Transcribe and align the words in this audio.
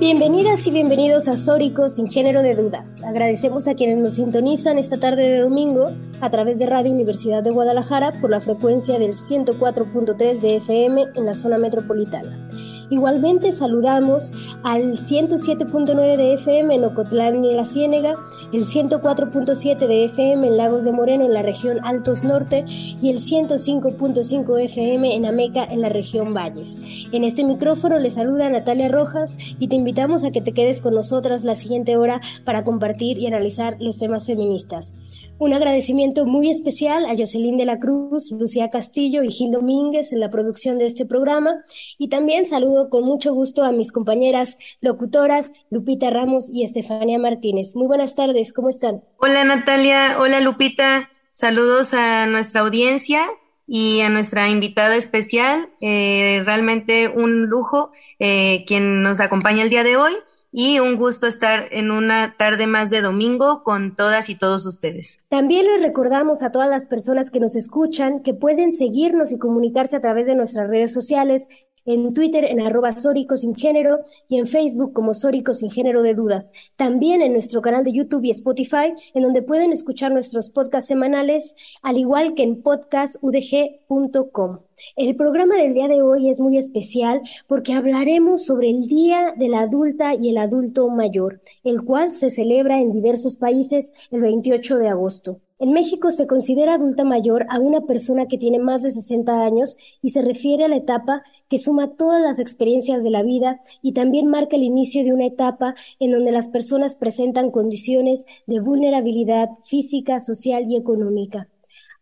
Bienvenidas 0.00 0.66
y 0.66 0.72
bienvenidos 0.72 1.28
a 1.28 1.36
Sórico 1.36 1.88
sin 1.88 2.08
género 2.08 2.42
de 2.42 2.56
dudas. 2.56 3.00
Agradecemos 3.04 3.68
a 3.68 3.74
quienes 3.74 3.98
nos 3.98 4.14
sintonizan 4.14 4.76
esta 4.76 4.98
tarde 4.98 5.22
de 5.28 5.38
domingo 5.38 5.92
a 6.20 6.30
través 6.30 6.58
de 6.58 6.66
Radio 6.66 6.90
Universidad 6.90 7.44
de 7.44 7.50
Guadalajara 7.50 8.10
por 8.20 8.30
la 8.30 8.40
frecuencia 8.40 8.98
del 8.98 9.12
104.3 9.12 10.40
de 10.40 10.56
FM 10.56 11.04
en 11.14 11.26
la 11.26 11.34
zona 11.34 11.58
metropolitana. 11.58 12.48
Igualmente 12.90 13.52
saludamos 13.52 14.32
al 14.62 14.92
107.9 14.92 16.16
de 16.16 16.34
FM 16.34 16.74
en 16.74 16.84
Ocotlán 16.84 17.44
y 17.44 17.54
La 17.54 17.64
Ciénega, 17.64 18.16
el 18.52 18.64
104.7 18.64 19.86
de 19.86 20.04
FM 20.04 20.46
en 20.46 20.56
Lagos 20.56 20.84
de 20.84 20.92
Moreno 20.92 21.24
en 21.24 21.32
la 21.32 21.42
región 21.42 21.78
Altos 21.84 22.24
Norte 22.24 22.64
y 22.68 23.10
el 23.10 23.18
105.5 23.18 24.60
FM 24.60 25.14
en 25.14 25.24
Ameca 25.24 25.64
en 25.64 25.80
la 25.80 25.88
región 25.88 26.34
Valles. 26.34 26.78
En 27.12 27.24
este 27.24 27.44
micrófono 27.44 27.98
le 27.98 28.10
saluda 28.10 28.50
Natalia 28.50 28.88
Rojas 28.88 29.38
y 29.58 29.68
te 29.68 29.76
invitamos 29.76 30.24
a 30.24 30.30
que 30.30 30.42
te 30.42 30.52
quedes 30.52 30.80
con 30.80 30.94
nosotras 30.94 31.44
la 31.44 31.54
siguiente 31.54 31.96
hora 31.96 32.20
para 32.44 32.64
compartir 32.64 33.18
y 33.18 33.26
analizar 33.26 33.76
los 33.80 33.98
temas 33.98 34.26
feministas. 34.26 34.94
Un 35.38 35.52
agradecimiento 35.52 36.26
muy 36.26 36.50
especial 36.50 37.06
a 37.06 37.16
Jocelyn 37.16 37.56
de 37.56 37.64
la 37.64 37.78
Cruz, 37.78 38.30
Lucía 38.30 38.70
Castillo 38.70 39.22
y 39.22 39.30
Gil 39.30 39.50
Domínguez 39.52 40.12
en 40.12 40.20
la 40.20 40.30
producción 40.30 40.78
de 40.78 40.86
este 40.86 41.06
programa 41.06 41.62
y 41.98 42.08
también 42.08 42.46
saludos 42.46 42.73
con 42.90 43.04
mucho 43.04 43.32
gusto 43.32 43.64
a 43.64 43.72
mis 43.72 43.92
compañeras 43.92 44.58
locutoras 44.80 45.52
Lupita 45.70 46.10
Ramos 46.10 46.50
y 46.52 46.64
Estefanía 46.64 47.18
Martínez. 47.18 47.76
Muy 47.76 47.86
buenas 47.86 48.14
tardes, 48.14 48.52
¿cómo 48.52 48.68
están? 48.68 49.04
Hola 49.18 49.44
Natalia, 49.44 50.16
hola 50.18 50.40
Lupita, 50.40 51.10
saludos 51.32 51.94
a 51.94 52.26
nuestra 52.26 52.62
audiencia 52.62 53.26
y 53.66 54.00
a 54.00 54.10
nuestra 54.10 54.48
invitada 54.48 54.96
especial, 54.96 55.70
eh, 55.80 56.42
realmente 56.44 57.08
un 57.08 57.46
lujo 57.46 57.92
eh, 58.18 58.64
quien 58.66 59.02
nos 59.02 59.20
acompaña 59.20 59.62
el 59.62 59.70
día 59.70 59.84
de 59.84 59.96
hoy 59.96 60.12
y 60.56 60.78
un 60.78 60.96
gusto 60.96 61.26
estar 61.26 61.64
en 61.72 61.90
una 61.90 62.36
tarde 62.36 62.66
más 62.66 62.90
de 62.90 63.00
domingo 63.00 63.64
con 63.64 63.96
todas 63.96 64.28
y 64.30 64.36
todos 64.36 64.66
ustedes. 64.66 65.20
También 65.28 65.66
les 65.66 65.82
recordamos 65.82 66.42
a 66.42 66.52
todas 66.52 66.70
las 66.70 66.86
personas 66.86 67.30
que 67.30 67.40
nos 67.40 67.56
escuchan 67.56 68.22
que 68.22 68.34
pueden 68.34 68.70
seguirnos 68.70 69.32
y 69.32 69.38
comunicarse 69.38 69.96
a 69.96 70.00
través 70.00 70.26
de 70.26 70.36
nuestras 70.36 70.68
redes 70.68 70.92
sociales 70.92 71.48
en 71.84 72.14
Twitter 72.14 72.44
en 72.44 72.60
arroba 72.60 72.92
Sórico 72.92 73.36
Sin 73.36 73.54
Género 73.54 74.00
y 74.28 74.38
en 74.38 74.46
Facebook 74.46 74.92
como 74.92 75.14
Sórico 75.14 75.54
Sin 75.54 75.70
Género 75.70 76.02
de 76.02 76.14
Dudas. 76.14 76.52
También 76.76 77.22
en 77.22 77.32
nuestro 77.32 77.62
canal 77.62 77.84
de 77.84 77.92
YouTube 77.92 78.24
y 78.24 78.30
Spotify, 78.30 78.94
en 79.14 79.22
donde 79.22 79.42
pueden 79.42 79.72
escuchar 79.72 80.12
nuestros 80.12 80.50
podcasts 80.50 80.88
semanales, 80.88 81.56
al 81.82 81.98
igual 81.98 82.34
que 82.34 82.42
en 82.42 82.62
podcastudg.com. 82.62 84.58
El 84.96 85.16
programa 85.16 85.56
del 85.56 85.72
día 85.74 85.88
de 85.88 86.02
hoy 86.02 86.28
es 86.28 86.40
muy 86.40 86.58
especial 86.58 87.22
porque 87.46 87.72
hablaremos 87.72 88.44
sobre 88.44 88.70
el 88.70 88.86
Día 88.86 89.34
de 89.36 89.48
la 89.48 89.60
Adulta 89.60 90.14
y 90.14 90.30
el 90.30 90.38
Adulto 90.38 90.88
Mayor, 90.88 91.40
el 91.62 91.82
cual 91.82 92.10
se 92.12 92.30
celebra 92.30 92.80
en 92.80 92.92
diversos 92.92 93.36
países 93.36 93.92
el 94.10 94.20
28 94.20 94.78
de 94.78 94.88
agosto. 94.88 95.40
En 95.60 95.72
México 95.72 96.10
se 96.10 96.26
considera 96.26 96.74
adulta 96.74 97.04
mayor 97.04 97.46
a 97.48 97.60
una 97.60 97.82
persona 97.82 98.26
que 98.26 98.38
tiene 98.38 98.58
más 98.58 98.82
de 98.82 98.90
60 98.90 99.44
años 99.44 99.76
y 100.02 100.10
se 100.10 100.20
refiere 100.20 100.64
a 100.64 100.68
la 100.68 100.78
etapa 100.78 101.22
que 101.48 101.58
suma 101.58 101.94
todas 101.94 102.20
las 102.20 102.40
experiencias 102.40 103.04
de 103.04 103.10
la 103.10 103.22
vida 103.22 103.60
y 103.80 103.92
también 103.92 104.26
marca 104.26 104.56
el 104.56 104.64
inicio 104.64 105.04
de 105.04 105.12
una 105.12 105.26
etapa 105.26 105.76
en 106.00 106.10
donde 106.10 106.32
las 106.32 106.48
personas 106.48 106.96
presentan 106.96 107.52
condiciones 107.52 108.26
de 108.48 108.58
vulnerabilidad 108.58 109.50
física, 109.62 110.18
social 110.18 110.64
y 110.68 110.74
económica. 110.74 111.48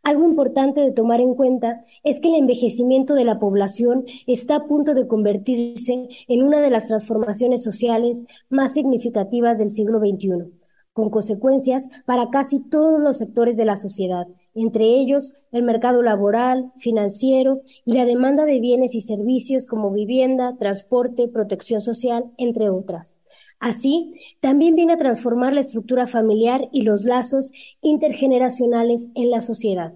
Algo 0.03 0.25
importante 0.25 0.81
de 0.81 0.93
tomar 0.93 1.21
en 1.21 1.35
cuenta 1.35 1.83
es 2.05 2.21
que 2.21 2.29
el 2.29 2.37
envejecimiento 2.37 3.15
de 3.15 3.27
la 3.27 3.39
población 3.39 4.07
está 4.27 4.57
a 4.57 4.67
punto 4.67 4.95
de 4.95 5.07
convertirse 5.07 6.09
en 6.27 6.43
una 6.43 6.63
de 6.63 6.71
las 6.71 6.87
transformaciones 6.87 7.63
sociales 7.63 8.25
más 8.49 8.73
significativas 8.73 9.59
del 9.59 9.69
siglo 9.69 9.99
XXI 10.01 10.62
con 10.93 11.11
consecuencias 11.11 11.89
para 12.05 12.31
casi 12.31 12.69
todos 12.69 13.01
los 13.01 13.19
sectores 13.19 13.57
de 13.57 13.65
la 13.65 13.77
sociedad, 13.77 14.27
entre 14.55 14.85
ellos 14.85 15.35
el 15.51 15.63
mercado 15.63 16.03
laboral, 16.03 16.73
financiero 16.77 17.63
y 17.85 17.95
la 17.95 18.05
demanda 18.05 18.45
de 18.45 18.61
bienes 18.61 18.95
y 18.95 19.01
servicios 19.01 19.67
como 19.67 19.91
vivienda, 19.91 20.57
transporte, 20.59 21.29
protección 21.29 21.81
social, 21.81 22.31
entre 22.37 22.69
otras. 22.69 23.17
Así, 23.59 24.13
también 24.41 24.75
viene 24.75 24.95
a 24.95 24.99
transformar 24.99 25.55
la 25.55 25.61
estructura 25.61 26.07
familiar 26.07 26.69
y 26.73 26.83
los 26.83 27.05
lazos 27.05 27.53
intergeneracionales 27.81 29.11
en 29.15 29.31
la 29.31 29.41
sociedad. 29.41 29.95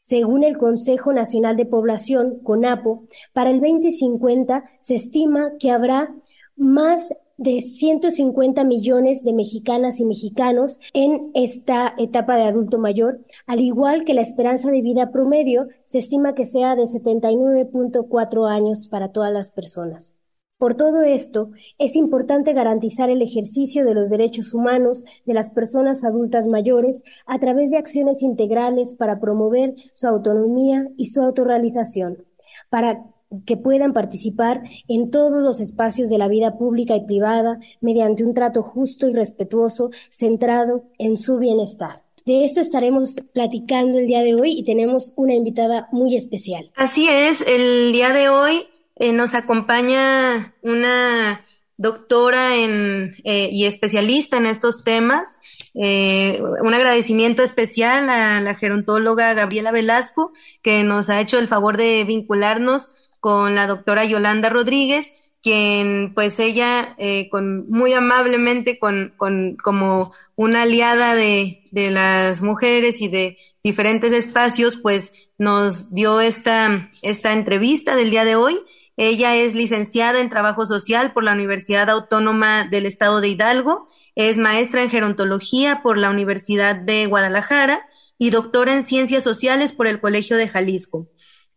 Según 0.00 0.44
el 0.44 0.56
Consejo 0.56 1.12
Nacional 1.12 1.56
de 1.56 1.66
Población, 1.66 2.40
CONAPO, 2.42 3.04
para 3.32 3.50
el 3.50 3.60
2050 3.60 4.64
se 4.80 4.96
estima 4.96 5.52
que 5.58 5.70
habrá 5.70 6.14
más 6.56 7.14
de 7.36 7.60
150 7.60 8.64
millones 8.64 9.24
de 9.24 9.32
mexicanas 9.32 10.00
y 10.00 10.04
mexicanos 10.04 10.80
en 10.94 11.30
esta 11.34 11.94
etapa 11.98 12.36
de 12.36 12.44
adulto 12.44 12.78
mayor, 12.78 13.20
al 13.46 13.60
igual 13.60 14.04
que 14.04 14.14
la 14.14 14.22
esperanza 14.22 14.70
de 14.70 14.80
vida 14.80 15.10
promedio 15.10 15.68
se 15.84 15.98
estima 15.98 16.34
que 16.34 16.46
sea 16.46 16.76
de 16.76 16.84
79.4 16.84 18.48
años 18.48 18.88
para 18.88 19.12
todas 19.12 19.32
las 19.32 19.50
personas. 19.50 20.14
Por 20.58 20.74
todo 20.74 21.02
esto, 21.02 21.50
es 21.76 21.96
importante 21.96 22.54
garantizar 22.54 23.10
el 23.10 23.20
ejercicio 23.20 23.84
de 23.84 23.92
los 23.92 24.08
derechos 24.08 24.54
humanos 24.54 25.04
de 25.26 25.34
las 25.34 25.50
personas 25.50 26.02
adultas 26.02 26.46
mayores 26.46 27.04
a 27.26 27.38
través 27.38 27.70
de 27.70 27.76
acciones 27.76 28.22
integrales 28.22 28.94
para 28.94 29.20
promover 29.20 29.74
su 29.92 30.06
autonomía 30.06 30.88
y 30.96 31.06
su 31.06 31.20
autorrealización, 31.20 32.24
para 32.70 33.04
que 33.44 33.56
puedan 33.56 33.92
participar 33.92 34.62
en 34.88 35.10
todos 35.10 35.42
los 35.42 35.60
espacios 35.60 36.10
de 36.10 36.18
la 36.18 36.28
vida 36.28 36.56
pública 36.56 36.96
y 36.96 37.04
privada 37.04 37.58
mediante 37.80 38.24
un 38.24 38.34
trato 38.34 38.62
justo 38.62 39.08
y 39.08 39.12
respetuoso 39.12 39.90
centrado 40.10 40.84
en 40.98 41.16
su 41.16 41.38
bienestar. 41.38 42.02
De 42.24 42.44
esto 42.44 42.60
estaremos 42.60 43.16
platicando 43.32 43.98
el 43.98 44.06
día 44.06 44.20
de 44.22 44.34
hoy 44.34 44.50
y 44.58 44.64
tenemos 44.64 45.12
una 45.16 45.34
invitada 45.34 45.88
muy 45.92 46.16
especial. 46.16 46.72
Así 46.74 47.08
es, 47.08 47.40
el 47.46 47.92
día 47.92 48.12
de 48.12 48.28
hoy 48.28 48.66
eh, 48.96 49.12
nos 49.12 49.34
acompaña 49.34 50.54
una 50.62 51.44
doctora 51.76 52.56
en, 52.56 53.14
eh, 53.24 53.48
y 53.52 53.66
especialista 53.66 54.38
en 54.38 54.46
estos 54.46 54.82
temas. 54.82 55.38
Eh, 55.74 56.42
un 56.62 56.74
agradecimiento 56.74 57.42
especial 57.42 58.08
a 58.08 58.40
la 58.40 58.54
gerontóloga 58.54 59.34
Gabriela 59.34 59.70
Velasco, 59.70 60.32
que 60.62 60.82
nos 60.82 61.10
ha 61.10 61.20
hecho 61.20 61.38
el 61.38 61.48
favor 61.48 61.76
de 61.76 62.02
vincularnos 62.04 62.90
con 63.26 63.56
la 63.56 63.66
doctora 63.66 64.04
Yolanda 64.04 64.50
Rodríguez, 64.50 65.12
quien 65.42 66.12
pues 66.14 66.38
ella 66.38 66.94
eh, 66.96 67.28
con, 67.28 67.68
muy 67.68 67.92
amablemente 67.92 68.78
con, 68.78 69.14
con, 69.16 69.56
como 69.56 70.12
una 70.36 70.62
aliada 70.62 71.16
de, 71.16 71.64
de 71.72 71.90
las 71.90 72.40
mujeres 72.40 73.00
y 73.00 73.08
de 73.08 73.36
diferentes 73.64 74.12
espacios, 74.12 74.76
pues 74.76 75.30
nos 75.38 75.92
dio 75.92 76.20
esta, 76.20 76.88
esta 77.02 77.32
entrevista 77.32 77.96
del 77.96 78.10
día 78.10 78.24
de 78.24 78.36
hoy. 78.36 78.60
Ella 78.96 79.34
es 79.34 79.56
licenciada 79.56 80.20
en 80.20 80.30
Trabajo 80.30 80.64
Social 80.64 81.12
por 81.12 81.24
la 81.24 81.32
Universidad 81.32 81.90
Autónoma 81.90 82.68
del 82.70 82.86
Estado 82.86 83.20
de 83.20 83.26
Hidalgo, 83.30 83.88
es 84.14 84.38
maestra 84.38 84.84
en 84.84 84.90
Gerontología 84.90 85.82
por 85.82 85.98
la 85.98 86.10
Universidad 86.10 86.76
de 86.76 87.06
Guadalajara 87.06 87.88
y 88.18 88.30
doctora 88.30 88.72
en 88.72 88.84
Ciencias 88.84 89.24
Sociales 89.24 89.72
por 89.72 89.88
el 89.88 90.00
Colegio 90.00 90.36
de 90.36 90.46
Jalisco. 90.46 91.08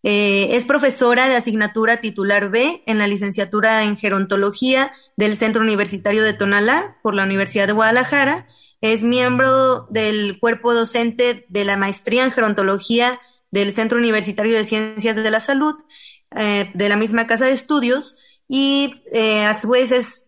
Eh, 0.02 0.56
es 0.56 0.64
profesora 0.64 1.28
de 1.28 1.36
asignatura 1.36 1.98
titular 1.98 2.50
B 2.50 2.84
en 2.86 2.98
la 2.98 3.08
licenciatura 3.08 3.84
en 3.84 3.98
gerontología 3.98 4.94
del 5.18 5.36
Centro 5.36 5.62
Universitario 5.62 6.24
de 6.24 6.34
Tonalá 6.34 6.98
por 7.04 7.16
la 7.16 7.24
Universidad 7.24 7.68
de 7.68 7.74
Guadalajara. 7.74 8.48
Es 8.80 9.04
miembro 9.04 9.88
del 9.90 10.40
cuerpo 10.40 10.74
docente 10.74 11.46
de 11.50 11.66
la 11.66 11.76
maestría 11.76 12.24
en 12.24 12.32
gerontología 12.32 13.20
del 13.52 13.74
Centro 13.74 13.98
Universitario 13.98 14.56
de 14.56 14.64
Ciencias 14.64 15.18
de 15.18 15.32
la 15.32 15.42
Salud 15.42 15.76
eh, 16.36 16.72
de 16.74 16.90
la 16.90 16.96
misma 16.96 17.28
casa 17.28 17.46
de 17.46 17.52
estudios 17.52 18.16
y 18.48 19.02
eh, 19.12 19.44
a 19.44 19.60
su 19.60 19.70
vez 19.70 19.92
es 19.92 20.26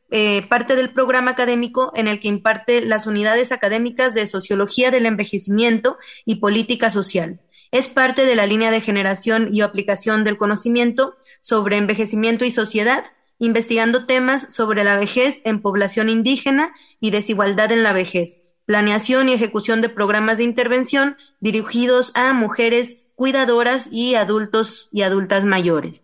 parte 0.50 0.76
del 0.76 0.92
programa 0.92 1.32
académico 1.32 1.94
en 1.96 2.10
el 2.10 2.20
que 2.20 2.28
imparte 2.28 2.82
las 2.82 3.08
unidades 3.08 3.54
académicas 3.54 4.14
de 4.14 4.28
Sociología 4.28 4.92
del 4.92 5.06
Envejecimiento 5.06 5.98
y 6.26 6.36
Política 6.36 6.90
Social. 6.90 7.40
Es 7.72 7.88
parte 7.88 8.26
de 8.26 8.36
la 8.36 8.46
línea 8.46 8.70
de 8.70 8.82
generación 8.82 9.48
y 9.50 9.62
aplicación 9.62 10.26
del 10.26 10.38
conocimiento 10.38 11.16
sobre 11.42 11.78
envejecimiento 11.78 12.44
y 12.44 12.52
sociedad, 12.52 13.06
investigando 13.40 14.06
temas 14.06 14.54
sobre 14.54 14.84
la 14.84 14.98
vejez 14.98 15.42
en 15.46 15.62
población 15.62 16.10
indígena 16.10 16.76
y 17.00 17.12
desigualdad 17.12 17.72
en 17.72 17.84
la 17.84 17.94
vejez, 17.94 18.42
planeación 18.66 19.30
y 19.30 19.34
ejecución 19.34 19.82
de 19.82 19.88
programas 19.88 20.38
de 20.38 20.44
intervención 20.44 21.18
dirigidos 21.40 22.12
a 22.14 22.34
mujeres 22.34 23.06
cuidadoras 23.16 23.88
y 23.90 24.16
adultos 24.16 24.90
y 24.92 25.04
adultas 25.04 25.46
mayores. 25.46 26.04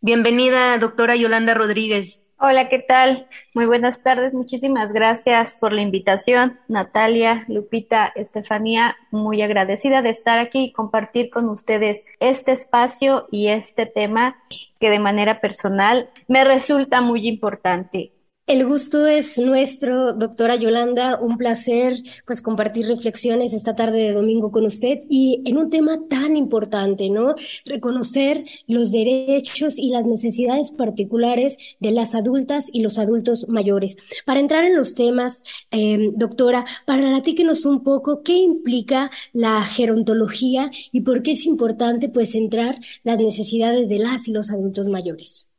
Bienvenida, 0.00 0.78
doctora 0.78 1.14
Yolanda 1.14 1.52
Rodríguez. 1.52 2.21
Hola, 2.44 2.68
¿qué 2.68 2.80
tal? 2.80 3.28
Muy 3.54 3.66
buenas 3.66 4.02
tardes. 4.02 4.34
Muchísimas 4.34 4.92
gracias 4.92 5.56
por 5.60 5.72
la 5.72 5.80
invitación. 5.80 6.58
Natalia, 6.66 7.44
Lupita, 7.46 8.12
Estefanía, 8.16 8.96
muy 9.12 9.42
agradecida 9.42 10.02
de 10.02 10.10
estar 10.10 10.40
aquí 10.40 10.64
y 10.64 10.72
compartir 10.72 11.30
con 11.30 11.48
ustedes 11.48 12.02
este 12.18 12.50
espacio 12.50 13.28
y 13.30 13.46
este 13.46 13.86
tema 13.86 14.38
que 14.80 14.90
de 14.90 14.98
manera 14.98 15.40
personal 15.40 16.10
me 16.26 16.42
resulta 16.42 17.00
muy 17.00 17.28
importante. 17.28 18.10
El 18.48 18.66
gusto 18.66 19.06
es 19.06 19.38
nuestro, 19.38 20.14
doctora 20.14 20.56
Yolanda, 20.56 21.18
un 21.20 21.38
placer 21.38 22.02
pues 22.26 22.42
compartir 22.42 22.86
reflexiones 22.88 23.54
esta 23.54 23.76
tarde 23.76 23.98
de 23.98 24.12
domingo 24.12 24.50
con 24.50 24.66
usted 24.66 24.98
y 25.08 25.42
en 25.46 25.58
un 25.58 25.70
tema 25.70 26.00
tan 26.08 26.36
importante, 26.36 27.08
¿no? 27.08 27.36
Reconocer 27.64 28.44
los 28.66 28.90
derechos 28.90 29.78
y 29.78 29.90
las 29.90 30.06
necesidades 30.06 30.72
particulares 30.72 31.76
de 31.78 31.92
las 31.92 32.16
adultas 32.16 32.68
y 32.72 32.82
los 32.82 32.98
adultos 32.98 33.48
mayores. 33.48 33.96
Para 34.26 34.40
entrar 34.40 34.64
en 34.64 34.76
los 34.76 34.94
temas, 34.96 35.44
eh, 35.70 36.10
doctora, 36.16 36.64
platíquenos 36.84 37.64
un 37.64 37.84
poco 37.84 38.22
qué 38.24 38.34
implica 38.34 39.10
la 39.32 39.62
gerontología 39.64 40.70
y 40.90 41.02
por 41.02 41.22
qué 41.22 41.32
es 41.32 41.46
importante 41.46 42.08
pues 42.08 42.32
centrar 42.32 42.80
las 43.04 43.18
necesidades 43.18 43.88
de 43.88 44.00
las 44.00 44.26
y 44.26 44.32
los 44.32 44.50
adultos 44.50 44.88
mayores. 44.88 45.51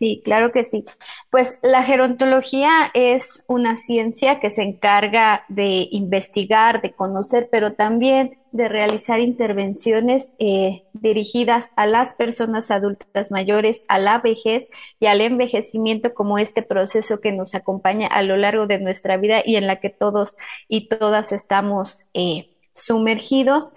Sí, 0.00 0.22
claro 0.24 0.50
que 0.50 0.64
sí. 0.64 0.86
Pues 1.30 1.58
la 1.62 1.82
gerontología 1.82 2.90
es 2.94 3.44
una 3.48 3.76
ciencia 3.76 4.40
que 4.40 4.48
se 4.50 4.62
encarga 4.62 5.44
de 5.50 5.88
investigar, 5.90 6.80
de 6.80 6.92
conocer, 6.92 7.50
pero 7.52 7.74
también 7.74 8.38
de 8.50 8.70
realizar 8.70 9.20
intervenciones 9.20 10.36
eh, 10.38 10.84
dirigidas 10.94 11.70
a 11.76 11.86
las 11.86 12.14
personas 12.14 12.70
adultas 12.70 13.30
mayores, 13.30 13.84
a 13.88 13.98
la 13.98 14.20
vejez 14.20 14.66
y 15.00 15.06
al 15.06 15.20
envejecimiento 15.20 16.14
como 16.14 16.38
este 16.38 16.62
proceso 16.62 17.20
que 17.20 17.32
nos 17.32 17.54
acompaña 17.54 18.06
a 18.06 18.22
lo 18.22 18.38
largo 18.38 18.66
de 18.66 18.78
nuestra 18.80 19.18
vida 19.18 19.42
y 19.44 19.56
en 19.56 19.66
la 19.66 19.80
que 19.80 19.90
todos 19.90 20.38
y 20.66 20.88
todas 20.88 21.30
estamos 21.30 22.06
eh, 22.14 22.48
sumergidos 22.72 23.74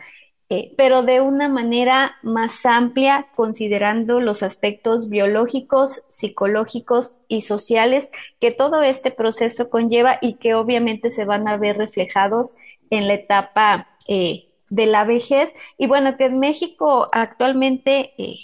eh, 0.56 0.72
pero 0.78 1.02
de 1.02 1.20
una 1.20 1.50
manera 1.50 2.18
más 2.22 2.64
amplia, 2.68 3.26
considerando 3.34 4.20
los 4.20 4.44
aspectos 4.44 5.10
biológicos, 5.10 6.04
psicológicos 6.10 7.16
y 7.28 7.42
sociales 7.42 8.12
que 8.40 8.52
todo 8.52 8.84
este 8.84 9.10
proceso 9.10 9.72
conlleva 9.72 10.20
y 10.22 10.36
que 10.36 10.54
obviamente 10.54 11.10
se 11.10 11.26
van 11.26 11.48
a 11.48 11.58
ver 11.58 11.80
reflejados 11.80 12.54
en 12.92 13.08
la 13.08 13.16
etapa 13.16 13.88
eh, 14.08 14.50
de 14.70 14.86
la 14.86 15.06
vejez. 15.06 15.52
Y 15.80 15.88
bueno, 15.88 16.18
que 16.18 16.26
en 16.26 16.38
México 16.40 17.10
actualmente... 17.12 18.14
Eh, 18.20 18.36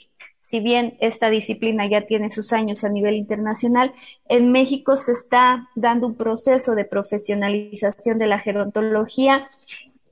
si 0.41 0.61
bien 0.61 0.97
esta 0.99 1.29
disciplina 1.29 1.85
ya 1.85 2.07
tiene 2.07 2.31
sus 2.31 2.53
años 2.53 2.83
a 2.83 2.89
nivel 2.89 3.13
internacional, 3.13 3.93
en 4.27 4.51
México 4.51 4.97
se 4.97 5.11
está 5.11 5.69
dando 5.75 6.07
un 6.07 6.15
proceso 6.15 6.73
de 6.73 6.85
profesionalización 6.85 8.17
de 8.17 8.25
la 8.25 8.39
gerontología 8.39 9.47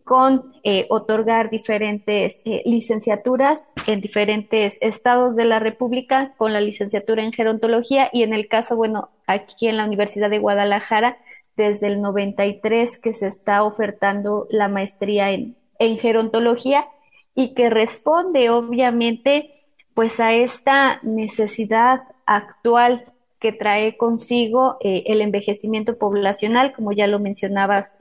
con 0.07 0.53
eh, 0.63 0.87
otorgar 0.89 1.49
diferentes 1.49 2.41
eh, 2.45 2.63
licenciaturas 2.65 3.67
en 3.87 3.99
diferentes 3.99 4.77
estados 4.79 5.35
de 5.35 5.43
la 5.43 5.59
República 5.59 6.33
con 6.37 6.53
la 6.53 6.61
licenciatura 6.61 7.23
en 7.23 7.33
gerontología 7.33 8.09
y 8.13 8.23
en 8.23 8.33
el 8.33 8.47
caso, 8.47 8.77
bueno, 8.77 9.09
aquí 9.27 9.67
en 9.67 9.75
la 9.75 9.83
Universidad 9.83 10.29
de 10.29 10.39
Guadalajara, 10.39 11.17
desde 11.57 11.87
el 11.87 12.01
93 12.01 12.99
que 12.99 13.13
se 13.13 13.27
está 13.27 13.63
ofertando 13.63 14.47
la 14.49 14.69
maestría 14.69 15.31
en, 15.31 15.57
en 15.77 15.97
gerontología 15.97 16.87
y 17.35 17.53
que 17.53 17.69
responde 17.69 18.49
obviamente 18.49 19.61
pues 19.93 20.21
a 20.21 20.33
esta 20.33 21.01
necesidad 21.03 21.99
actual 22.25 23.03
que 23.41 23.51
trae 23.51 23.97
consigo 23.97 24.77
eh, 24.79 25.03
el 25.07 25.19
envejecimiento 25.19 25.97
poblacional, 25.97 26.71
como 26.71 26.93
ya 26.93 27.07
lo 27.07 27.19
mencionabas 27.19 27.97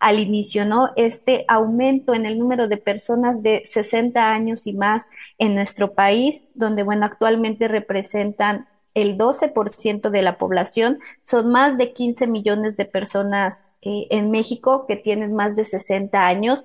al 0.00 0.18
inicio, 0.18 0.64
¿no? 0.64 0.90
Este 0.96 1.44
aumento 1.48 2.14
en 2.14 2.26
el 2.26 2.38
número 2.38 2.68
de 2.68 2.76
personas 2.76 3.42
de 3.42 3.62
60 3.66 4.30
años 4.32 4.66
y 4.66 4.72
más 4.72 5.08
en 5.38 5.54
nuestro 5.54 5.94
país, 5.94 6.50
donde, 6.54 6.82
bueno, 6.82 7.06
actualmente 7.06 7.68
representan 7.68 8.66
el 8.94 9.18
12% 9.18 10.08
de 10.08 10.22
la 10.22 10.38
población, 10.38 10.98
son 11.20 11.52
más 11.52 11.76
de 11.76 11.92
15 11.92 12.26
millones 12.26 12.78
de 12.78 12.86
personas 12.86 13.68
eh, 13.82 14.06
en 14.10 14.30
México 14.30 14.86
que 14.86 14.96
tienen 14.96 15.34
más 15.34 15.54
de 15.54 15.66
60 15.66 16.26
años 16.26 16.64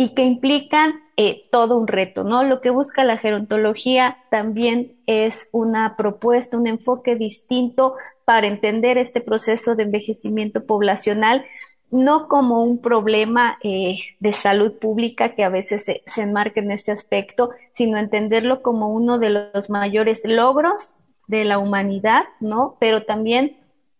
y 0.00 0.14
que 0.14 0.24
implican 0.24 0.94
eh, 1.18 1.42
todo 1.50 1.76
un 1.76 1.86
reto, 1.86 2.24
¿no? 2.24 2.42
Lo 2.44 2.62
que 2.62 2.70
busca 2.70 3.04
la 3.04 3.18
gerontología 3.18 4.16
también 4.30 4.96
es 5.06 5.50
una 5.52 5.98
propuesta, 5.98 6.56
un 6.56 6.66
enfoque 6.66 7.16
distinto 7.16 7.96
para 8.24 8.46
entender 8.46 8.96
este 8.96 9.20
proceso 9.20 9.74
de 9.74 9.82
envejecimiento 9.82 10.64
poblacional, 10.64 11.44
no 11.90 12.28
como 12.28 12.62
un 12.62 12.78
problema 12.78 13.58
eh, 13.62 13.96
de 14.20 14.32
salud 14.32 14.78
pública 14.78 15.34
que 15.34 15.44
a 15.44 15.48
veces 15.48 15.84
se, 15.84 16.02
se 16.06 16.22
enmarca 16.22 16.60
en 16.60 16.70
ese 16.70 16.92
aspecto, 16.92 17.50
sino 17.72 17.98
entenderlo 17.98 18.62
como 18.62 18.88
uno 18.88 19.18
de 19.18 19.30
los 19.30 19.70
mayores 19.70 20.20
logros 20.24 20.96
de 21.26 21.44
la 21.44 21.58
humanidad, 21.58 22.24
¿no? 22.40 22.76
Pero 22.80 23.04
también 23.04 23.56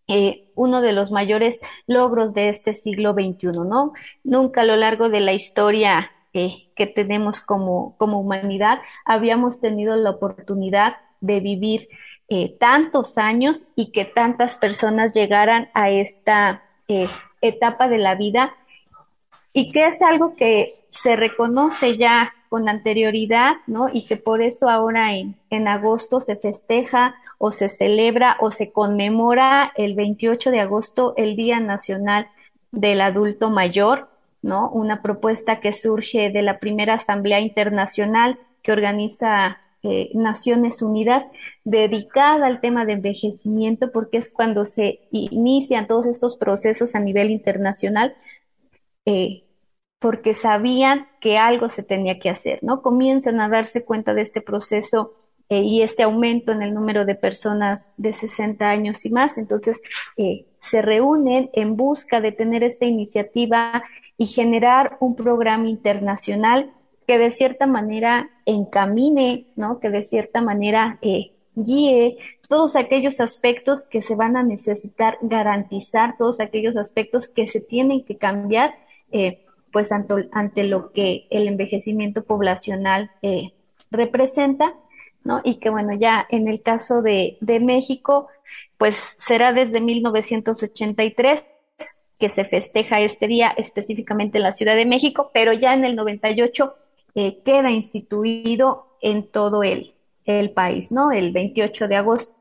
eh, 0.09 0.51
uno 0.55 0.81
de 0.81 0.93
los 0.93 1.11
mayores 1.11 1.61
logros 1.87 2.35
de 2.35 2.49
este 2.49 2.75
siglo 2.75 3.13
XXI, 3.13 3.47
¿no? 3.67 3.93
Nunca 4.25 4.63
a 4.63 4.65
lo 4.65 4.77
largo 4.77 5.09
de 5.09 5.21
la 5.21 5.33
historia 5.33 6.13
eh, 6.33 6.71
que 6.77 6.87
tenemos 6.87 7.41
como, 7.41 7.97
como 7.97 8.21
humanidad 8.21 8.81
habíamos 9.05 9.61
tenido 9.61 9.97
la 9.97 10.11
oportunidad 10.11 10.97
de 11.21 11.41
vivir 11.41 11.89
tantos 12.61 13.19
años 13.19 13.67
y 13.75 13.91
que 13.91 14.05
tantas 14.05 14.55
personas 14.55 15.15
llegaran 15.15 15.69
a 15.75 15.91
esta 15.91 16.63
etapa 17.41 17.89
de 17.89 17.99
la 17.99 18.15
vida 18.15 18.55
y 19.53 19.73
que 19.73 19.87
es 19.87 20.03
algo 20.03 20.37
que 20.37 20.85
se 20.91 21.17
reconoce 21.17 21.97
ya 21.97 22.33
con 22.49 22.69
anterioridad, 22.69 23.57
¿no? 23.67 23.89
Y 23.93 24.07
que 24.07 24.17
por 24.17 24.43
eso 24.43 24.69
ahora 24.69 25.15
en, 25.15 25.37
en 25.51 25.69
agosto 25.69 26.21
se 26.21 26.37
festeja 26.37 27.15
o 27.39 27.51
se 27.51 27.69
celebra 27.69 28.37
o 28.41 28.51
se 28.51 28.73
conmemora 28.73 29.73
el 29.77 29.95
28 29.95 30.51
de 30.51 30.61
agosto 30.61 31.15
el 31.17 31.37
Día 31.37 31.61
Nacional 31.61 32.29
del 32.73 33.01
Adulto 33.01 33.51
Mayor, 33.51 34.09
¿no? 34.43 34.69
Una 34.71 35.03
propuesta 35.03 35.61
que 35.61 35.73
surge 35.73 36.31
de 36.31 36.43
la 36.43 36.59
primera 36.59 36.95
Asamblea 36.95 37.41
Internacional 37.41 38.39
que 38.63 38.73
organiza 38.73 39.61
eh, 39.83 40.11
Naciones 40.15 40.83
Unidas 40.83 41.25
dedicada 41.65 42.47
al 42.47 42.61
tema 42.61 42.85
de 42.85 42.93
envejecimiento 42.93 43.91
porque 43.93 44.19
es 44.19 44.31
cuando 44.31 44.67
se 44.67 45.09
inician 45.11 45.87
todos 45.87 46.07
estos 46.07 46.37
procesos 46.37 46.95
a 46.95 47.01
nivel 47.01 47.31
internacional 47.31 48.15
eh, 49.07 49.45
porque 49.99 50.35
sabían 50.35 51.09
que 51.23 51.39
algo 51.39 51.71
se 51.71 51.83
tenía 51.83 52.19
que 52.19 52.29
hacer, 52.29 52.59
¿no? 52.63 52.83
Comienzan 52.83 53.41
a 53.41 53.49
darse 53.49 53.85
cuenta 53.85 54.13
de 54.13 54.21
este 54.21 54.43
proceso 54.43 55.15
eh, 55.49 55.63
y 55.63 55.81
este 55.81 56.03
aumento 56.03 56.53
en 56.53 56.61
el 56.61 56.75
número 56.75 57.07
de 57.07 57.15
personas 57.15 57.95
de 57.97 58.13
60 58.13 58.69
años 58.69 59.07
y 59.07 59.11
más, 59.11 59.39
entonces 59.39 59.81
se 60.61 60.83
reúnen 60.83 61.49
en 61.55 61.77
busca 61.77 62.21
de 62.21 62.33
tener 62.33 62.63
esta 62.63 62.85
iniciativa 62.85 63.83
y 64.19 64.27
generar 64.27 64.99
un 65.01 65.17
programa 65.17 65.71
internacional 65.71 66.71
que 67.11 67.19
de 67.19 67.33
cierta 67.33 67.67
manera 67.67 68.31
encamine, 68.47 69.47
¿no? 69.57 69.81
Que 69.81 69.91
de 69.91 70.05
cierta 70.05 70.41
manera 70.41 71.01
eh, 71.03 71.33
guíe 71.57 72.19
todos 72.49 72.77
aquellos 72.77 73.19
aspectos 73.19 73.83
que 73.91 74.01
se 74.01 74.15
van 74.15 74.37
a 74.37 74.45
necesitar 74.45 75.19
garantizar, 75.21 76.17
todos 76.17 76.39
aquellos 76.39 76.77
aspectos 76.77 77.27
que 77.27 77.49
se 77.49 77.61
tienen 77.61 78.05
que 78.05 78.17
cambiar, 78.17 78.75
eh, 79.11 79.45
pues 79.73 79.91
ante, 79.91 80.63
lo 80.63 80.93
que 80.93 81.27
el 81.31 81.49
envejecimiento 81.49 82.23
poblacional 82.23 83.11
eh, 83.23 83.55
representa, 83.91 84.73
¿no? 85.25 85.41
Y 85.43 85.57
que 85.57 85.69
bueno, 85.69 85.95
ya 85.95 86.25
en 86.31 86.47
el 86.47 86.63
caso 86.63 87.03
de, 87.03 87.39
de 87.41 87.59
México, 87.59 88.29
pues 88.79 89.17
será 89.19 89.53
desde 89.53 89.81
1983 89.81 91.43
que 92.21 92.31
se 92.31 92.45
festeja 92.45 93.01
este 93.01 93.27
día 93.27 93.53
específicamente 93.57 94.39
en 94.39 94.45
la 94.45 94.53
Ciudad 94.53 94.77
de 94.77 94.87
México, 94.87 95.33
pero 95.35 95.53
ya 95.53 95.75
en 95.75 95.85
el 95.85 95.97
98 95.97 96.73
eh, 97.15 97.43
queda 97.45 97.71
instituido 97.71 98.97
en 99.01 99.27
todo 99.27 99.63
el, 99.63 99.95
el 100.25 100.51
país, 100.51 100.93
¿no? 100.93 101.13
El 101.13 101.33
28 101.33 101.89
de 101.89 101.97
agosto 101.97 102.35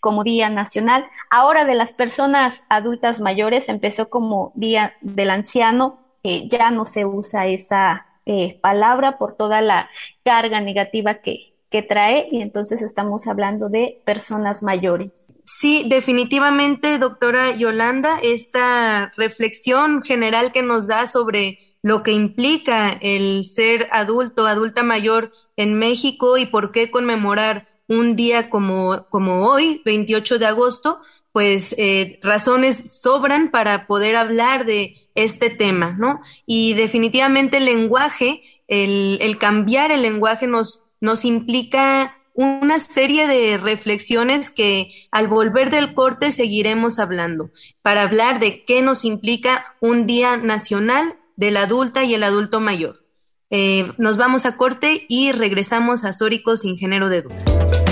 como 0.00 0.24
Día 0.24 0.50
Nacional. 0.50 1.06
Ahora 1.30 1.64
de 1.64 1.74
las 1.74 1.92
personas 1.92 2.64
adultas 2.68 3.20
mayores 3.20 3.68
empezó 3.68 4.08
como 4.08 4.52
Día 4.54 4.94
del 5.00 5.30
Anciano, 5.30 5.98
ya 6.22 6.70
no 6.70 6.86
se 6.86 7.04
usa 7.04 7.46
esa 7.46 8.06
eh, 8.24 8.60
palabra 8.60 9.18
por 9.18 9.36
toda 9.36 9.60
la 9.60 9.90
carga 10.24 10.60
negativa 10.60 11.14
que, 11.16 11.51
que 11.72 11.82
trae 11.82 12.28
y 12.30 12.40
entonces 12.40 12.82
estamos 12.82 13.26
hablando 13.26 13.68
de 13.68 14.00
personas 14.04 14.62
mayores. 14.62 15.32
Sí, 15.44 15.86
definitivamente, 15.88 16.98
doctora 16.98 17.56
Yolanda, 17.56 18.18
esta 18.22 19.12
reflexión 19.16 20.02
general 20.02 20.52
que 20.52 20.62
nos 20.62 20.86
da 20.86 21.08
sobre 21.08 21.58
lo 21.82 22.04
que 22.04 22.12
implica 22.12 22.90
el 23.00 23.42
ser 23.44 23.88
adulto, 23.90 24.46
adulta 24.46 24.84
mayor 24.84 25.32
en 25.56 25.74
México 25.74 26.38
y 26.38 26.46
por 26.46 26.70
qué 26.70 26.90
conmemorar 26.90 27.66
un 27.88 28.14
día 28.14 28.50
como, 28.50 29.06
como 29.08 29.46
hoy, 29.46 29.82
28 29.84 30.38
de 30.38 30.46
agosto, 30.46 31.00
pues 31.32 31.74
eh, 31.78 32.20
razones 32.22 33.00
sobran 33.00 33.50
para 33.50 33.86
poder 33.86 34.16
hablar 34.16 34.64
de 34.64 34.96
este 35.14 35.50
tema, 35.50 35.96
¿no? 35.98 36.20
Y 36.46 36.74
definitivamente 36.74 37.56
el 37.56 37.64
lenguaje, 37.64 38.42
el, 38.68 39.18
el 39.20 39.38
cambiar 39.38 39.90
el 39.90 40.02
lenguaje 40.02 40.46
nos, 40.46 40.81
nos 41.02 41.26
implica 41.26 42.16
una 42.32 42.78
serie 42.78 43.26
de 43.26 43.58
reflexiones 43.58 44.48
que 44.48 44.90
al 45.10 45.28
volver 45.28 45.70
del 45.70 45.92
corte 45.92 46.32
seguiremos 46.32 46.98
hablando, 46.98 47.50
para 47.82 48.02
hablar 48.02 48.40
de 48.40 48.64
qué 48.64 48.80
nos 48.80 49.04
implica 49.04 49.76
un 49.80 50.06
Día 50.06 50.38
Nacional 50.38 51.16
de 51.36 51.50
la 51.50 51.64
Adulta 51.64 52.04
y 52.04 52.14
el 52.14 52.22
Adulto 52.22 52.60
Mayor. 52.60 53.04
Eh, 53.50 53.84
nos 53.98 54.16
vamos 54.16 54.46
a 54.46 54.56
corte 54.56 55.04
y 55.08 55.32
regresamos 55.32 56.04
a 56.04 56.14
Sórico 56.14 56.56
sin 56.56 56.78
género 56.78 57.10
de 57.10 57.22
duda. 57.22 57.44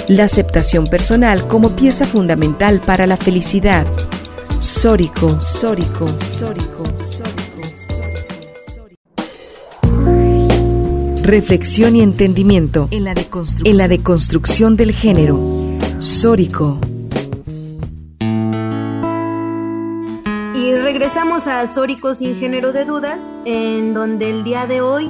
La 0.09 0.25
aceptación 0.25 0.87
personal 0.87 1.47
como 1.49 1.77
pieza 1.77 2.07
fundamental 2.07 2.81
para 2.81 3.07
la 3.07 3.17
felicidad. 3.17 3.87
Sórico, 4.61 5.41
Sórico, 5.41 6.09
Sórico, 6.19 6.85
Sórico, 6.97 7.40
Reflexión 11.31 11.95
y 11.95 12.03
entendimiento 12.03 12.89
en 12.91 13.05
la, 13.05 13.15
en 13.63 13.77
la 13.77 13.87
deconstrucción 13.87 14.75
del 14.75 14.91
género. 14.91 15.39
Sórico. 15.99 16.81
Y 20.57 20.75
regresamos 20.75 21.47
a 21.47 21.73
Sórico 21.73 22.15
sin 22.15 22.35
género 22.35 22.73
de 22.73 22.85
dudas, 22.85 23.21
en 23.45 23.95
donde 23.95 24.29
el 24.29 24.43
día 24.43 24.67
de 24.67 24.81
hoy 24.81 25.09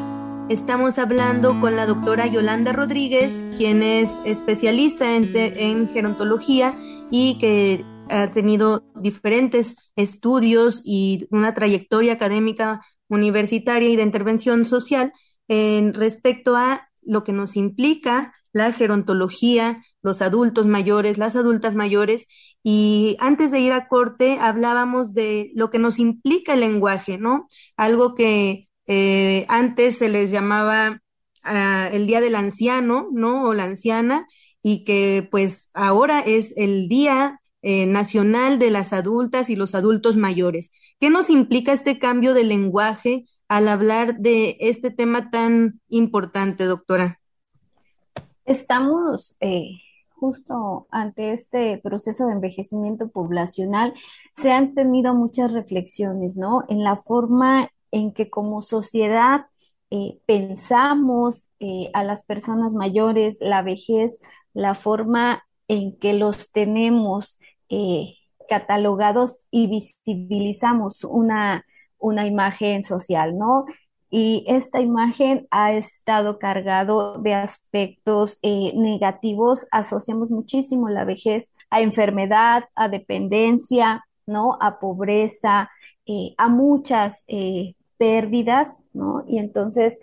Estamos 0.50 0.98
hablando 0.98 1.58
con 1.60 1.76
la 1.76 1.86
doctora 1.86 2.26
Yolanda 2.26 2.72
Rodríguez, 2.72 3.32
quien 3.56 3.84
es 3.84 4.10
especialista 4.24 5.14
en, 5.14 5.88
gerontología 5.88 6.74
y 7.08 7.38
que 7.38 7.84
ha 8.10 8.32
tenido 8.32 8.82
diferentes 8.96 9.76
estudios 9.94 10.82
y 10.84 11.28
una 11.30 11.54
trayectoria 11.54 12.14
académica 12.14 12.82
universitaria 13.08 13.88
y 13.88 13.94
de 13.94 14.02
intervención 14.02 14.66
social 14.66 15.12
en 15.50 15.94
respecto 15.94 16.56
a 16.56 16.88
lo 17.02 17.24
que 17.24 17.32
nos 17.32 17.56
implica 17.56 18.32
la 18.52 18.72
gerontología, 18.72 19.82
los 20.00 20.22
adultos 20.22 20.64
mayores, 20.66 21.18
las 21.18 21.34
adultas 21.34 21.74
mayores. 21.74 22.28
Y 22.62 23.16
antes 23.18 23.50
de 23.50 23.58
ir 23.58 23.72
a 23.72 23.88
corte 23.88 24.38
hablábamos 24.40 25.12
de 25.12 25.50
lo 25.56 25.70
que 25.70 25.80
nos 25.80 25.98
implica 25.98 26.54
el 26.54 26.60
lenguaje, 26.60 27.18
¿no? 27.18 27.48
Algo 27.76 28.14
que 28.14 28.68
eh, 28.86 29.44
antes 29.48 29.98
se 29.98 30.08
les 30.08 30.30
llamaba 30.30 31.02
ah, 31.42 31.88
el 31.92 32.06
Día 32.06 32.20
del 32.20 32.36
Anciano, 32.36 33.08
¿no? 33.12 33.48
O 33.48 33.52
la 33.52 33.64
anciana, 33.64 34.28
y 34.62 34.84
que 34.84 35.26
pues 35.32 35.70
ahora 35.74 36.20
es 36.20 36.56
el 36.56 36.88
Día 36.88 37.40
eh, 37.62 37.86
Nacional 37.86 38.60
de 38.60 38.70
las 38.70 38.92
Adultas 38.92 39.50
y 39.50 39.56
los 39.56 39.74
Adultos 39.74 40.16
Mayores. 40.16 40.70
¿Qué 41.00 41.10
nos 41.10 41.28
implica 41.28 41.72
este 41.72 41.98
cambio 41.98 42.34
de 42.34 42.44
lenguaje 42.44 43.24
al 43.50 43.66
hablar 43.66 44.20
de 44.20 44.56
este 44.60 44.92
tema 44.92 45.28
tan 45.30 45.80
importante, 45.88 46.66
doctora? 46.66 47.18
Estamos 48.44 49.36
eh, 49.40 49.72
justo 50.10 50.86
ante 50.92 51.32
este 51.32 51.80
proceso 51.82 52.26
de 52.26 52.34
envejecimiento 52.34 53.08
poblacional. 53.08 53.92
Se 54.36 54.52
han 54.52 54.74
tenido 54.74 55.14
muchas 55.14 55.52
reflexiones, 55.52 56.36
¿no? 56.36 56.64
En 56.68 56.84
la 56.84 56.94
forma 56.94 57.68
en 57.90 58.12
que 58.12 58.30
como 58.30 58.62
sociedad 58.62 59.46
eh, 59.90 60.20
pensamos 60.26 61.48
eh, 61.58 61.90
a 61.92 62.04
las 62.04 62.22
personas 62.22 62.72
mayores, 62.72 63.38
la 63.40 63.62
vejez, 63.62 64.20
la 64.54 64.76
forma 64.76 65.42
en 65.66 65.98
que 65.98 66.12
los 66.12 66.52
tenemos 66.52 67.40
eh, 67.68 68.14
catalogados 68.48 69.40
y 69.50 69.66
visibilizamos 69.66 71.02
una, 71.02 71.64
una 72.00 72.26
imagen 72.26 72.82
social, 72.84 73.38
¿no? 73.38 73.66
Y 74.10 74.44
esta 74.48 74.80
imagen 74.80 75.46
ha 75.50 75.72
estado 75.72 76.38
cargado 76.38 77.18
de 77.18 77.34
aspectos 77.34 78.40
negativos. 78.42 79.66
Asociamos 79.70 80.30
muchísimo 80.30 80.88
la 80.88 81.04
vejez 81.04 81.50
a 81.70 81.80
enfermedad, 81.80 82.64
a 82.74 82.88
dependencia, 82.88 84.04
¿no? 84.26 84.58
A 84.60 84.80
pobreza, 84.80 85.70
a 86.36 86.48
muchas 86.48 87.22
pérdidas, 88.00 88.78
¿no? 88.94 89.24
Y 89.28 89.38
entonces, 89.38 89.98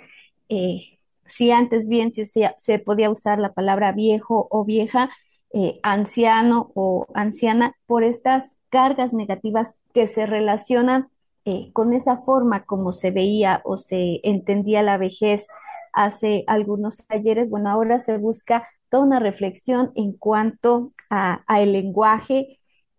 eh, 0.49 0.99
si 1.25 1.51
antes 1.51 1.87
bien 1.87 2.11
se, 2.11 2.25
se, 2.27 2.79
podía 2.79 3.09
usar 3.09 3.39
la 3.39 3.53
palabra 3.53 3.91
viejo 3.91 4.47
o 4.51 4.63
vieja, 4.63 5.09
eh, 5.51 5.79
anciano 5.81 6.71
o 6.75 7.07
anciana, 7.15 7.73
por 7.87 8.03
estas 8.03 8.55
cargas 8.69 9.13
negativas 9.13 9.73
que 9.95 10.07
se 10.07 10.27
relacionan 10.27 11.07
eh, 11.47 11.71
con 11.73 11.93
esa 11.93 12.17
forma 12.17 12.65
como 12.65 12.91
se 12.91 13.11
veía 13.11 13.61
o 13.63 13.77
se 13.77 14.19
entendía 14.23 14.83
la 14.83 14.97
vejez 14.97 15.45
hace 15.93 16.43
algunos 16.47 17.05
ayeres, 17.09 17.49
bueno, 17.49 17.69
ahora 17.69 17.99
se 18.01 18.17
busca 18.17 18.67
toda 18.89 19.05
una 19.05 19.19
reflexión 19.19 19.91
en 19.95 20.11
cuanto 20.13 20.93
a, 21.09 21.43
a 21.47 21.61
el 21.61 21.71
lenguaje. 21.73 22.57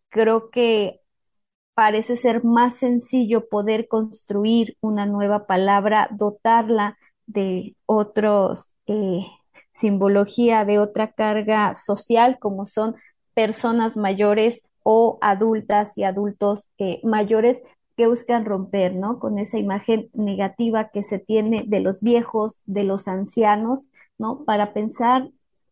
Creo 0.08 0.50
que 0.50 1.00
parece 1.74 2.16
ser 2.16 2.42
más 2.44 2.76
sencillo 2.76 3.48
poder 3.48 3.86
construir 3.88 4.76
una 4.80 5.06
nueva 5.06 5.46
palabra, 5.46 6.08
dotarla 6.10 6.98
de 7.26 7.76
otros 7.86 8.70
eh, 8.86 9.20
simbología, 9.74 10.64
de 10.64 10.78
otra 10.78 11.12
carga 11.12 11.74
social, 11.74 12.38
como 12.40 12.66
son 12.66 12.96
personas 13.34 13.96
mayores 13.96 14.62
o 14.82 15.18
adultas 15.20 15.98
y 15.98 16.04
adultos 16.04 16.70
eh, 16.78 17.00
mayores 17.04 17.62
que 17.98 18.06
buscan 18.06 18.44
romper, 18.44 18.94
¿no? 18.94 19.18
Con 19.18 19.40
esa 19.40 19.58
imagen 19.58 20.08
negativa 20.14 20.88
que 20.90 21.02
se 21.02 21.18
tiene 21.18 21.64
de 21.66 21.80
los 21.80 22.00
viejos, 22.00 22.60
de 22.64 22.84
los 22.84 23.08
ancianos, 23.08 23.88
¿no? 24.18 24.44
Para 24.44 24.72
pensar 24.72 25.28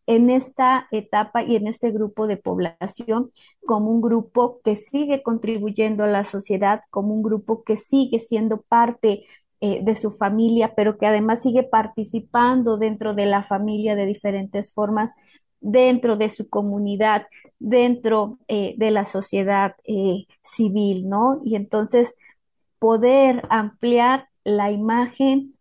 en 0.07 0.29
esta 0.29 0.87
etapa 0.91 1.43
y 1.43 1.55
en 1.55 1.67
este 1.67 1.89
grupo 1.89 2.27
de 2.27 2.35
población 2.35 3.31
como 3.65 3.91
un 3.91 4.01
grupo 4.01 4.59
que 4.61 4.75
sigue 4.75 5.23
contribuyendo 5.23 6.03
a 6.03 6.07
la 6.07 6.25
sociedad, 6.25 6.81
como 6.89 7.13
un 7.13 7.23
grupo 7.23 7.63
que 7.63 7.77
sigue 7.77 8.19
siendo 8.19 8.61
parte 8.61 9.23
eh, 9.61 9.79
de 9.81 9.95
su 9.95 10.11
familia, 10.11 10.73
pero 10.75 10.97
que 10.97 11.05
además 11.07 11.41
sigue 11.41 11.63
participando 11.63 12.77
dentro 12.77 13.13
de 13.13 13.25
la 13.25 13.43
familia 13.43 13.95
de 13.95 14.05
diferentes 14.05 14.73
formas, 14.73 15.15
dentro 15.61 16.17
de 16.17 16.29
su 16.29 16.49
comunidad, 16.49 17.25
dentro 17.57 18.37
eh, 18.49 18.75
de 18.77 18.91
la 18.91 19.05
sociedad 19.05 19.75
eh, 19.85 20.25
civil, 20.43 21.07
¿no? 21.07 21.41
Y 21.43 21.55
entonces 21.55 22.13
poder 22.79 23.43
ampliar 23.49 24.29
la 24.43 24.71
imagen 24.71 25.53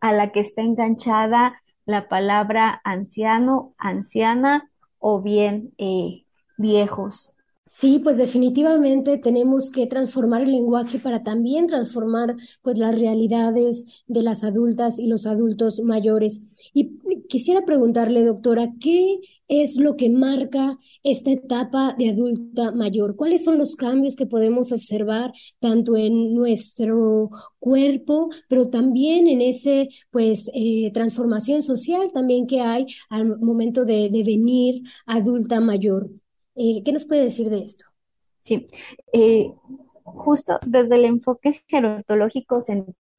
a 0.00 0.12
la 0.12 0.32
que 0.32 0.40
está 0.40 0.62
enganchada 0.62 1.62
la 1.86 2.08
palabra 2.08 2.80
anciano, 2.84 3.74
anciana 3.78 4.70
o 4.98 5.22
bien 5.22 5.72
eh, 5.78 6.24
viejos. 6.56 7.34
Sí, 7.78 7.98
pues 7.98 8.18
definitivamente 8.18 9.18
tenemos 9.18 9.68
que 9.70 9.86
transformar 9.86 10.42
el 10.42 10.52
lenguaje 10.52 10.98
para 10.98 11.24
también 11.24 11.66
transformar 11.66 12.36
pues 12.62 12.78
las 12.78 12.96
realidades 12.98 14.04
de 14.06 14.22
las 14.22 14.44
adultas 14.44 14.98
y 14.98 15.08
los 15.08 15.26
adultos 15.26 15.80
mayores. 15.80 16.40
Y 16.72 16.98
quisiera 17.28 17.62
preguntarle, 17.62 18.24
doctora, 18.24 18.68
¿qué 18.80 19.18
es 19.48 19.76
lo 19.76 19.96
que 19.96 20.08
marca 20.08 20.78
esta 21.04 21.30
etapa 21.30 21.94
de 21.96 22.10
adulta 22.10 22.72
mayor? 22.72 23.14
¿Cuáles 23.14 23.44
son 23.44 23.58
los 23.58 23.76
cambios 23.76 24.16
que 24.16 24.26
podemos 24.26 24.72
observar 24.72 25.32
tanto 25.60 25.96
en 25.96 26.34
nuestro 26.34 27.30
cuerpo, 27.60 28.30
pero 28.48 28.68
también 28.70 29.28
en 29.28 29.42
ese, 29.42 29.88
pues, 30.10 30.50
eh, 30.54 30.90
transformación 30.92 31.62
social 31.62 32.10
también 32.12 32.46
que 32.46 32.60
hay 32.60 32.86
al 33.10 33.38
momento 33.38 33.84
de, 33.84 34.10
venir 34.24 34.82
adulta 35.06 35.60
mayor? 35.60 36.10
Eh, 36.56 36.82
¿Qué 36.82 36.92
nos 36.92 37.04
puede 37.04 37.24
decir 37.24 37.50
de 37.50 37.58
esto? 37.62 37.84
Sí, 38.40 38.66
eh, 39.12 39.52
justo 40.04 40.58
desde 40.66 40.96
el 40.96 41.04
enfoque 41.04 41.62
gerontológico 41.68 42.60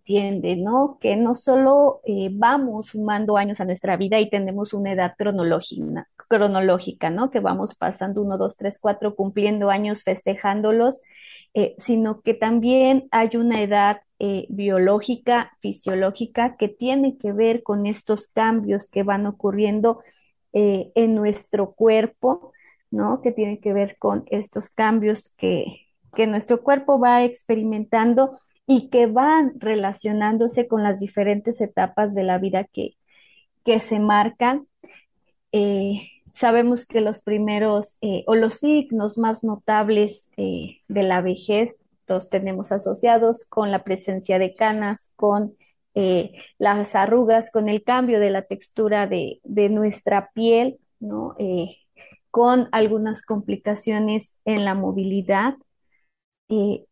entiende, 0.06 0.56
¿no? 0.56 1.00
Que 1.02 1.16
no 1.16 1.34
solo 1.34 2.02
eh, 2.06 2.30
vamos 2.32 2.88
sumando 2.88 3.38
años 3.38 3.60
a 3.60 3.66
nuestra 3.66 3.98
vida 3.98 4.20
y 4.20 4.30
tenemos 4.30 4.74
una 4.74 4.92
edad 4.92 5.16
cronológica, 5.18 6.08
cronológica, 6.30 7.10
¿no? 7.10 7.32
Que 7.32 7.40
vamos 7.40 7.74
pasando 7.74 8.22
uno, 8.22 8.38
dos, 8.38 8.56
tres, 8.56 8.78
cuatro, 8.80 9.16
cumpliendo 9.16 9.72
años, 9.72 10.04
festejándolos, 10.04 11.02
eh, 11.56 11.76
sino 11.80 12.22
que 12.22 12.36
también 12.36 13.08
hay 13.10 13.36
una 13.36 13.62
edad 13.64 14.02
eh, 14.20 14.46
biológica, 14.50 15.58
fisiológica, 15.60 16.56
que 16.56 16.68
tiene 16.70 17.18
que 17.18 17.34
ver 17.34 17.64
con 17.64 17.88
estos 17.88 18.28
cambios 18.28 18.88
que 18.90 19.04
van 19.04 19.26
ocurriendo 19.26 20.02
en 20.58 21.16
nuestro 21.16 21.74
cuerpo, 21.74 22.54
¿no? 22.90 23.22
Que 23.22 23.34
tiene 23.34 23.60
que 23.60 23.74
ver 23.74 23.98
con 24.00 24.24
estos 24.28 24.70
cambios 24.70 25.34
que, 25.36 25.66
que 26.16 26.28
nuestro 26.28 26.64
cuerpo 26.64 26.98
va 26.98 27.26
experimentando 27.26 28.40
y 28.68 28.90
que 28.90 29.08
van 29.08 29.60
relacionándose 29.60 30.68
con 30.68 30.84
las 30.84 31.00
diferentes 31.00 31.62
etapas 31.62 32.16
de 32.16 32.24
la 32.24 32.38
vida 32.40 32.64
que, 32.66 32.98
que 33.64 33.80
se 33.80 34.00
marcan. 34.00 34.68
Eh, 35.52 36.10
sabemos 36.34 36.86
que 36.86 37.02
los 37.02 37.22
primeros 37.22 37.98
o 38.26 38.36
los 38.36 38.56
signos 38.56 39.18
más 39.18 39.44
notables 39.44 40.30
de 40.38 41.04
la 41.04 41.22
vejez 41.22 41.76
los 42.08 42.30
tenemos 42.30 42.72
asociados 42.72 43.46
con 43.46 43.72
la 43.72 43.84
presencia 43.84 44.40
de 44.40 44.56
canas, 44.56 45.12
con 45.16 45.56
eh, 45.96 46.34
las 46.58 46.96
arrugas, 46.96 47.52
con 47.52 47.70
el 47.70 47.84
cambio 47.84 48.20
de 48.20 48.30
la 48.30 48.44
textura 48.44 49.08
de, 49.08 49.40
nuestra 49.70 50.32
piel, 50.34 50.80
¿no? 51.00 51.36
Eh, 51.40 51.78
con 52.32 52.68
algunas 52.72 53.22
complicaciones 53.24 54.38
en 54.46 54.66
la 54.66 54.76
movilidad. 54.76 55.56
Eh, 56.50 56.86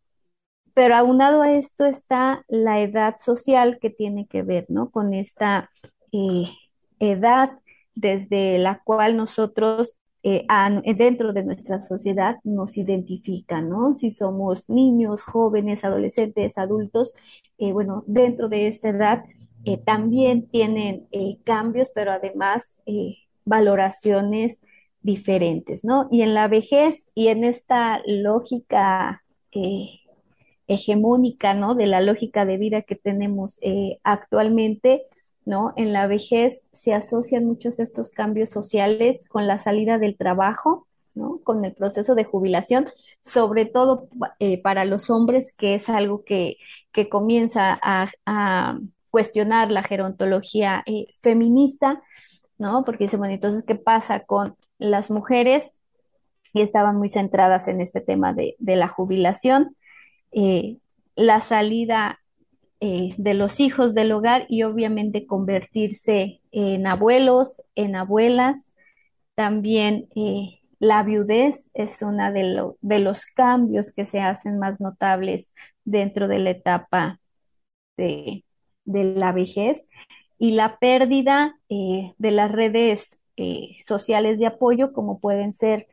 pero 0.73 0.95
aunado 0.95 1.41
a 1.41 1.53
esto 1.53 1.85
está 1.85 2.43
la 2.47 2.81
edad 2.81 3.15
social 3.19 3.79
que 3.79 3.89
tiene 3.89 4.27
que 4.27 4.43
ver, 4.43 4.65
¿no? 4.69 4.89
Con 4.89 5.13
esta 5.13 5.69
edad 6.99 7.51
desde 7.95 8.57
la 8.59 8.81
cual 8.83 9.17
nosotros 9.17 9.93
eh, 10.25 10.47
dentro 10.95 11.33
de 11.33 11.43
nuestra 11.43 11.79
sociedad 11.79 12.37
nos 12.45 12.77
identifican, 12.77 13.69
¿no? 13.69 13.93
Si 13.93 14.09
somos 14.09 14.69
niños, 14.69 15.21
jóvenes, 15.21 15.83
adolescentes, 15.83 16.57
adultos, 16.57 17.13
eh, 17.57 17.73
bueno, 17.73 18.03
dentro 18.07 18.47
de 18.47 18.67
esta 18.67 18.89
edad 18.89 19.23
eh, 19.65 19.77
también 19.77 20.47
tienen 20.47 21.07
cambios, 21.45 21.91
pero 21.93 22.11
además 22.11 22.73
valoraciones 23.45 24.61
diferentes, 25.01 25.83
¿no? 25.83 26.07
Y 26.09 26.21
en 26.21 26.33
la 26.33 26.47
vejez 26.47 27.11
y 27.13 27.27
en 27.27 27.43
esta 27.43 28.01
lógica 28.05 29.23
hegemónica, 30.73 31.53
¿no? 31.53 31.75
De 31.75 31.87
la 31.87 32.01
lógica 32.01 32.45
de 32.45 32.57
vida 32.57 32.81
que 32.81 32.95
tenemos 32.95 33.59
actualmente, 34.03 35.03
¿no? 35.45 35.73
En 35.75 35.93
la 35.93 36.07
vejez 36.07 36.61
se 36.73 36.93
asocian 36.93 37.45
muchos 37.45 37.79
estos 37.79 38.11
cambios 38.11 38.49
sociales 38.49 39.25
con 39.27 39.47
la 39.47 39.59
salida 39.59 39.97
del 39.97 40.17
trabajo, 40.17 40.87
¿no? 41.15 41.39
Con 41.43 41.63
el 41.65 41.73
proceso 41.73 42.15
de 42.15 42.23
jubilación, 42.23 42.87
sobre 43.21 43.65
todo 43.65 44.07
eh, 44.39 44.61
para 44.61 44.85
los 44.85 45.09
hombres, 45.09 45.53
que 45.53 45.75
es 45.75 45.89
algo 45.89 46.23
que, 46.23 46.57
comienza 47.09 47.77
a, 47.81 48.77
cuestionar 49.09 49.71
la 49.71 49.83
gerontología 49.83 50.81
eh, 50.87 51.05
feminista, 51.21 52.01
¿no? 52.57 52.83
Porque 52.83 53.03
dice, 53.03 53.17
bueno, 53.17 53.35
entonces, 53.35 53.63
¿qué 53.63 53.75
pasa 53.75 54.21
con 54.21 54.55
las 54.79 55.11
mujeres? 55.11 55.75
Y 56.51 56.61
estaban 56.61 56.97
muy 56.97 57.09
centradas 57.09 57.67
en 57.67 57.79
este 57.79 58.01
tema 58.01 58.33
de, 58.33 58.55
la 58.59 58.87
jubilación. 58.87 59.75
Eh, 60.33 60.77
la 61.15 61.41
salida 61.41 62.19
eh, 62.79 63.13
de 63.17 63.35
los 63.35 63.59
hijos 63.59 63.93
del 63.93 64.11
hogar 64.11 64.47
y 64.49 64.63
obviamente 64.63 65.27
convertirse 65.27 66.41
en 66.51 66.87
abuelos, 66.87 67.61
en 67.75 67.95
abuelas. 67.95 68.71
También 69.35 70.07
eh, 70.15 70.59
la 70.79 71.03
viudez 71.03 71.69
es 71.75 72.01
uno 72.01 72.31
de, 72.33 72.71
de, 72.81 72.99
los 72.99 73.25
cambios 73.27 73.91
que 73.93 74.05
se 74.05 74.19
hacen 74.21 74.57
más 74.59 74.81
notables 74.81 75.47
dentro 75.85 76.27
de 76.27 76.39
la 76.39 76.49
etapa 76.49 77.19
de, 77.97 78.43
la 78.85 79.31
vejez 79.31 79.87
y 80.39 80.51
la 80.51 80.77
pérdida 80.79 81.55
de 81.69 82.31
las 82.31 82.51
redes 82.51 83.19
sociales 83.85 84.39
de 84.39 84.47
apoyo 84.47 84.93
como 84.93 85.19
pueden 85.19 85.53
ser 85.53 85.87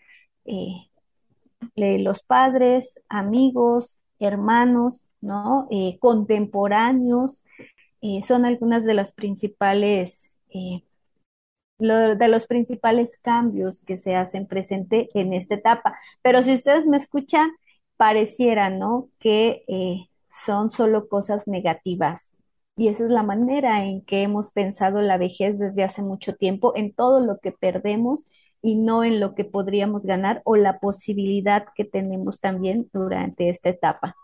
los 1.77 2.23
padres, 2.23 3.01
amigos, 3.09 4.00
hermanos, 4.21 5.05
¿no? 5.21 5.67
Eh, 5.71 5.99
contemporáneos, 6.01 7.45
eh, 8.03 8.23
son 8.27 8.45
algunas 8.45 8.85
de 8.85 8.95
las 8.95 9.13
principales, 9.13 10.35
eh, 10.51 10.83
de 11.79 12.29
los 12.29 12.47
principales 12.47 13.19
cambios 13.19 13.81
que 13.85 13.97
se 13.97 14.15
hacen 14.15 14.47
presente 14.47 15.09
en 15.15 15.33
esta 15.33 15.55
etapa. 15.55 15.97
Pero 16.23 16.43
si 16.43 16.55
ustedes 16.55 16.87
me 16.87 16.99
escuchan, 16.99 17.51
pareciera, 17.97 18.71
¿no? 18.71 19.09
Que 19.19 19.65
son 20.45 20.71
solo 20.71 21.09
cosas 21.09 21.47
negativas. 21.49 22.37
Y 22.77 22.89
esa 22.89 23.05
es 23.05 23.11
la 23.11 23.23
manera 23.23 23.85
en 23.85 24.03
que 24.03 24.23
hemos 24.23 24.51
pensado 24.53 25.03
la 25.03 25.19
vejez 25.19 25.59
desde 25.59 25.85
hace 25.85 26.03
mucho 26.03 26.35
tiempo, 26.35 26.73
en 26.77 26.95
todo 26.95 27.21
lo 27.21 27.39
que 27.41 27.53
perdemos 27.53 28.25
y 28.63 28.77
no 28.77 29.05
en 29.05 29.21
lo 29.21 29.35
que 29.35 29.45
podríamos 29.45 30.05
ganar 30.05 30.43
o 30.45 30.57
la 30.57 30.79
posibilidad 30.81 31.67
que 31.75 31.85
tenemos 31.85 32.41
también 32.41 32.89
durante 32.93 33.49
esta 33.51 33.69
etapa. 33.69 34.17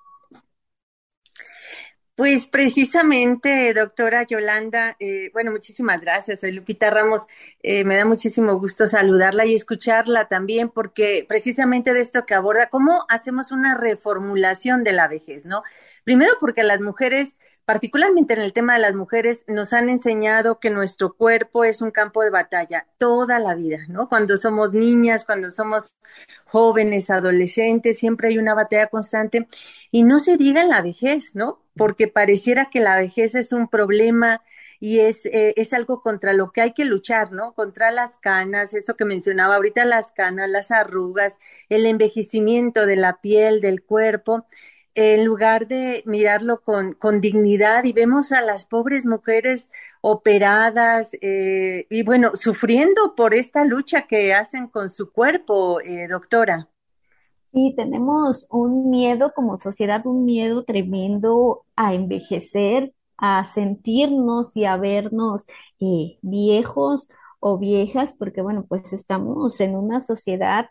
Pues 2.17 2.47
precisamente, 2.47 3.75
doctora 3.75 4.23
Yolanda, 4.23 4.97
eh, 5.01 5.29
bueno, 5.35 5.51
muchísimas 5.51 6.01
gracias. 6.01 6.41
Soy 6.41 6.53
Lupita 6.53 6.89
Ramos. 6.91 7.27
Eh, 7.63 7.85
me 7.85 7.95
da 7.95 8.07
muchísimo 8.07 8.59
gusto 8.59 8.87
saludarla 8.87 9.45
y 9.45 9.55
escucharla 9.55 10.27
también, 10.27 10.71
porque 10.71 11.27
precisamente 11.29 11.93
de 11.93 12.01
esto 12.01 12.25
que 12.25 12.33
aborda, 12.33 12.69
cómo 12.71 13.05
hacemos 13.11 13.53
una 13.53 13.77
reformulación 13.77 14.83
de 14.83 14.93
la 14.93 15.09
vejez, 15.09 15.45
¿no? 15.45 15.63
Primero 16.05 16.33
porque 16.41 16.63
las 16.63 16.81
mujeres 16.81 17.37
particularmente 17.67 18.33
en 18.33 18.41
el 18.41 18.53
tema 18.53 18.75
de 18.75 18.79
las 18.79 18.95
mujeres, 18.95 19.45
nos 19.49 19.73
han 19.73 19.89
enseñado 19.89 20.61
que 20.61 20.71
nuestro 20.71 21.15
cuerpo 21.15 21.65
es 21.65 21.83
un 21.83 21.91
campo 21.91 22.23
de 22.23 22.31
batalla 22.31 22.87
toda 22.97 23.41
la 23.41 23.57
vida, 23.57 23.81
¿no? 23.89 24.09
Cuando 24.09 24.37
somos 24.37 24.73
niñas, 24.73 25.25
cuando 25.25 25.51
somos 25.51 25.97
jóvenes, 26.47 27.11
adolescentes, 27.11 27.99
siempre 27.99 28.29
hay 28.29 28.39
una 28.39 28.55
batalla 28.55 28.87
constante. 28.87 29.49
Y 29.91 30.05
no 30.05 30.21
se 30.21 30.37
diga 30.37 30.65
la 30.65 30.81
vejez, 30.81 31.35
¿no? 31.35 31.61
Porque 31.77 32.07
pareciera 32.07 32.71
que 32.71 32.79
la 32.81 32.97
vejez 32.97 33.35
es 33.35 33.53
un 33.53 33.69
problema 33.69 34.43
y 34.79 35.01
es, 35.01 35.27
eh, 35.27 35.55
es 35.57 35.73
algo 35.73 36.03
contra 36.03 36.35
lo 36.35 36.53
que 36.53 36.61
hay 36.61 36.73
que 36.73 36.85
luchar, 36.85 37.33
¿no? 37.33 37.53
Contra 37.55 37.91
las 37.91 38.17
canas, 38.17 38.75
eso 38.75 38.97
que 38.97 39.05
mencionaba 39.05 39.57
ahorita, 39.57 39.85
las 39.85 40.13
canas, 40.13 40.49
las 40.51 40.71
arrugas, 40.71 41.39
el 41.69 41.85
envejecimiento 41.87 42.87
de 42.87 42.97
la 42.97 43.21
piel, 43.21 43.61
del 43.61 43.83
cuerpo 43.83 44.47
en 44.97 45.27
lugar 45.27 45.69
de 45.69 46.03
mirarlo 46.07 46.63
con, 46.63 46.95
con 46.95 47.21
dignidad 47.21 47.85
y 47.85 47.93
vemos 47.93 48.33
a 48.33 48.41
las 48.41 48.65
pobres 48.65 49.05
mujeres 49.05 49.71
operadas 50.01 51.13
eh, 51.21 51.87
y 51.91 52.03
bueno, 52.03 52.35
sufriendo 52.35 53.15
por 53.15 53.35
esta 53.35 53.65
lucha 53.65 54.07
que 54.07 54.33
hacen 54.33 54.69
con 54.69 54.89
su 54.89 55.13
cuerpo, 55.13 55.81
eh, 55.83 56.09
doctora. 56.09 56.71
Sí, 57.53 57.75
tenemos 57.77 58.47
un 58.51 58.89
miedo 58.89 59.33
como 59.35 59.59
sociedad, 59.59 60.07
un 60.07 60.25
miedo 60.25 60.65
tremendo 60.65 61.65
a 61.77 61.93
envejecer, 61.93 62.95
a 63.19 63.45
sentirnos 63.45 64.57
y 64.57 64.65
a 64.65 64.77
vernos 64.79 65.47
eh, 65.79 66.19
viejos 66.23 67.09
o 67.39 67.59
viejas, 67.59 68.15
porque 68.19 68.41
bueno, 68.41 68.65
pues 68.67 68.95
estamos 68.95 69.61
en 69.61 69.77
una 69.77 70.01
sociedad 70.01 70.71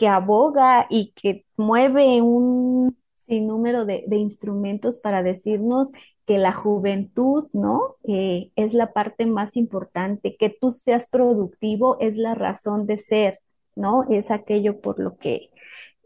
que 0.00 0.08
aboga 0.08 0.86
y 0.88 1.12
que 1.12 1.44
mueve 1.58 2.22
un 2.22 2.96
sinnúmero 3.26 3.84
de, 3.84 4.04
de 4.06 4.16
instrumentos 4.16 4.96
para 4.96 5.22
decirnos 5.22 5.92
que 6.24 6.38
la 6.38 6.52
juventud, 6.52 7.48
¿no? 7.52 7.96
Eh, 8.04 8.50
es 8.56 8.72
la 8.72 8.94
parte 8.94 9.26
más 9.26 9.58
importante, 9.58 10.36
que 10.38 10.48
tú 10.48 10.72
seas 10.72 11.06
productivo 11.06 11.98
es 12.00 12.16
la 12.16 12.34
razón 12.34 12.86
de 12.86 12.96
ser, 12.96 13.40
¿no? 13.76 14.04
Es 14.08 14.30
aquello 14.30 14.80
por 14.80 14.98
lo 14.98 15.18
que 15.18 15.50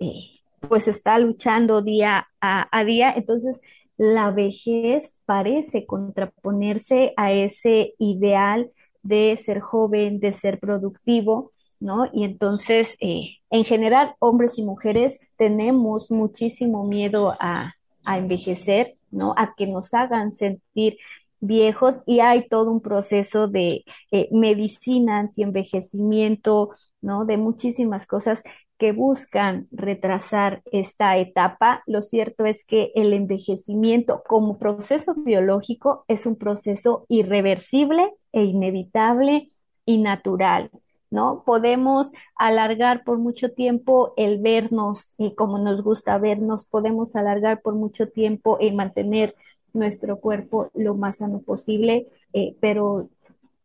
eh, 0.00 0.40
pues 0.68 0.88
está 0.88 1.20
luchando 1.20 1.80
día 1.80 2.26
a, 2.40 2.66
a, 2.76 2.84
día. 2.84 3.12
Entonces, 3.14 3.60
la 3.96 4.32
vejez 4.32 5.14
parece 5.24 5.86
contraponerse 5.86 7.12
a 7.16 7.32
ese 7.32 7.94
ideal 7.98 8.72
de 9.04 9.38
ser 9.40 9.60
joven, 9.60 10.18
de 10.18 10.32
ser 10.32 10.58
productivo, 10.58 11.52
¿no? 11.84 12.08
Y 12.14 12.24
entonces, 12.24 12.96
eh, 13.00 13.36
en 13.50 13.64
general, 13.64 14.14
hombres 14.18 14.58
y 14.58 14.62
mujeres 14.62 15.20
tenemos 15.36 16.10
muchísimo 16.10 16.84
miedo 16.84 17.34
a, 17.38 17.74
envejecer, 18.06 18.96
¿no? 19.10 19.34
A 19.36 19.54
que 19.54 19.66
nos 19.66 19.94
hagan 19.94 20.32
sentir 20.34 20.98
viejos 21.40 22.02
y 22.06 22.20
hay 22.20 22.48
todo 22.48 22.70
un 22.70 22.80
proceso 22.82 23.48
de 23.48 23.84
eh, 24.10 24.28
medicina 24.32 25.18
anti-envejecimiento, 25.18 26.70
¿no? 27.02 27.24
De 27.26 27.38
muchísimas 27.38 28.06
cosas 28.06 28.42
que 28.78 28.92
buscan 28.92 29.68
retrasar 29.70 30.62
esta 30.72 31.16
etapa. 31.18 31.82
Lo 31.86 32.02
cierto 32.02 32.46
es 32.46 32.64
que 32.66 32.92
el 32.94 33.12
envejecimiento 33.12 34.22
como 34.26 34.58
proceso 34.58 35.14
biológico 35.14 36.04
es 36.08 36.26
un 36.26 36.36
proceso 36.36 37.04
irreversible 37.08 38.10
e 38.32 38.44
inevitable 38.44 39.48
y 39.86 39.98
natural. 39.98 40.70
¿No? 41.14 41.44
Podemos 41.46 42.12
alargar 42.34 43.04
por 43.04 43.18
mucho 43.18 43.52
tiempo 43.52 44.12
el 44.16 44.40
vernos 44.40 45.14
y 45.16 45.34
como 45.36 45.58
nos 45.58 45.82
gusta 45.82 46.18
vernos, 46.18 46.64
podemos 46.64 47.14
alargar 47.14 47.62
por 47.62 47.74
mucho 47.74 48.08
tiempo 48.08 48.58
y 48.60 48.72
mantener 48.72 49.36
nuestro 49.72 50.18
cuerpo 50.18 50.70
lo 50.74 50.94
más 50.96 51.18
sano 51.18 51.40
posible, 51.40 52.08
eh, 52.32 52.56
pero 52.60 53.08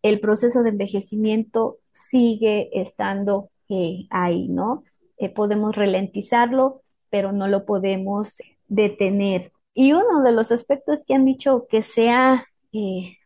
el 0.04 0.20
proceso 0.20 0.62
de 0.62 0.70
envejecimiento 0.70 1.78
sigue 1.92 2.70
estando 2.80 3.50
eh, 3.68 4.06
ahí, 4.12 4.48
¿no? 4.48 4.84
Eh, 5.18 5.30
podemos 5.30 5.76
ralentizarlo, 5.76 6.84
pero 7.10 7.32
no 7.32 7.48
lo 7.48 7.66
podemos 7.66 8.36
detener. 8.68 9.52
Y 9.74 9.94
uno 9.94 10.22
de 10.22 10.32
los 10.34 10.52
aspectos 10.52 11.04
que 11.04 11.16
han 11.16 11.26
dicho 11.26 11.66
que 11.68 11.82
se 11.82 12.12
ha 12.12 12.46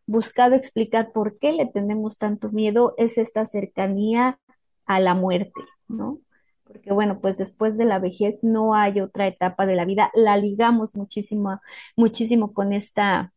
buscado 0.05 0.55
explicar 0.55 1.11
por 1.13 1.37
qué 1.39 1.51
le 1.53 1.65
tenemos 1.65 2.17
tanto 2.17 2.49
miedo 2.49 2.93
es 2.97 3.17
esta 3.17 3.45
cercanía 3.45 4.39
a 4.85 4.99
la 4.99 5.15
muerte, 5.15 5.61
¿no? 5.87 6.19
Porque 6.65 6.91
bueno, 6.93 7.19
pues 7.21 7.37
después 7.37 7.77
de 7.77 7.85
la 7.85 7.99
vejez 7.99 8.43
no 8.43 8.73
hay 8.75 9.01
otra 9.01 9.27
etapa 9.27 9.65
de 9.65 9.75
la 9.75 9.85
vida, 9.85 10.11
la 10.15 10.37
ligamos 10.37 10.95
muchísimo, 10.95 11.61
muchísimo 11.95 12.53
con 12.53 12.73
esta, 12.73 13.33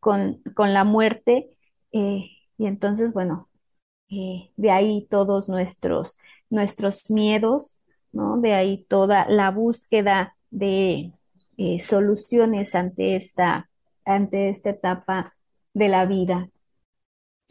con, 0.00 0.42
con 0.54 0.72
la 0.74 0.84
muerte, 0.84 1.56
eh, 1.92 2.30
y 2.58 2.66
entonces, 2.66 3.12
bueno, 3.12 3.48
eh, 4.10 4.50
de 4.56 4.70
ahí 4.70 5.06
todos 5.10 5.48
nuestros, 5.48 6.18
nuestros 6.50 7.08
miedos, 7.10 7.80
¿no? 8.12 8.38
De 8.40 8.54
ahí 8.54 8.84
toda 8.88 9.26
la 9.28 9.50
búsqueda 9.50 10.36
de 10.50 11.12
eh, 11.56 11.80
soluciones 11.80 12.74
ante 12.74 13.16
esta, 13.16 13.70
ante 14.04 14.50
esta 14.50 14.70
etapa 14.70 15.34
de 15.74 15.88
la 15.88 16.06
vida. 16.06 16.48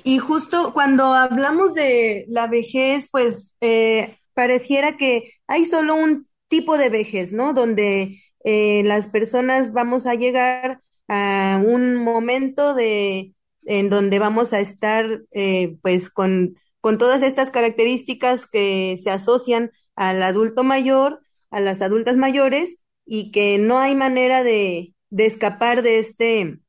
Y 0.04 0.18
justo 0.18 0.74
cuando 0.74 1.14
hablamos 1.14 1.76
de 1.76 2.26
la 2.28 2.48
vejez, 2.48 3.08
pues 3.12 3.52
eh, 3.62 4.18
pareciera 4.34 4.98
que 4.98 5.32
hay 5.48 5.66
solo 5.66 5.96
un 5.96 6.26
tipo 6.48 6.78
de 6.78 6.90
vejez, 6.90 7.32
¿no? 7.32 7.54
Donde 7.54 8.20
eh, 8.44 8.84
las 8.86 9.08
personas 9.08 9.72
vamos 9.72 10.06
a 10.06 10.16
llegar 10.16 10.80
a 11.08 11.62
un 11.64 11.96
momento 11.96 12.74
de 12.74 13.34
en 13.66 13.90
donde 13.90 14.20
vamos 14.20 14.52
a 14.54 14.60
estar 14.60 15.22
eh, 15.32 15.78
pues 15.82 16.10
con, 16.10 16.58
con 16.82 16.98
todas 16.98 17.22
estas 17.22 17.50
características 17.50 18.46
que 18.48 19.00
se 19.02 19.10
asocian 19.10 19.72
al 19.96 20.22
adulto 20.22 20.64
mayor, 20.64 21.22
a 21.50 21.60
las 21.60 21.82
adultas 21.82 22.18
mayores, 22.18 22.78
y 23.06 23.32
que 23.32 23.58
no 23.58 23.80
hay 23.80 23.96
manera 23.96 24.44
de, 24.44 24.94
de 25.10 25.26
escapar 25.26 25.82
de 25.82 26.00
este, 26.00 26.60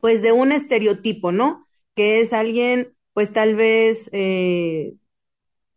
pues 0.00 0.22
de 0.22 0.32
un 0.32 0.52
estereotipo, 0.52 1.32
¿no? 1.32 1.64
Que 1.94 2.20
es 2.20 2.32
alguien, 2.32 2.94
pues 3.12 3.32
tal 3.32 3.56
vez 3.56 4.08
eh, 4.12 4.94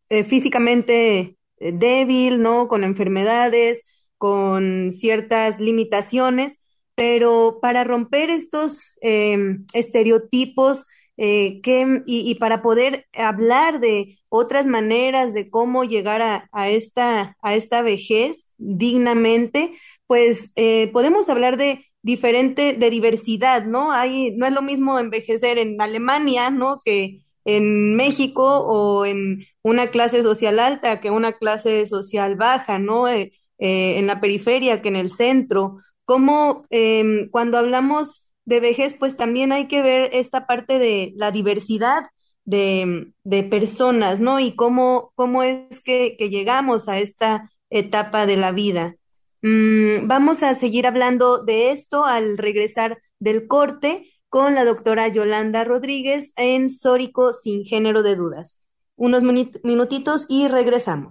eh, 0.10 0.24
físicamente 0.24 1.38
eh, 1.58 1.72
débil, 1.74 2.42
¿no? 2.42 2.68
Con 2.68 2.84
enfermedades, 2.84 3.84
con 4.18 4.92
ciertas 4.92 5.60
limitaciones, 5.60 6.60
pero 6.96 7.60
para 7.62 7.84
romper 7.84 8.30
estos 8.30 8.98
em, 9.02 9.66
estereotipos 9.74 10.86
y, 11.18 12.36
para 12.40 12.64
poder 12.64 13.06
hablar 13.14 13.80
de 13.80 14.18
otras 14.30 14.66
maneras 14.66 15.34
de 15.34 15.52
cómo 15.52 15.84
llegar 15.84 16.48
a 16.52 16.70
esta 16.72 17.82
vejez 17.84 18.54
dignamente, 18.58 19.74
pues 20.08 20.52
podemos 20.92 21.30
hablar 21.30 21.58
de 21.58 21.86
diferente, 22.04 22.74
de 22.74 22.90
diversidad, 22.90 23.66
¿no? 23.66 23.92
Hay, 23.92 24.36
no 24.36 24.46
es 24.48 24.54
lo 24.54 24.62
mismo 24.62 25.00
envejecer 25.00 25.58
en 25.58 25.82
Alemania, 25.82 26.50
¿no? 26.50 26.82
Que 26.84 27.22
en 27.46 27.96
México 27.96 28.44
o 28.44 29.06
en 29.06 29.46
una 29.64 29.88
clase 29.88 30.24
social 30.24 30.60
alta 30.60 31.00
que 31.00 31.12
una 31.12 31.34
clase 31.34 31.86
social 31.88 32.36
baja, 32.36 32.80
¿no? 32.80 33.08
Eh, 33.10 33.32
eh, 33.60 34.00
en 34.00 34.08
la 34.08 34.20
periferia 34.22 34.82
que 34.82 34.90
en 34.90 34.96
el 34.96 35.12
centro. 35.12 35.78
Como 36.06 36.66
em, 36.70 37.30
cuando 37.30 37.58
hablamos 37.58 38.32
de 38.46 38.60
vejez, 38.60 38.96
pues 38.98 39.18
también 39.18 39.52
hay 39.52 39.68
que 39.68 39.82
ver 39.84 40.10
esta 40.14 40.48
parte 40.48 40.80
de 40.80 41.14
la 41.16 41.32
diversidad 41.32 42.04
de, 42.46 43.14
personas, 43.50 44.20
¿no? 44.20 44.40
Y 44.40 44.56
cómo, 44.56 45.12
cómo 45.16 45.44
es 45.44 45.84
que 45.84 46.16
llegamos 46.20 46.90
a 46.90 47.00
esta 47.00 47.50
etapa 47.70 48.26
de 48.26 48.38
la 48.38 48.52
vida. 48.52 48.96
Mm, 49.42 50.08
vamos 50.08 50.44
a 50.44 50.54
seguir 50.56 50.86
hablando 50.86 51.44
de 51.44 51.72
esto 51.72 52.06
al 52.06 52.38
regresar 52.38 53.00
del 53.20 53.48
corte 53.48 54.06
con 54.30 54.56
la 54.56 54.64
doctora 54.64 55.08
Yolanda 55.08 55.64
Rodríguez 55.64 56.32
en 56.38 56.70
Sórico 56.70 57.34
sin 57.34 57.66
género 57.66 58.04
de 58.04 58.16
dudas. 58.16 58.58
Unos 58.96 59.24
minutitos 59.24 60.26
y 60.30 60.48
regresamos. 60.48 61.10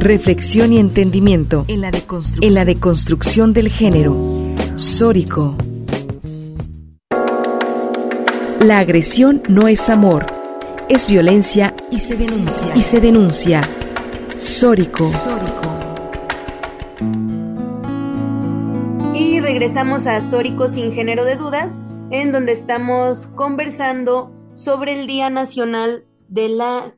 Reflexión 0.00 0.72
y 0.72 0.78
entendimiento 0.78 1.64
en 1.68 1.80
la 1.82 1.90
deconstrucción, 1.90 2.44
en 2.48 2.54
la 2.54 2.64
deconstrucción 2.64 3.52
del 3.52 3.68
género. 3.68 4.16
Sórico. 4.76 5.56
La 8.60 8.78
agresión 8.78 9.42
no 9.48 9.68
es 9.68 9.90
amor, 9.90 10.26
es 10.88 11.06
violencia 11.06 11.74
y 11.90 12.00
se 12.00 12.16
denuncia. 12.16 12.74
Y 12.74 12.82
se 12.82 13.00
denuncia. 13.00 13.68
Sórico. 14.40 15.10
Regresamos 19.54 20.08
a 20.08 20.20
Sórico 20.20 20.68
sin 20.68 20.92
género 20.92 21.24
de 21.24 21.36
dudas, 21.36 21.78
en 22.10 22.32
donde 22.32 22.50
estamos 22.50 23.28
conversando 23.36 24.32
sobre 24.56 25.00
el 25.00 25.06
Día 25.06 25.30
Nacional 25.30 26.04
de, 26.26 26.48
la 26.48 26.96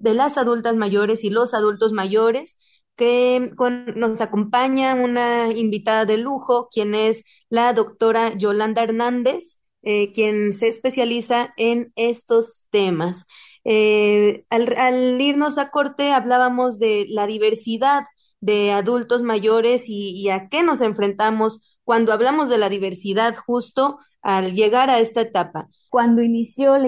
de 0.00 0.14
las 0.14 0.38
Adultas 0.38 0.76
Mayores 0.76 1.24
y 1.24 1.28
los 1.28 1.52
Adultos 1.52 1.92
Mayores, 1.92 2.56
que 2.96 3.52
nos 3.96 4.18
acompaña 4.22 4.94
una 4.94 5.52
invitada 5.52 6.06
de 6.06 6.16
lujo, 6.16 6.70
quien 6.72 6.94
es 6.94 7.22
la 7.50 7.74
doctora 7.74 8.32
Yolanda 8.34 8.82
Hernández, 8.82 9.58
eh, 9.82 10.10
quien 10.12 10.54
se 10.54 10.68
especializa 10.68 11.50
en 11.58 11.92
estos 11.96 12.64
temas. 12.70 13.26
Eh, 13.64 14.46
al, 14.48 15.20
irnos 15.20 15.58
a 15.58 15.70
corte 15.70 16.12
hablábamos 16.12 16.78
de 16.78 17.04
la 17.10 17.26
diversidad 17.26 18.04
de 18.40 18.72
adultos 18.72 19.22
mayores 19.22 19.82
y 19.86 20.30
a 20.30 20.48
qué 20.48 20.62
nos 20.62 20.80
enfrentamos 20.80 21.60
cuando 21.90 22.12
hablamos 22.12 22.48
de 22.48 22.56
la 22.56 22.68
diversidad 22.68 23.34
justo 23.34 23.98
al 24.22 24.54
llegar 24.54 24.90
a 24.90 25.00
esta 25.00 25.22
etapa? 25.22 25.68
Cuando 25.88 26.22
inició 26.22 26.78
la, 26.78 26.86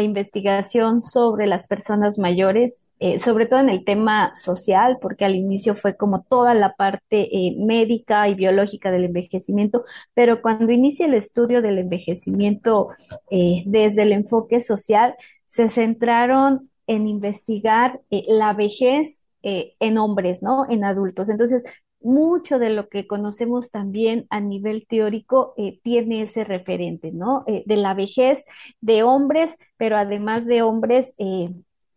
investigación 0.00 1.02
sobre 1.02 1.48
las 1.48 1.66
personas 1.66 2.20
mayores, 2.20 2.84
eh, 3.00 3.18
sobre 3.18 3.46
todo 3.46 3.58
en 3.58 3.68
el 3.68 3.84
tema 3.84 4.32
social, 4.36 4.98
porque 5.02 5.24
al 5.24 5.34
inicio 5.34 5.74
fue 5.74 5.96
como 5.96 6.22
toda 6.22 6.54
la 6.54 6.76
parte 6.76 7.36
eh, 7.36 7.56
médica 7.58 8.28
y 8.28 8.36
biológica 8.36 8.92
del 8.92 9.06
envejecimiento, 9.06 9.84
pero 10.14 10.40
cuando 10.40 10.70
inicia 10.70 11.06
el 11.06 11.14
estudio 11.14 11.60
del 11.60 11.78
envejecimiento 11.78 12.90
eh, 13.30 13.64
desde 13.66 14.02
el 14.02 14.12
enfoque 14.12 14.60
social, 14.60 15.16
se 15.46 15.68
centraron 15.68 16.70
en 16.86 17.08
investigar 17.08 18.00
la 18.08 18.52
vejez 18.52 19.20
en 19.42 19.98
hombres, 19.98 20.42
¿no? 20.42 20.64
En 20.70 20.84
adultos. 20.84 21.28
Entonces, 21.28 21.64
mucho 22.04 22.58
de 22.58 22.70
lo 22.70 22.88
que 22.88 23.06
conocemos 23.06 23.70
también 23.70 24.26
a 24.30 24.40
nivel 24.40 24.86
teórico 24.86 25.54
eh, 25.56 25.80
tiene 25.82 26.22
ese 26.22 26.44
referente, 26.44 27.12
¿no? 27.12 27.44
Eh, 27.46 27.64
de 27.66 27.76
la 27.76 27.94
vejez 27.94 28.44
de 28.80 29.02
hombres, 29.02 29.56
pero 29.76 29.96
además 29.96 30.46
de 30.46 30.62
hombres 30.62 31.14
eh, 31.18 31.50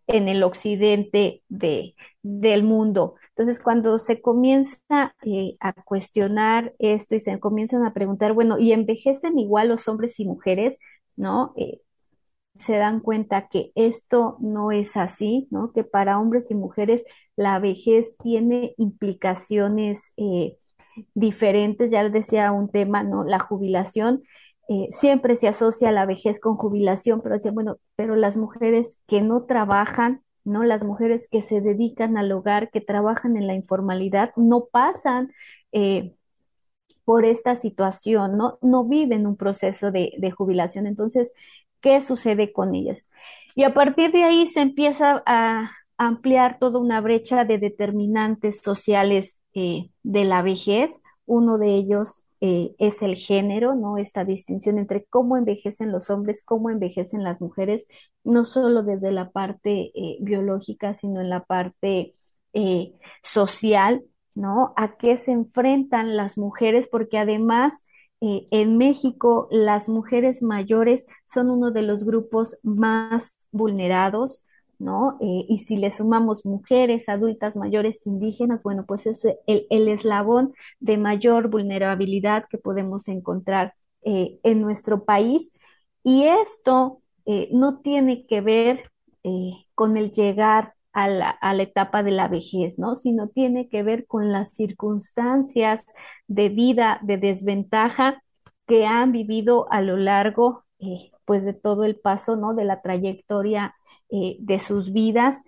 en 0.07 0.29
el 0.29 0.43
occidente 0.43 1.43
de, 1.49 1.95
del 2.23 2.63
mundo. 2.63 3.15
Entonces, 3.35 3.61
cuando 3.61 3.99
se 3.99 4.21
comienza 4.21 4.79
a 5.59 5.73
cuestionar 5.83 6.73
esto 6.79 7.15
y 7.15 7.19
se 7.19 7.39
comienzan 7.39 7.85
a 7.85 7.93
preguntar, 7.93 8.33
bueno, 8.33 8.57
¿y 8.57 8.71
envejecen 8.71 9.37
igual 9.37 9.67
los 9.67 9.87
hombres 9.87 10.19
y 10.19 10.25
mujeres? 10.25 10.77
¿No? 11.17 11.53
Se 12.59 12.77
dan 12.77 12.99
cuenta 12.99 13.47
que 13.47 13.71
esto 13.75 14.37
no 14.39 14.71
es 14.71 14.97
así, 14.97 15.47
¿no? 15.51 15.71
Que 15.73 15.83
para 15.83 16.19
hombres 16.19 16.51
y 16.51 16.55
mujeres 16.55 17.03
la 17.35 17.59
vejez 17.59 18.15
tiene 18.17 18.73
implicaciones 18.77 20.13
eh, 20.17 20.57
diferentes, 21.13 21.91
ya 21.91 22.03
les 22.03 22.13
decía 22.13 22.51
un 22.51 22.69
tema, 22.69 23.03
¿no? 23.03 23.23
La 23.23 23.39
jubilación. 23.39 24.21
Eh, 24.69 24.89
siempre 24.91 25.35
se 25.35 25.47
asocia 25.47 25.91
la 25.91 26.05
vejez 26.05 26.39
con 26.39 26.57
jubilación, 26.57 27.21
pero 27.21 27.35
decía, 27.35 27.51
bueno, 27.51 27.77
pero 27.95 28.15
las 28.15 28.37
mujeres 28.37 28.97
que 29.07 29.21
no 29.21 29.45
trabajan, 29.45 30.23
¿no? 30.43 30.63
Las 30.63 30.83
mujeres 30.83 31.27
que 31.29 31.41
se 31.41 31.61
dedican 31.61 32.17
al 32.17 32.31
hogar, 32.31 32.69
que 32.71 32.81
trabajan 32.81 33.37
en 33.37 33.47
la 33.47 33.55
informalidad, 33.55 34.31
no 34.35 34.65
pasan 34.65 35.31
eh, 35.71 36.15
por 37.05 37.25
esta 37.25 37.55
situación, 37.55 38.37
¿no? 38.37 38.59
No 38.61 38.83
viven 38.85 39.27
un 39.27 39.37
proceso 39.37 39.91
de, 39.91 40.13
de 40.17 40.31
jubilación. 40.31 40.87
Entonces, 40.87 41.31
qué 41.87 42.01
sucede 42.01 42.51
con 42.51 42.75
ellas. 42.75 43.01
Y 43.55 43.63
a 43.63 43.73
partir 43.73 44.11
de 44.11 44.25
ahí 44.25 44.47
se 44.47 44.59
empieza 44.59 45.23
a 45.25 45.71
ampliar 45.97 46.59
toda 46.59 46.81
una 46.81 46.99
brecha 46.99 47.45
de 47.45 47.57
determinantes 47.57 48.59
sociales 48.61 49.39
eh, 49.53 49.89
de 50.03 50.25
la 50.25 50.41
vejez. 50.41 50.91
Uno 51.25 51.57
de 51.57 51.75
ellos 51.75 52.23
eh, 52.41 52.75
es 52.77 53.01
el 53.01 53.15
género, 53.15 53.73
¿no? 53.73 53.97
Esta 53.97 54.25
distinción 54.25 54.77
entre 54.79 55.05
cómo 55.05 55.37
envejecen 55.37 55.93
los 55.93 56.09
hombres, 56.09 56.43
cómo 56.43 56.69
envejecen 56.69 57.23
las 57.23 57.39
mujeres, 57.39 57.87
no 58.25 58.43
solo 58.43 58.83
desde 58.83 59.13
la 59.13 59.31
parte 59.31 59.91
eh, 59.95 60.17
biológica, 60.19 60.93
sino 60.93 61.21
en 61.21 61.29
la 61.29 61.45
parte 61.45 62.13
social, 63.21 64.03
¿no? 64.33 64.73
A 64.75 64.97
qué 64.97 65.17
se 65.17 65.31
enfrentan 65.31 66.17
las 66.17 66.37
mujeres, 66.37 66.87
porque 66.91 67.19
además 67.19 67.83
en 68.19 68.77
México 68.77 69.47
las 69.51 69.87
mujeres 69.89 70.41
mayores 70.41 71.05
son 71.25 71.49
uno 71.51 71.71
de 71.71 71.83
los 71.83 72.03
grupos 72.03 72.57
más 72.63 73.35
vulnerados, 73.51 74.45
¿no? 74.79 75.17
Eh, 75.21 75.45
y 75.49 75.57
si 75.57 75.77
le 75.77 75.91
sumamos 75.91 76.45
mujeres, 76.45 77.09
adultas, 77.09 77.55
mayores, 77.55 78.05
indígenas, 78.05 78.63
bueno, 78.63 78.85
pues 78.85 79.07
es 79.07 79.23
el, 79.25 79.87
eslabón 79.87 80.53
de 80.79 80.97
mayor 80.97 81.49
vulnerabilidad 81.49 82.45
que 82.49 82.57
podemos 82.57 83.07
encontrar 83.07 83.73
eh, 84.03 84.39
en 84.43 84.61
nuestro 84.61 85.03
país. 85.05 85.51
Y 86.03 86.23
esto 86.23 87.01
eh, 87.25 87.49
no 87.51 87.79
tiene 87.79 88.25
que 88.27 88.41
ver 88.41 88.91
con 89.75 89.97
el 89.97 90.13
llegar 90.13 90.73
a 90.97 91.07
la, 91.53 91.61
etapa 91.61 92.01
de 92.01 92.09
la 92.09 92.27
vejez, 92.27 92.79
¿no? 92.79 92.95
Sino 92.95 93.27
tiene 93.27 93.69
que 93.69 93.83
ver 93.83 94.07
con 94.07 94.31
las 94.31 94.55
circunstancias 94.55 95.85
de 96.27 96.49
vida, 96.49 96.99
de 97.03 97.17
desventaja 97.17 98.23
que 98.65 98.87
han 98.87 99.11
vivido 99.11 99.71
a 99.71 99.81
lo 99.81 99.95
largo 99.95 100.65
pues 101.25 101.45
de 101.45 101.53
todo 101.53 101.83
el 101.83 101.97
paso, 101.97 102.35
¿no? 102.35 102.55
De 102.55 102.65
la 102.65 102.81
trayectoria 102.81 103.75
eh, 104.09 104.37
de 104.39 104.59
sus 104.59 104.91
vidas, 104.91 105.43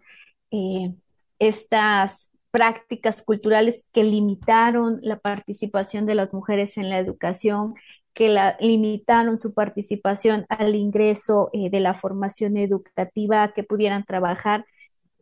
eh, 0.51 0.93
estas 1.39 2.29
prácticas 2.51 3.23
culturales 3.23 3.85
que 3.91 4.03
limitaron 4.03 4.99
la 5.01 5.17
participación 5.17 6.05
de 6.05 6.15
las 6.15 6.31
mujeres 6.31 6.77
en 6.77 6.89
la 6.89 6.99
educación, 6.99 7.73
que 8.13 8.29
la, 8.29 8.55
limitaron 8.59 9.39
su 9.39 9.53
participación 9.55 10.45
al 10.49 10.75
ingreso 10.75 11.49
eh, 11.53 11.71
de 11.71 11.79
la 11.79 11.95
formación 11.95 12.57
educativa, 12.57 13.51
que 13.53 13.63
pudieran 13.63 14.03
trabajar, 14.05 14.65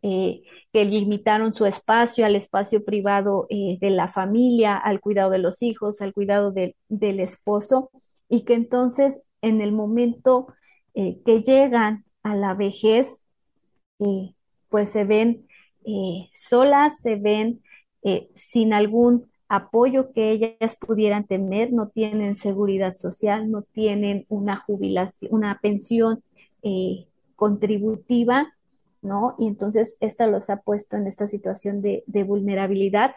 que 0.02 0.86
limitaron 0.86 1.54
su 1.54 1.66
espacio 1.66 2.26
al 2.26 2.36
espacio 2.36 2.86
privado 2.86 3.48
de 3.50 3.90
la 3.90 4.08
familia, 4.08 4.78
al 4.78 5.02
cuidado 5.02 5.32
de 5.32 5.40
los 5.40 5.62
hijos, 5.62 6.02
al 6.02 6.14
cuidado 6.14 6.52
del 6.52 7.20
esposo, 7.20 7.90
y 8.30 8.42
que 8.42 8.54
entonces 8.54 9.22
en 9.42 9.62
el 9.62 9.72
momento 9.72 10.48
eh, 10.94 11.22
que 11.26 11.42
llegan 11.42 12.06
a 12.24 12.36
la 12.36 12.54
vejez, 12.54 13.22
eh, 14.00 14.34
pues 14.70 14.90
se 14.90 15.04
ven 15.04 15.48
eh, 15.86 16.30
solas, 16.36 17.00
se 17.00 17.16
ven 17.16 17.62
sin 18.36 18.72
algún 18.72 19.30
apoyo 19.50 20.14
que 20.14 20.32
ellas 20.32 20.78
pudieran 20.80 21.26
tener, 21.26 21.74
no 21.74 21.90
tienen 21.90 22.38
seguridad 22.38 22.96
social, 22.96 23.52
no 23.52 23.64
tienen 23.64 24.26
una 24.30 24.56
jubilación, 24.56 25.34
una 25.34 25.60
pensión 25.62 26.24
contributiva, 27.36 28.54
Y 29.38 29.48
entonces 29.48 29.98
esta 30.00 30.28
los 30.28 30.50
ha 30.50 30.58
puesto 30.58 30.98
en 30.98 31.08
esta 31.08 31.28
situación 31.28 31.82
de, 31.82 32.04
vulnerabilidad, 32.24 33.16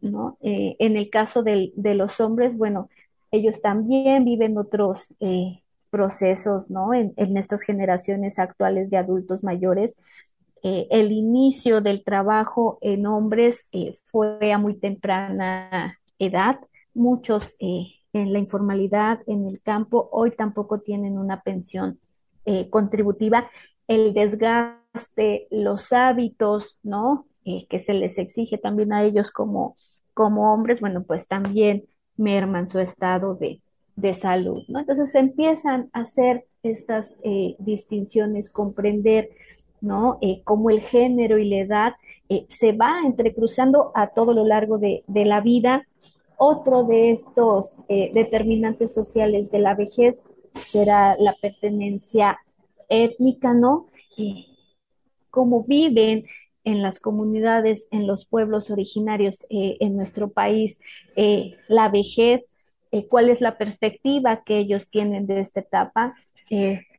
¿no? 0.00 0.36
en 0.40 0.96
el 0.96 1.10
caso 1.10 1.42
de 1.42 1.94
los 1.94 2.20
hombres, 2.20 2.56
bueno, 2.56 2.88
ellos 3.30 3.60
también 3.60 4.24
viven 4.24 4.58
otros 4.58 5.14
eh, 5.20 5.62
procesos, 5.90 6.70
¿no? 6.70 6.94
En, 6.94 7.14
estas 7.36 7.62
generaciones 7.62 8.38
actuales 8.38 8.90
de 8.90 8.96
adultos 8.96 9.42
mayores. 9.42 9.94
Eh, 10.62 10.86
el 10.90 11.12
inicio 11.12 11.80
del 11.80 12.02
trabajo 12.02 12.78
en 12.80 13.06
hombres 13.06 13.58
eh, 13.72 13.96
fue 14.06 14.52
a 14.52 14.58
muy 14.58 14.74
temprana 14.74 15.98
edad. 16.18 16.58
Muchos 16.94 17.54
en 17.58 18.32
la 18.32 18.38
informalidad, 18.38 19.20
en 19.26 19.46
el 19.46 19.60
campo, 19.60 20.08
hoy 20.12 20.30
tampoco 20.30 20.80
tienen 20.80 21.18
una 21.18 21.42
pensión 21.42 22.00
contributiva. 22.70 23.50
El 23.88 24.14
desgaste, 24.14 24.85
los 25.50 25.92
hábitos, 25.92 26.78
¿no? 26.82 27.26
que 27.68 27.78
se 27.78 27.94
les 27.94 28.18
exige 28.18 28.58
también 28.58 28.92
a 28.92 29.04
ellos 29.04 29.30
como, 29.30 29.76
como 30.14 30.52
hombres, 30.52 30.80
bueno, 30.80 31.04
pues 31.04 31.28
también 31.28 31.84
merman 32.16 32.68
su 32.68 32.78
estado 32.78 33.34
de, 33.34 33.60
salud, 34.14 34.62
¿no? 34.68 34.78
Entonces 34.80 35.14
empiezan 35.14 35.90
a 35.92 36.00
hacer 36.00 36.46
estas 36.62 37.14
eh, 37.22 37.56
distinciones, 37.58 38.50
comprender, 38.50 39.30
¿no? 39.80 40.18
Eh, 40.20 40.42
cómo 40.44 40.70
el 40.70 40.80
género 40.80 41.38
y 41.38 41.48
la 41.48 41.58
edad 41.58 41.92
eh, 42.28 42.46
se 42.48 42.72
va 42.72 43.00
entrecruzando 43.04 43.92
a 43.94 44.08
todo 44.08 44.34
lo 44.34 44.44
largo 44.44 44.78
de, 44.78 45.02
la 45.06 45.40
vida. 45.40 45.86
Otro 46.38 46.84
de 46.84 47.10
estos 47.12 47.78
determinantes 47.88 48.92
sociales 48.92 49.50
de 49.50 49.58
la 49.58 49.74
vejez 49.74 50.24
será 50.52 51.16
la 51.18 51.32
pertenencia 51.32 52.38
étnica, 52.90 53.54
¿no? 53.54 53.86
Cómo 55.36 55.64
viven 55.64 56.24
en 56.64 56.80
las 56.80 56.98
comunidades, 56.98 57.88
en 57.90 58.06
los 58.06 58.24
pueblos 58.24 58.70
originarios 58.70 59.44
eh, 59.50 59.76
en 59.80 59.94
nuestro 59.94 60.30
país, 60.30 60.78
eh, 61.14 61.58
la 61.68 61.90
vejez, 61.90 62.50
eh, 62.90 63.06
cuál 63.06 63.28
es 63.28 63.42
la 63.42 63.58
perspectiva 63.58 64.44
que 64.44 64.56
ellos 64.56 64.88
tienen 64.88 65.26
de 65.26 65.40
esta 65.40 65.60
etapa. 65.60 66.14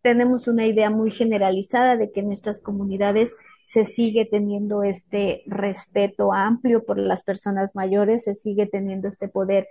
tenemos 0.04 0.47
una 0.47 0.67
idea 0.67 0.91
muy 0.91 1.10
generalizada 1.10 1.97
de 1.97 2.12
que 2.12 2.19
en 2.19 2.32
estas 2.32 2.62
comunidades 2.62 3.34
se 3.65 3.86
sigue 3.86 4.26
teniendo 4.26 4.84
este 4.84 5.41
respeto 5.47 6.32
amplio 6.32 6.86
por 6.86 7.00
las 7.00 7.23
personas 7.23 7.76
mayores, 7.76 8.26
se 8.26 8.36
sigue 8.36 8.67
teniendo 8.67 9.08
este 9.08 9.30
poder 9.30 9.67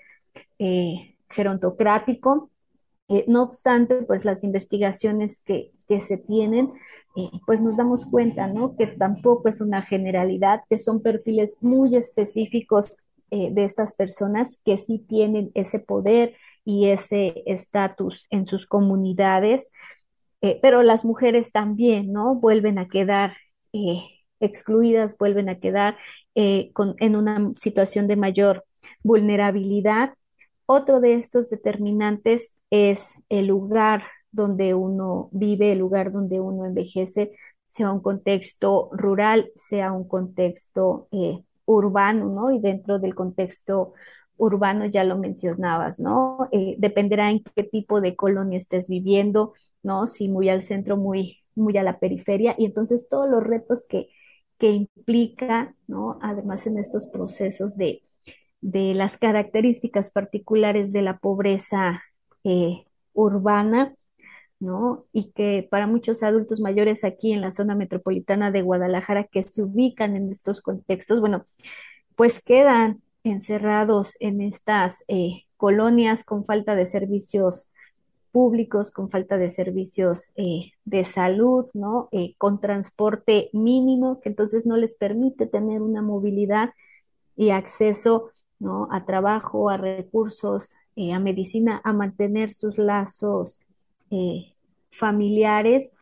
gerontocrático 1.29 2.51
eh, 3.09 3.25
no 3.29 3.45
obstante, 3.45 4.03
pues 4.03 4.25
las 4.25 4.43
investigaciones 4.43 5.41
que, 5.45 5.73
se 5.89 6.17
tienen, 6.17 6.73
eh, 7.15 7.31
pues 7.47 7.61
nos 7.61 7.77
damos 7.77 8.07
cuenta, 8.07 8.49
¿no? 8.49 8.77
Que 8.77 8.89
tampoco 8.89 9.49
es 9.49 9.61
una 9.61 9.83
generalidad, 9.83 10.63
que 10.69 10.79
son 10.79 11.01
perfiles 11.01 11.59
muy 11.61 11.95
específicos 11.95 12.99
eh, 13.31 13.51
de 13.53 13.65
estas 13.65 13.93
personas 13.95 14.59
que 14.65 14.79
sí 14.79 14.99
tienen 15.09 15.53
ese 15.55 15.79
poder 15.79 16.35
y 16.65 16.89
ese 16.89 17.45
estatus 17.47 18.27
en 18.31 18.47
sus 18.47 18.67
comunidades, 18.67 19.69
pero 20.63 20.83
las 20.85 21.05
mujeres 21.05 21.51
también, 21.51 22.13
¿no? 22.13 22.37
Vuelven 22.37 22.79
a 22.79 22.89
quedar 22.89 23.37
excluidas, 24.39 25.17
vuelven 25.19 25.49
a 25.49 25.59
quedar 25.59 25.97
en 26.35 27.17
una 27.17 27.53
situación 27.57 28.07
de 28.07 28.17
mayor 28.17 28.65
vulnerabilidad. 29.03 30.15
Otro 30.67 31.01
de 31.01 31.15
estos 31.15 31.51
determinantes 31.51 32.53
es 32.71 33.01
el 33.29 33.47
lugar 33.47 34.03
donde 34.33 34.75
uno 34.75 35.29
vive, 35.33 35.73
el 35.73 35.79
lugar 35.79 36.13
donde 36.13 36.41
uno 36.41 36.67
envejece, 36.67 37.33
sea 37.69 37.93
un 37.93 38.01
contexto 38.01 38.91
rural, 38.93 39.51
sea 39.57 39.93
un 39.93 40.09
contexto 40.09 41.09
eh, 41.13 41.43
urbano, 41.67 42.27
¿no? 42.27 42.51
Y 42.51 42.59
dentro 42.61 42.99
del 42.99 43.15
contexto 43.15 43.95
urbano 44.37 44.87
ya 44.87 45.05
lo 45.05 45.19
mencionabas, 45.19 45.99
¿no? 45.99 46.49
Eh, 46.53 46.77
dependerá 46.79 47.31
en 47.31 47.43
qué 47.55 47.63
tipo 47.65 48.01
de 48.01 48.17
colonia 48.17 48.59
estés 48.59 48.89
viviendo, 48.89 49.55
¿no? 49.83 50.07
Si 50.07 50.29
muy 50.29 50.49
al 50.49 50.63
centro, 50.63 50.97
muy, 50.97 51.39
muy 51.55 51.77
a 51.79 51.83
la 51.83 51.99
periferia, 51.99 52.55
y 52.59 52.67
entonces 52.67 53.09
todos 53.09 53.29
los 53.31 53.43
retos 53.43 53.85
que, 53.89 54.09
que 54.59 54.71
implica, 54.71 55.75
¿no? 55.87 56.19
Además 56.23 56.67
en 56.67 56.79
estos 56.79 57.07
procesos 57.07 57.77
de, 57.77 58.03
de 58.61 58.95
las 58.95 59.19
características 59.19 60.11
particulares 60.11 60.93
de 60.93 61.03
la 61.03 61.19
pobreza 61.19 62.03
eh, 62.45 62.85
urbana, 63.13 63.95
¿no? 64.59 65.05
Y 65.13 65.33
que 65.33 65.67
para 65.71 65.87
muchos 65.87 66.23
adultos 66.23 66.61
mayores 66.61 67.05
aquí 67.05 67.33
en 67.33 67.41
la 67.41 67.53
zona 67.53 67.75
metropolitana 67.75 68.51
de 68.51 68.63
Guadalajara 68.63 69.25
que 69.25 69.45
se 69.45 69.63
ubican 69.63 70.17
en 70.17 70.33
estos 70.33 70.63
contextos, 70.63 71.21
bueno, 71.21 71.45
pues 72.17 72.43
quedan 72.43 73.03
encerrados 73.25 74.17
en 74.21 74.41
estas 74.41 75.05
eh, 75.09 75.45
colonias 75.57 76.25
con 76.25 76.45
falta 76.45 76.77
de 76.77 76.87
servicios 76.87 77.69
públicos, 78.33 78.91
con 78.91 79.11
falta 79.11 79.39
de 79.39 79.51
servicios 79.51 80.31
eh, 80.37 80.73
de 80.85 81.05
salud, 81.05 81.67
¿no? 81.73 82.11
con 82.39 82.61
transporte 82.61 83.49
mínimo, 83.53 84.21
que 84.21 84.29
entonces 84.29 84.67
no 84.67 84.77
les 84.77 84.95
permite 84.95 85.47
tener 85.47 85.81
una 85.83 86.03
movilidad 86.03 86.75
y 87.37 87.51
acceso, 87.51 88.31
¿no? 88.59 88.89
A 88.91 89.05
trabajo, 89.05 89.71
a 89.71 89.77
recursos, 89.77 90.75
eh, 90.97 91.13
a 91.13 91.19
medicina 91.19 91.81
a 91.85 91.93
mantener 91.93 92.53
sus 92.53 92.79
lazos 92.79 93.61
eh, 94.11 94.55
familiares. 94.91 95.93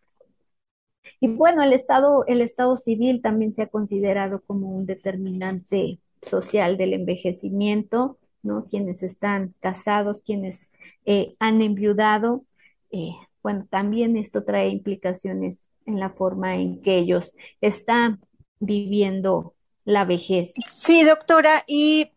Y 1.21 1.29
bueno, 1.29 1.63
el 1.63 1.73
estado, 1.73 2.25
el 2.27 2.41
estado 2.41 2.77
civil 2.77 3.23
también 3.23 3.53
se 3.53 3.63
ha 3.63 3.69
considerado 3.69 4.43
como 4.47 4.69
un 4.69 4.87
determinante 4.87 5.99
social 6.23 6.77
del 6.77 6.95
envejecimiento, 6.95 8.19
¿no? 8.43 8.67
Quienes 8.67 9.03
están 9.03 9.55
casados, 9.61 10.23
quienes 10.25 10.71
eh, 11.05 11.35
han 11.39 11.61
enviudado, 11.63 12.45
bueno, 13.43 13.67
también 13.69 14.17
esto 14.17 14.45
trae 14.45 14.69
implicaciones 14.69 15.65
en 15.85 16.01
la 16.01 16.11
forma 16.11 16.55
en 16.55 16.81
que 16.81 16.97
ellos 16.97 17.35
están 17.61 18.21
viviendo 18.59 19.55
la 19.85 20.05
vejez. 20.05 20.55
Sí, 20.67 21.05
doctora, 21.05 21.63
y 21.67 22.14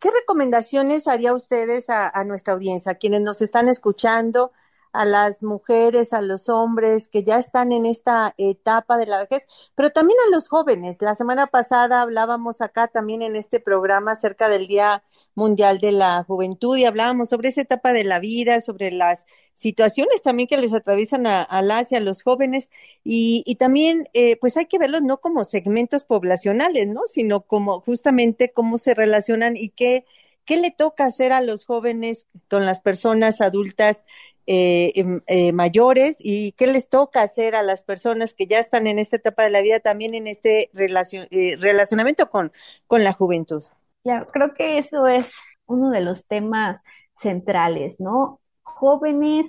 ¿qué 0.00 0.10
recomendaciones 0.10 1.08
haría 1.08 1.34
ustedes 1.34 1.90
a, 1.90 2.08
a 2.08 2.24
nuestra 2.24 2.54
audiencia, 2.54 2.92
a 2.92 2.94
quienes 2.96 3.22
nos 3.22 3.42
están 3.42 3.68
escuchando? 3.68 4.52
a 4.92 5.04
las 5.06 5.42
mujeres, 5.42 6.12
a 6.12 6.20
los 6.20 6.48
hombres 6.48 7.08
que 7.08 7.22
ya 7.22 7.38
están 7.38 7.72
en 7.72 7.86
esta 7.86 8.34
etapa 8.36 8.96
de 8.98 9.06
la 9.06 9.18
vejez, 9.20 9.46
pero 9.74 9.90
también 9.90 10.18
a 10.26 10.30
los 10.34 10.48
jóvenes. 10.48 11.00
La 11.00 11.14
semana 11.14 11.46
pasada 11.46 12.02
hablábamos 12.02 12.60
acá 12.60 12.88
también 12.88 13.22
en 13.22 13.36
este 13.36 13.60
programa 13.60 14.12
acerca 14.12 14.48
del 14.48 14.66
Día 14.66 15.02
Mundial 15.34 15.78
de 15.78 15.92
la 15.92 16.24
Juventud 16.24 16.76
y 16.76 16.84
hablábamos 16.84 17.28
sobre 17.30 17.48
esa 17.48 17.62
etapa 17.62 17.92
de 17.92 18.04
la 18.04 18.20
vida, 18.20 18.60
sobre 18.60 18.90
las 18.90 19.26
situaciones 19.54 20.22
también 20.22 20.48
que 20.48 20.56
les 20.56 20.74
atraviesan 20.74 21.26
a, 21.26 21.42
a 21.42 21.62
las 21.62 21.92
y 21.92 21.96
a 21.96 22.00
los 22.00 22.22
jóvenes 22.22 22.70
y, 23.04 23.42
y 23.46 23.56
también 23.56 24.04
eh, 24.14 24.36
pues 24.36 24.56
hay 24.56 24.66
que 24.66 24.78
verlos 24.78 25.02
no 25.02 25.18
como 25.18 25.44
segmentos 25.44 26.04
poblacionales, 26.04 26.88
¿no? 26.88 27.02
Sino 27.06 27.42
como 27.42 27.80
justamente 27.80 28.50
cómo 28.50 28.78
se 28.78 28.94
relacionan 28.94 29.56
y 29.56 29.70
qué, 29.70 30.04
qué 30.44 30.56
le 30.56 30.70
toca 30.70 31.04
hacer 31.06 31.32
a 31.32 31.40
los 31.40 31.64
jóvenes 31.64 32.26
con 32.48 32.66
las 32.66 32.80
personas 32.80 33.40
adultas 33.40 34.04
eh, 34.46 34.92
em, 34.96 35.20
eh, 35.28 35.52
mayores 35.52 36.16
y 36.18 36.52
qué 36.52 36.66
les 36.66 36.88
toca 36.88 37.22
hacer 37.22 37.54
a 37.54 37.62
las 37.62 37.82
personas 37.82 38.34
que 38.34 38.46
ya 38.48 38.58
están 38.58 38.88
en 38.88 38.98
esta 38.98 39.16
etapa 39.16 39.44
de 39.44 39.50
la 39.50 39.62
vida 39.62 39.78
también 39.78 40.14
en 40.14 40.26
este 40.26 40.70
eh, 40.74 41.56
relacionamiento 41.58 42.28
con, 42.28 42.52
con 42.88 43.04
la 43.04 43.12
juventud. 43.12 43.62
Ya, 44.04 44.26
creo 44.32 44.54
que 44.54 44.78
eso 44.78 45.06
es 45.06 45.36
uno 45.66 45.90
de 45.90 46.00
los 46.00 46.26
temas 46.26 46.80
centrales, 47.20 48.00
¿no? 48.00 48.40
Jóvenes 48.62 49.46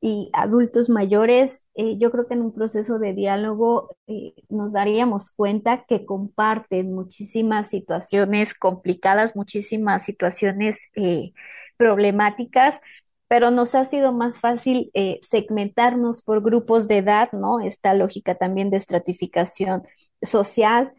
y 0.00 0.30
adultos 0.32 0.88
mayores, 0.90 1.60
eh, 1.74 1.96
yo 1.98 2.10
creo 2.10 2.26
que 2.26 2.34
en 2.34 2.42
un 2.42 2.52
proceso 2.52 2.98
de 2.98 3.14
diálogo 3.14 3.96
eh, 4.06 4.34
nos 4.48 4.72
daríamos 4.72 5.30
cuenta 5.30 5.84
que 5.86 6.04
comparten 6.04 6.92
muchísimas 6.92 7.70
situaciones 7.70 8.52
complicadas, 8.54 9.36
muchísimas 9.36 10.04
situaciones 10.04 10.88
eh, 10.96 11.32
problemáticas, 11.76 12.80
pero 13.28 13.50
nos 13.50 13.74
ha 13.74 13.84
sido 13.86 14.12
más 14.12 14.38
fácil 14.38 14.92
segmentarnos 15.30 16.20
por 16.22 16.42
grupos 16.42 16.86
de 16.88 16.98
edad, 16.98 17.32
¿no? 17.32 17.58
Esta 17.60 17.94
lógica 17.94 18.34
también 18.36 18.70
de 18.70 18.76
estratificación 18.76 19.82
social 20.22 20.92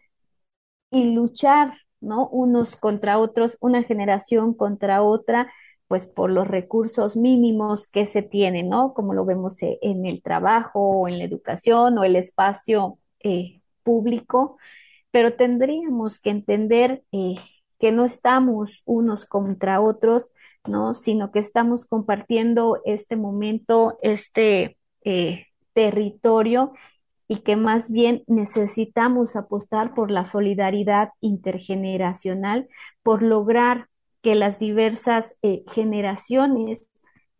y 0.91 1.13
luchar, 1.13 1.73
¿no? 2.06 2.28
Unos 2.30 2.76
contra 2.76 3.20
otros, 3.20 3.58
una 3.62 3.84
generación 3.84 4.54
contra 4.54 5.02
otra, 5.04 5.52
pues 5.88 6.08
por 6.08 6.32
los 6.32 6.48
recursos 6.48 7.15
mínimos 7.18 7.88
que 7.88 8.06
se 8.06 8.22
tienen, 8.22 8.70
¿no? 8.70 8.94
Como 8.94 9.13
lo 9.13 9.26
vemos 9.26 9.62
eh, 9.63 9.80
en 9.82 10.06
el 10.06 10.22
trabajo 10.22 10.80
o 10.80 11.08
en 11.08 11.20
la 11.20 11.26
educación 11.26 11.98
o 11.98 12.04
el 12.04 12.15
espacio 12.15 13.00
eh, 13.24 13.62
público, 13.84 14.58
pero 15.12 15.34
tendríamos 15.36 16.20
que 16.20 16.30
entender 16.32 17.04
eh, 17.12 17.36
que 17.80 17.91
no 17.91 18.06
estamos 18.06 18.82
unos 18.86 19.26
contra 19.26 19.82
otros, 19.82 20.34
¿no? 20.65 20.94
Sino 20.94 21.32
que 21.32 21.39
estamos 21.39 21.86
compartiendo 21.86 22.82
este 22.86 23.15
momento, 23.15 23.98
este 24.02 24.78
eh, 25.04 25.48
territorio 25.74 26.74
y 27.27 27.41
que 27.41 27.55
más 27.55 27.91
bien 27.91 28.23
necesitamos 28.27 29.35
apostar 29.35 29.93
por 29.93 30.11
la 30.11 30.25
solidaridad 30.25 31.09
intergeneracional, 31.21 32.67
por 33.03 33.23
lograr 33.23 33.88
que 34.21 34.35
las 34.35 34.59
diversas 34.59 35.35
eh, 35.41 35.63
generaciones 35.71 36.88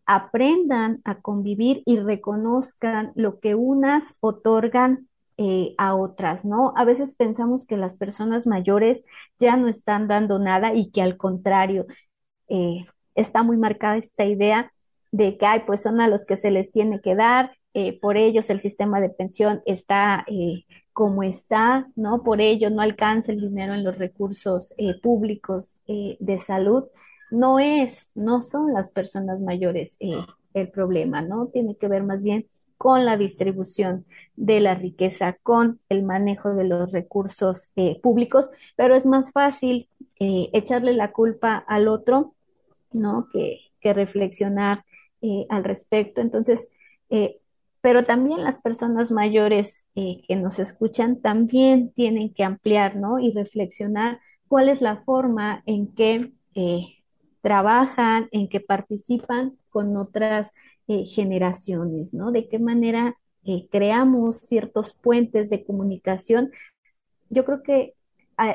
aprendan 0.06 1.02
a 1.04 1.22
convivir 1.22 1.82
y 1.86 1.98
reconozcan 2.00 3.12
lo 3.16 3.40
que 3.40 3.56
unas 3.56 4.04
otorgan 4.20 5.08
eh, 5.38 5.76
a 5.78 5.96
otras, 5.96 6.46
¿no? 6.46 6.74
A 6.78 6.86
veces 6.86 7.16
pensamos 7.16 7.66
que 7.66 7.76
las 7.76 7.98
personas 7.98 8.48
mayores 8.48 9.04
ya 9.40 9.58
no 9.58 9.68
están 9.68 10.08
dando 10.08 10.40
nada 10.40 10.74
y 10.74 10.92
que 10.92 11.02
al 11.02 11.18
contrario, 11.18 11.86
eh, 12.48 12.86
está 13.16 13.44
muy 13.44 13.58
marcada 13.58 13.98
esta 13.98 14.26
idea 14.26 14.72
de 15.12 15.38
que, 15.38 15.46
ay, 15.46 15.64
pues 15.66 15.82
son 15.82 16.02
a 16.02 16.08
los 16.08 16.26
que 16.26 16.38
se 16.38 16.52
les 16.52 16.72
tiene 16.72 17.02
que 17.02 17.16
dar, 17.16 17.52
eh, 17.76 18.00
por 18.00 18.18
ellos 18.18 18.50
el 18.50 18.62
sistema 18.62 19.00
de 19.02 19.10
pensión 19.10 19.62
está 19.66 20.26
eh, 20.28 20.66
como 20.94 21.24
está, 21.24 21.88
¿no? 21.96 22.24
Por 22.24 22.42
ello 22.42 22.70
no 22.70 22.82
alcanza 22.82 23.32
el 23.32 23.42
dinero 23.42 23.74
en 23.74 23.84
los 23.84 23.98
recursos 23.98 24.74
eh, 24.78 25.00
públicos 25.02 25.76
de 25.88 26.40
salud. 26.40 26.86
No 27.32 27.60
es, 27.60 28.10
no 28.16 28.42
son 28.42 28.74
las 28.74 28.90
personas 28.90 29.40
mayores 29.42 29.98
eh, 30.00 30.26
el 30.54 30.70
problema, 30.70 31.22
¿no? 31.22 31.48
Tiene 31.48 31.76
que 31.76 31.88
ver 31.88 32.04
más 32.04 32.24
bien 32.24 32.48
con 32.78 33.06
la 33.06 33.18
distribución 33.18 34.06
de 34.36 34.60
la 34.60 34.76
riqueza, 34.76 35.38
con 35.44 35.80
el 35.90 36.04
manejo 36.04 36.54
de 36.56 36.66
los 36.66 36.92
recursos 36.92 37.70
eh, 37.76 38.00
públicos, 38.02 38.50
pero 38.76 38.96
es 38.96 39.06
más 39.06 39.32
fácil 39.32 39.90
eh, 40.20 40.50
echarle 40.54 40.94
la 40.94 41.12
culpa 41.12 41.58
al 41.68 41.88
otro, 41.88 42.36
¿no? 42.92 43.28
Que, 43.34 43.60
que 43.80 43.94
reflexionar 43.94 44.86
eh, 45.22 45.46
al 45.50 45.64
respecto. 45.64 46.22
Entonces, 46.22 46.68
eh, 47.10 47.40
pero 47.86 48.04
también 48.04 48.44
las 48.44 48.58
personas 48.58 49.12
mayores 49.12 49.84
eh, 49.94 50.24
que 50.28 50.36
nos 50.36 50.58
escuchan 50.58 51.22
también 51.22 51.92
tienen 51.92 52.34
que 52.34 52.44
ampliar, 52.44 52.96
¿no? 52.96 53.20
Y 53.20 53.32
reflexionar 53.32 54.20
cuál 54.48 54.70
es 54.70 54.82
la 54.82 55.04
forma 55.04 55.62
en 55.68 55.94
que 55.94 56.32
eh, 56.56 56.88
trabajan, 57.42 58.28
en 58.32 58.50
que 58.50 58.60
participan 58.60 59.60
con 59.70 59.98
otras 59.98 60.50
eh, 60.88 61.06
generaciones, 61.06 62.12
¿no? 62.12 62.32
De 62.32 62.48
qué 62.48 62.58
manera 62.58 63.18
creamos 63.70 64.38
ciertos 64.38 64.96
puentes 64.96 65.52
de 65.52 65.64
comunicación. 65.64 66.50
Yo 67.30 67.46
creo 67.46 67.62
que 67.62 67.94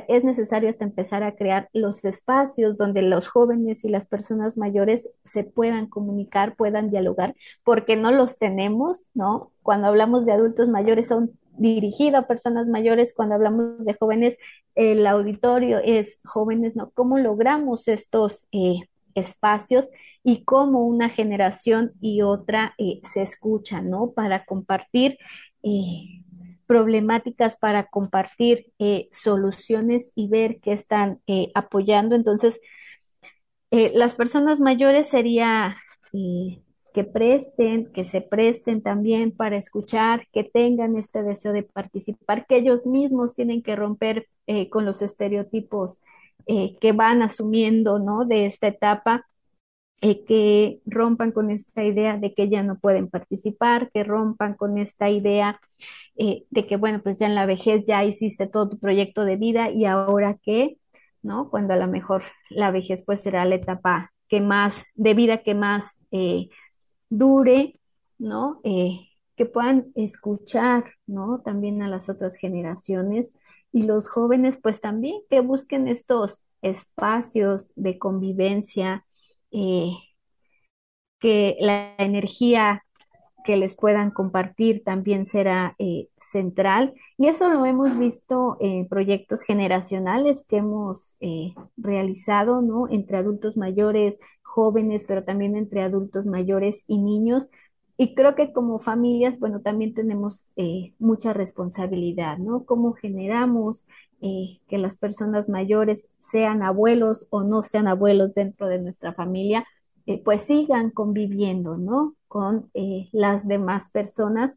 es 0.09 0.25
necesario 0.25 0.69
hasta 0.69 0.85
empezar 0.85 1.23
a 1.23 1.35
crear 1.35 1.69
los 1.73 2.05
espacios 2.05 2.77
donde 2.77 3.03
los 3.03 3.29
jóvenes 3.29 3.85
y 3.85 3.89
las 3.89 4.07
personas 4.07 4.57
mayores 4.57 5.11
se 5.25 5.45
puedan 5.45 5.87
comunicar, 5.87 6.57
puedan 6.57 6.91
dialogar, 6.91 7.35
porque 7.65 7.97
no 7.97 8.13
los 8.13 8.39
tenemos, 8.39 9.07
¿no? 9.15 9.53
Cuando 9.63 9.89
hablamos 9.89 10.27
de 10.27 10.33
adultos 10.33 10.69
mayores 10.69 11.09
son 11.09 11.33
dirigidos 11.57 12.21
a 12.21 12.27
personas 12.27 12.67
mayores, 12.67 13.13
cuando 13.15 13.35
hablamos 13.35 13.85
de 13.85 13.95
jóvenes, 13.95 14.37
el 14.75 15.07
auditorio 15.07 15.79
es 15.79 16.19
jóvenes, 16.25 16.77
¿no? 16.77 16.91
¿Cómo 16.91 17.19
logramos 17.19 17.89
estos 17.89 18.47
eh, 18.53 18.81
espacios 19.15 19.91
y 20.23 20.45
cómo 20.45 20.87
una 20.87 21.09
generación 21.09 21.93
y 22.01 22.23
otra 22.23 22.75
eh, 22.79 23.01
se 23.05 23.23
escuchan, 23.23 23.91
¿no? 23.91 24.13
Para 24.13 24.45
compartir 24.45 25.19
eh, 25.63 26.20
problemáticas, 26.71 27.57
para 27.57 27.87
compartir 27.89 28.73
eh, 28.79 29.09
soluciones 29.11 30.13
y 30.15 30.29
ver 30.29 30.61
qué 30.61 30.73
están 30.73 31.19
eh, 31.27 31.51
apoyando. 31.57 32.15
Entonces, 32.15 32.61
eh, 33.73 33.91
las 33.97 34.15
personas 34.15 34.61
mayores 34.61 35.09
sería 35.09 35.77
eh, 36.13 36.63
que 36.95 37.03
presten, 37.03 37.91
que 37.93 38.05
se 38.05 38.21
presten 38.21 38.83
también 38.83 39.33
para 39.33 39.57
escuchar, 39.57 40.29
que 40.33 40.45
tengan 40.45 40.97
este 40.97 41.25
deseo 41.25 41.53
de 41.53 41.65
participar, 41.65 42.47
que 42.47 42.59
ellos 42.59 42.87
mismos 42.87 43.35
tienen 43.35 43.63
que 43.65 43.75
romper 43.75 44.29
con 44.71 44.85
los 44.85 45.03
estereotipos 45.03 46.01
que 46.47 46.93
van 46.93 47.23
asumiendo, 47.23 48.01
¿no? 48.01 48.25
De 48.25 48.47
esta 48.47 48.67
etapa, 48.67 49.29
eh, 50.03 50.25
que 50.25 50.81
rompan 50.87 51.31
con 51.33 51.51
esta 51.51 51.85
idea 51.85 52.17
de 52.17 52.33
que 52.35 52.49
ya 52.49 52.63
no 52.63 52.79
pueden 52.79 53.09
participar, 53.09 53.91
que 53.93 54.03
rompan 54.03 54.55
con 54.55 54.79
esta 54.79 55.11
idea 55.11 55.61
eh, 56.17 56.45
de 56.51 56.67
que, 56.67 56.77
bueno, 56.77 57.03
pues 57.03 57.19
ya 57.19 57.27
en 57.27 57.35
la 57.35 57.47
vejez 57.47 57.85
ya 57.87 58.05
hiciste 58.05 58.47
todo 58.47 58.71
tu 58.71 58.79
proyecto 58.79 59.25
de 59.25 59.37
vida 59.37 59.71
y 59.71 59.85
ahora 59.85 60.39
qué, 60.43 60.79
¿no? 61.23 61.51
Cuando 61.51 61.75
a 61.75 61.77
lo 61.77 61.87
mejor 61.87 62.23
la 62.49 62.71
vejez 62.71 63.05
pues 63.05 63.21
será 63.21 63.45
la 63.45 63.57
etapa 63.57 64.13
que 64.29 64.41
más, 64.41 64.85
de 64.95 65.15
vida 65.15 65.43
que 65.43 65.55
más 65.55 65.99
eh, 66.13 66.49
dure, 67.11 67.79
¿no? 68.19 68.61
Que 68.63 69.47
puedan 69.47 69.93
escuchar, 69.97 70.85
¿no? 71.07 71.41
También 71.45 71.83
a 71.83 71.89
las 71.89 72.09
otras 72.09 72.37
generaciones 72.37 73.33
y 73.73 73.83
los 73.83 74.09
jóvenes, 74.09 74.59
pues 74.63 74.81
también 74.81 75.21
que 75.29 75.41
busquen 75.41 75.89
estos 75.89 76.43
espacios 76.63 77.73
de 77.77 77.99
convivencia, 77.99 79.05
eh, 79.53 79.93
que 81.19 81.57
la 81.61 81.95
energía 81.99 82.83
que 83.45 83.57
les 83.57 83.75
puedan 83.75 84.11
compartir 84.11 84.83
también 84.85 85.25
será 85.25 85.75
eh, 85.79 86.09
central. 86.21 86.95
Y 87.19 87.29
eso 87.29 87.49
lo 87.51 87.65
hemos 87.65 87.99
visto 87.99 88.57
en 88.61 88.89
proyectos 88.89 89.43
generacionales 89.43 90.45
que 90.49 90.59
hemos 90.59 91.17
eh, 91.21 91.55
realizado, 91.77 92.63
¿no? 92.63 92.89
Entre 92.91 93.17
adultos 93.17 93.57
mayores, 93.57 94.19
jóvenes, 94.43 95.05
pero 95.07 95.25
también 95.25 95.57
entre 95.57 95.83
adultos 95.83 96.27
mayores 96.27 96.85
y 96.87 96.99
niños. 96.99 97.49
Y 98.01 98.15
creo 98.15 98.35
que 98.35 98.51
como 98.55 98.79
familias, 98.79 99.39
bueno, 99.39 99.61
también 99.61 99.93
tenemos 99.93 100.53
eh, 100.57 100.95
mucha 100.99 101.35
responsabilidad, 101.35 102.39
¿no? 102.39 102.65
Cómo 102.65 102.95
generamos 102.95 103.87
eh, 104.23 104.59
que 104.69 104.79
las 104.79 104.97
personas 104.97 105.51
mayores, 105.51 106.09
sean 106.19 106.63
abuelos 106.63 107.27
o 107.29 107.43
no 107.43 107.63
sean 107.63 107.89
abuelos 107.89 108.33
dentro 108.33 108.69
de 108.69 108.81
nuestra 108.81 109.13
familia, 109.13 109.67
eh, 110.07 110.19
pues 110.25 110.41
sigan 110.41 110.89
conviviendo, 110.91 111.77
¿no? 111.77 112.15
Con 112.27 112.71
las 113.13 113.47
demás 113.47 113.91
personas. 113.91 114.57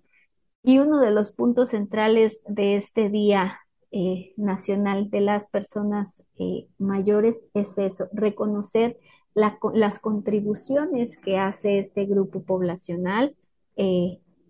Y 0.64 0.80
uno 0.80 1.02
de 1.02 1.12
los 1.12 1.34
puntos 1.34 1.72
centrales 1.72 2.40
de 2.48 2.78
este 2.78 3.10
día 3.10 3.60
Nacional 4.38 5.10
de 5.10 5.20
las 5.20 5.50
Personas 5.50 6.24
Mayores 6.80 7.46
es 7.54 7.78
eso, 7.78 8.08
reconocer 8.14 8.98
las 9.36 10.00
contribuciones 10.00 11.18
que 11.18 11.38
hace 11.38 11.80
este 11.80 12.06
grupo 12.06 12.44
poblacional 12.44 13.36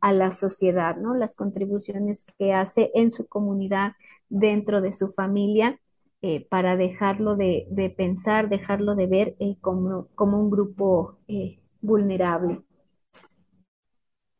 a 0.02 0.12
la 0.12 0.32
sociedad, 0.32 0.98
¿no? 0.98 1.16
Las 1.16 1.34
contribuciones 1.34 2.26
que 2.38 2.54
hace 2.54 2.92
en 2.94 3.10
su 3.10 3.26
comunidad, 3.26 3.94
dentro 4.28 4.82
de 4.82 4.92
su 4.92 5.08
familia, 5.08 5.80
eh, 6.26 6.48
para 6.50 6.78
dejarlo 6.78 7.36
de, 7.36 7.94
pensar, 7.98 8.48
dejarlo 8.48 8.96
de 8.96 9.08
ver 9.08 9.36
eh, 9.40 9.58
como, 9.60 10.08
como, 10.16 10.40
un 10.40 10.50
grupo 10.50 11.18
eh, 11.28 11.60
vulnerable. 11.82 12.62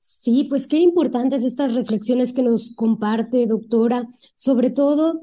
Sí, 0.02 0.46
pues 0.46 0.66
qué 0.66 0.80
importantes 0.80 1.44
estas 1.44 1.76
reflexiones 1.76 2.32
que 2.32 2.42
nos 2.42 2.74
comparte, 2.74 3.46
doctora, 3.48 4.08
sobre 4.38 4.70
todo 4.70 5.20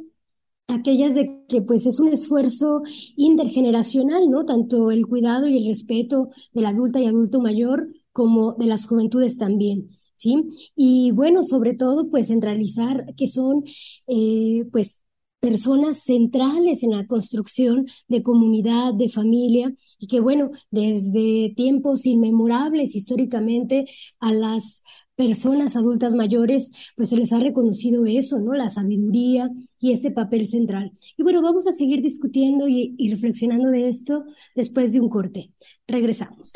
aquellas 0.70 1.14
de 1.14 1.44
que 1.48 1.62
pues 1.62 1.86
es 1.86 2.00
un 2.00 2.08
esfuerzo 2.08 2.82
intergeneracional, 3.16 4.28
¿no? 4.30 4.44
Tanto 4.44 4.90
el 4.90 5.06
cuidado 5.06 5.48
y 5.48 5.58
el 5.58 5.66
respeto 5.66 6.30
del 6.52 6.66
adulta 6.66 7.00
y 7.00 7.06
adulto 7.06 7.40
mayor 7.40 7.88
como 8.12 8.54
de 8.54 8.66
las 8.66 8.86
juventudes 8.86 9.36
también. 9.36 9.90
¿sí? 10.20 10.36
Y 10.76 11.12
bueno, 11.12 11.44
sobre 11.44 11.74
todo, 11.74 12.10
pues 12.10 12.28
centralizar 12.28 13.14
que 13.16 13.26
son, 13.26 13.64
eh, 14.06 14.66
pues, 14.70 15.02
personas 15.40 16.04
centrales 16.04 16.82
en 16.82 16.90
la 16.90 17.06
construcción 17.06 17.86
de 18.08 18.22
comunidad, 18.22 18.94
de 18.94 19.08
familia, 19.08 19.72
y 19.98 20.06
que 20.06 20.20
bueno, 20.20 20.50
desde 20.70 21.52
tiempos 21.56 22.06
inmemorables 22.06 22.94
históricamente 22.94 23.86
a 24.20 24.32
las 24.32 24.82
personas 25.16 25.76
adultas 25.76 26.14
mayores, 26.14 26.70
pues 26.96 27.10
se 27.10 27.16
les 27.16 27.32
ha 27.34 27.38
reconocido 27.38 28.06
eso, 28.06 28.38
¿no? 28.38 28.54
La 28.54 28.70
sabiduría 28.70 29.50
y 29.78 29.92
ese 29.92 30.10
papel 30.10 30.46
central. 30.46 30.92
Y 31.18 31.22
bueno, 31.22 31.42
vamos 31.42 31.66
a 31.66 31.72
seguir 31.72 32.00
discutiendo 32.00 32.68
y, 32.68 32.94
y, 32.96 33.10
reflexionando 33.10 33.68
de 33.68 33.88
esto 33.88 34.24
después 34.54 34.94
de 34.94 35.00
un 35.00 35.10
corte. 35.10 35.50
Regresamos. 35.86 36.52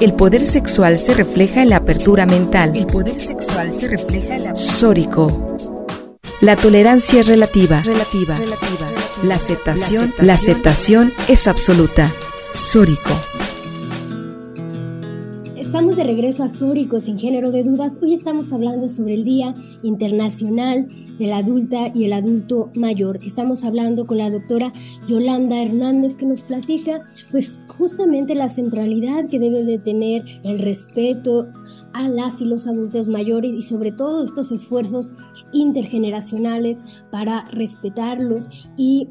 El 0.00 0.12
poder 0.14 0.44
sexual 0.44 0.98
se 0.98 1.14
refleja 1.14 1.62
en 1.62 1.68
la 1.68 1.76
apertura 1.76 2.26
mental. 2.26 2.74
El 2.74 2.86
poder 2.86 3.20
sexual 3.20 3.70
se 3.70 3.86
refleja 3.86 4.36
en 4.38 4.44
la... 4.44 4.56
Sórico. 4.56 5.53
La 6.44 6.56
tolerancia 6.56 7.20
es 7.20 7.26
relativa. 7.26 7.80
Relativa. 7.80 8.36
relativa. 8.36 8.86
La 9.22 9.36
aceptación, 9.36 10.12
la 10.20 10.34
aceptación 10.34 11.10
es 11.26 11.48
absoluta. 11.48 12.12
Sórico. 12.52 13.12
Estamos 15.56 15.96
de 15.96 16.04
regreso 16.04 16.44
a 16.44 16.50
Zórico 16.50 17.00
sin 17.00 17.18
género 17.18 17.50
de 17.50 17.64
dudas. 17.64 17.98
Hoy 18.02 18.12
estamos 18.12 18.52
hablando 18.52 18.90
sobre 18.90 19.14
el 19.14 19.24
Día 19.24 19.54
Internacional 19.82 20.86
de 21.18 21.26
la 21.26 21.38
Adulta 21.38 21.90
y 21.94 22.04
el 22.04 22.12
Adulto 22.12 22.70
Mayor. 22.74 23.20
Estamos 23.24 23.64
hablando 23.64 24.06
con 24.06 24.18
la 24.18 24.28
doctora 24.28 24.70
Yolanda 25.08 25.62
Hernández 25.62 26.18
que 26.18 26.26
nos 26.26 26.42
platica 26.42 27.08
pues 27.30 27.62
justamente 27.78 28.34
la 28.34 28.50
centralidad 28.50 29.28
que 29.30 29.38
debe 29.38 29.64
de 29.64 29.78
tener 29.78 30.22
el 30.42 30.58
respeto 30.58 31.48
a 31.94 32.08
las 32.08 32.40
y 32.40 32.44
los 32.44 32.66
adultos 32.66 33.08
mayores 33.08 33.54
y 33.54 33.62
sobre 33.62 33.92
todo 33.92 34.24
estos 34.24 34.52
esfuerzos 34.52 35.14
intergeneracionales 35.54 36.84
para 37.10 37.48
respetarlos 37.50 38.50
y 38.76 39.08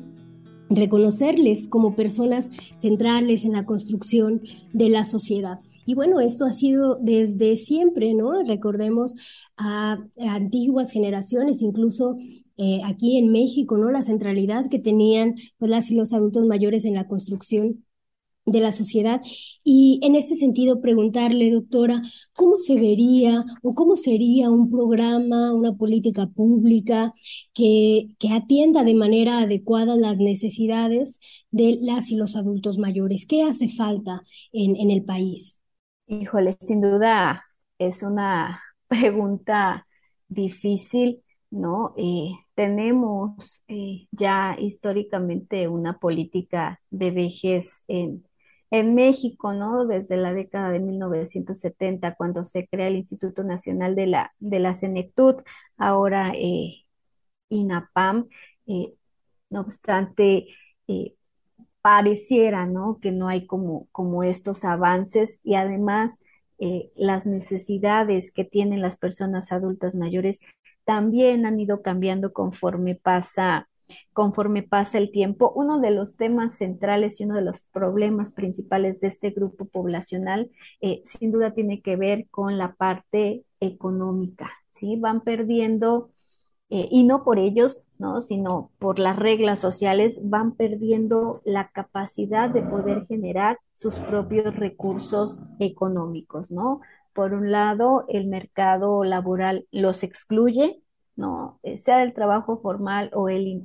reconocerles 0.70 1.68
como 1.68 1.96
personas 1.96 2.52
centrales 2.76 3.46
en 3.46 3.54
la 3.54 3.66
construcción 3.66 4.42
de 4.74 4.90
la 4.90 5.06
sociedad. 5.06 5.60
Y 5.86 5.96
bueno, 5.96 6.20
esto 6.20 6.46
ha 6.46 6.52
sido 6.52 6.98
desde 7.02 7.56
siempre, 7.56 8.14
¿no? 8.14 8.42
Recordemos 8.44 9.16
a, 9.58 9.98
antiguas 10.20 10.92
generaciones, 10.92 11.62
incluso 11.62 12.18
eh, 12.58 12.82
aquí 12.86 13.18
en 13.18 13.32
México, 13.32 13.78
¿no? 13.78 13.92
La 13.92 14.04
centralidad 14.04 14.70
que 14.70 14.80
tenían 14.80 15.36
pues, 15.58 15.70
las 15.70 15.92
los 15.92 16.14
adultos 16.14 16.46
mayores 16.46 16.86
en 16.86 16.94
la 16.94 17.08
construcción 17.08 17.84
de 18.46 18.60
la 18.60 18.72
sociedad. 18.72 19.22
Y 19.64 20.00
en 20.04 20.16
este 20.16 20.36
sentido, 20.36 20.82
preguntarle, 20.82 21.52
doctora, 21.52 22.02
¿cómo 22.34 22.58
se 22.58 22.76
vería 22.76 23.46
o 23.62 23.74
cómo 23.74 23.96
sería 23.96 24.50
un 24.50 24.70
programa, 24.70 25.54
una 25.54 25.76
política 25.76 26.28
pública 26.28 27.14
que, 27.54 28.10
que 28.20 28.30
atienda 28.34 28.84
de 28.84 28.96
manera 28.96 29.40
adecuada 29.40 29.96
las 29.96 30.18
necesidades 30.18 31.20
de 31.52 31.78
las 31.82 32.12
y 32.12 32.16
los 32.16 32.36
adultos 32.36 32.78
mayores? 32.78 33.26
¿Qué 33.26 33.44
hace 33.44 33.70
falta 33.70 34.24
en, 34.52 34.76
en 34.76 34.92
el 34.92 35.04
país? 35.04 35.60
Híjole, 36.08 36.58
sin 36.62 36.82
duda 36.82 37.44
es 37.78 38.04
una 38.04 38.62
pregunta 38.88 39.88
difícil, 40.28 41.24
¿no? 41.50 41.94
Eh, 41.98 42.32
tenemos 42.56 43.64
eh, 43.68 44.08
ya 44.12 44.56
históricamente 44.60 45.68
una 45.68 46.00
política 46.00 46.82
de 46.90 47.12
vejez 47.12 47.68
en, 47.88 48.26
en 48.74 48.96
México, 48.96 49.54
¿no? 49.54 49.86
Desde 49.86 50.18
la 50.18 50.34
década 50.34 50.72
de 50.72 50.80
1970, 50.80 52.16
cuando 52.16 52.46
se 52.46 52.68
crea 52.68 52.88
el 52.88 52.96
Instituto 52.98 53.44
Nacional 53.44 53.96
de 53.96 54.08
la, 54.08 54.34
de 54.40 54.60
la 54.60 54.76
Senectud, 54.76 55.36
ahora 55.78 56.32
eh, 56.36 56.86
INAPAM. 57.50 58.28
no 59.50 59.62
obstante, 59.62 60.48
pareciera, 61.84 62.66
¿no? 62.66 63.00
Que 63.02 63.12
no 63.12 63.28
hay 63.28 63.46
como, 63.46 63.88
como 63.92 64.24
estos 64.24 64.64
avances 64.64 65.40
y 65.44 65.56
además 65.56 66.14
eh, 66.60 66.92
las 66.96 67.26
necesidades 67.26 68.32
que 68.32 68.46
tienen 68.46 68.82
las 68.82 68.98
personas 68.98 69.52
adultas 69.52 69.94
mayores 69.94 70.40
también 70.86 71.46
han 71.46 71.60
ido 71.60 71.82
cambiando 71.82 72.32
conforme 72.32 72.96
pasa, 72.96 73.70
conforme 74.14 74.64
pasa 74.64 74.98
el 74.98 75.12
tiempo. 75.12 75.52
Uno 75.56 75.80
de 75.80 75.92
los 75.92 76.16
temas 76.16 76.58
centrales 76.58 77.20
y 77.20 77.26
uno 77.26 77.36
de 77.36 77.44
los 77.44 77.64
problemas 77.72 78.32
principales 78.32 79.00
de 79.02 79.08
este 79.08 79.32
grupo 79.32 79.66
poblacional, 79.66 80.50
eh, 80.82 81.04
sin 81.06 81.32
duda, 81.32 81.52
tiene 81.54 81.82
que 81.82 81.96
ver 81.96 82.28
con 82.30 82.58
la 82.58 82.74
parte 82.74 83.44
económica, 83.60 84.52
¿sí? 84.70 84.98
Van 84.98 85.22
perdiendo, 85.22 86.12
eh, 86.70 86.88
y 86.92 87.04
no 87.04 87.24
por 87.24 87.40
ellos, 87.40 87.84
sino 88.22 88.72
por 88.80 89.00
las 89.00 89.18
reglas 89.18 89.60
sociales 89.60 90.20
van 90.24 90.56
perdiendo 90.56 91.42
la 91.46 91.70
capacidad 91.70 92.50
de 92.50 92.62
poder 92.62 93.06
generar 93.06 93.60
sus 93.76 93.98
propios 94.00 94.56
recursos 94.56 95.40
económicos, 95.60 96.52
¿no? 96.52 96.82
Por 97.14 97.34
un 97.34 97.52
lado, 97.52 98.06
el 98.10 98.28
mercado 98.28 99.04
laboral 99.04 99.68
los 99.72 100.04
excluye, 100.04 100.82
¿no? 101.16 101.60
Eh, 101.64 101.78
sea 101.78 102.04
el 102.04 102.14
trabajo 102.14 102.60
formal 102.62 103.12
o 103.14 103.30
el, 103.30 103.64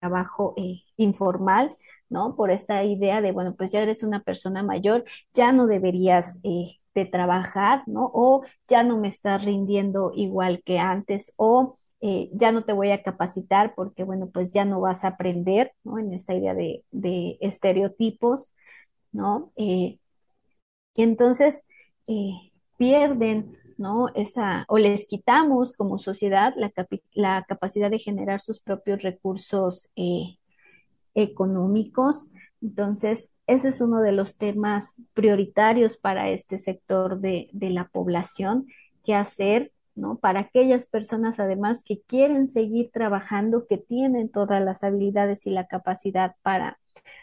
trabajo 0.00 0.54
eh, 0.56 0.82
informal, 0.96 1.76
¿no? 2.08 2.36
Por 2.36 2.50
esta 2.50 2.84
idea 2.84 3.20
de, 3.20 3.32
bueno, 3.32 3.54
pues 3.56 3.72
ya 3.72 3.82
eres 3.82 4.02
una 4.02 4.22
persona 4.22 4.62
mayor, 4.62 5.04
ya 5.32 5.52
no 5.52 5.66
deberías 5.66 6.38
eh, 6.44 6.78
de 6.94 7.04
trabajar, 7.06 7.82
¿no? 7.86 8.10
O 8.14 8.44
ya 8.68 8.84
no 8.84 8.98
me 8.98 9.08
estás 9.08 9.44
rindiendo 9.44 10.12
igual 10.14 10.62
que 10.64 10.78
antes, 10.78 11.32
o 11.36 11.78
ya 12.32 12.52
no 12.52 12.64
te 12.64 12.74
voy 12.74 12.90
a 12.90 13.02
capacitar 13.02 13.74
porque, 13.74 14.04
bueno, 14.04 14.28
pues 14.28 14.52
ya 14.52 14.66
no 14.66 14.78
vas 14.78 15.04
a 15.04 15.08
aprender, 15.08 15.72
¿no? 15.84 15.98
En 15.98 16.12
esta 16.12 16.34
idea 16.34 16.54
de, 16.54 16.84
estereotipos, 17.40 18.52
¿no? 19.10 19.52
Y 19.56 20.00
entonces 20.96 21.64
pierden, 22.76 23.56
¿no? 23.78 24.08
O 24.68 24.78
les 24.78 25.06
quitamos 25.06 25.72
como 25.72 25.98
sociedad 25.98 26.54
la, 27.14 27.42
capacidad 27.44 27.90
de 27.90 27.98
generar 27.98 28.40
sus 28.40 28.60
propios 28.60 29.02
recursos 29.02 29.90
económicos. 31.14 32.28
Entonces, 32.62 33.30
ese 33.46 33.68
es 33.68 33.80
uno 33.80 34.00
de 34.00 34.12
los 34.12 34.36
temas 34.36 34.84
prioritarios 35.12 35.96
para 35.96 36.30
este 36.30 36.58
sector 36.58 37.20
de, 37.20 37.50
de 37.52 37.70
la 37.70 37.88
población, 37.88 38.66
qué 39.04 39.14
hacer 39.14 39.72
¿no? 39.94 40.18
Para 40.18 40.40
aquellas 40.40 40.86
personas 40.86 41.38
además 41.38 41.82
que 41.84 42.00
quieren 42.02 42.48
seguir 42.48 42.90
trabajando, 42.92 43.66
que 43.66 43.78
tienen 43.78 44.28
todas 44.28 44.62
las 44.62 44.82
habilidades 44.84 45.46
y 45.46 45.50
la 45.50 45.66
capacidad 45.66 46.34
para, 46.42 46.78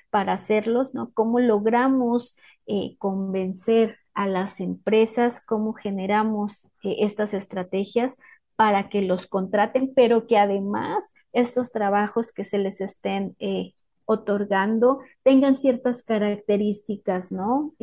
para 0.10 0.34
hacerlos, 0.34 0.94
¿no? 0.94 1.12
¿Cómo 1.14 1.40
logramos 1.40 2.38
eh, 2.68 2.96
convencer 2.98 3.98
a 4.14 4.28
las 4.28 4.60
empresas, 4.60 5.42
cómo 5.46 5.74
generamos 5.74 6.66
eh, 6.84 6.98
estas 7.00 7.34
estrategias 7.34 8.18
para 8.56 8.90
que 8.90 9.02
los 9.02 9.28
contraten, 9.28 9.94
pero 9.96 10.28
que 10.28 10.38
además 10.38 11.12
estos 11.34 11.72
trabajos 11.72 12.32
que 12.34 12.46
se 12.46 12.58
les 12.58 12.82
estén 12.82 13.36
eh, 13.40 13.74
otorgando 14.06 15.00
tengan 15.24 15.58
ciertas 15.58 16.04
características, 16.04 17.32
¿no? 17.32 17.74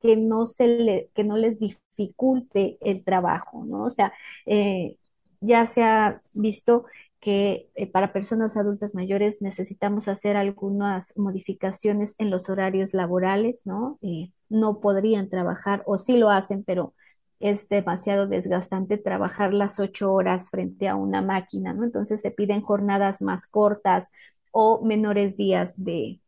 que 0.00 0.16
no, 0.16 0.46
se 0.46 0.66
le, 0.68 1.10
que 1.14 1.24
no 1.24 1.36
les 1.36 1.58
dificulte 1.58 2.78
el 2.80 3.04
trabajo, 3.04 3.64
¿no? 3.64 3.84
O 3.84 3.90
sea, 3.90 4.12
eh, 4.46 4.98
ya 5.40 5.66
se 5.66 5.82
ha 5.82 6.22
visto 6.32 6.84
que 7.26 7.70
eh, 7.74 7.88
para 7.90 8.12
personas 8.12 8.56
adultas 8.56 8.94
mayores 8.94 9.42
necesitamos 9.42 10.06
hacer 10.06 10.36
algunas 10.36 11.12
modificaciones 11.18 12.14
en 12.18 12.30
los 12.30 12.48
horarios 12.48 12.94
laborales, 12.94 13.62
¿no? 13.64 13.98
Eh, 14.00 14.30
no 14.48 14.80
podrían 14.80 15.28
trabajar 15.28 15.82
o 15.86 15.98
sí 15.98 16.18
lo 16.18 16.30
hacen, 16.30 16.62
pero 16.64 16.94
es 17.40 17.68
demasiado 17.68 18.28
desgastante 18.28 18.96
trabajar 18.96 19.52
las 19.54 19.80
ocho 19.80 20.12
horas 20.12 20.50
frente 20.50 20.88
a 20.88 20.94
una 20.94 21.20
máquina, 21.20 21.74
¿no? 21.74 21.82
Entonces 21.84 22.20
se 22.22 22.30
piden 22.30 22.62
jornadas 22.62 23.20
más 23.22 23.48
cortas 23.48 24.08
o 24.52 24.84
menores 24.84 25.36
días 25.36 25.74
de, 25.76 26.20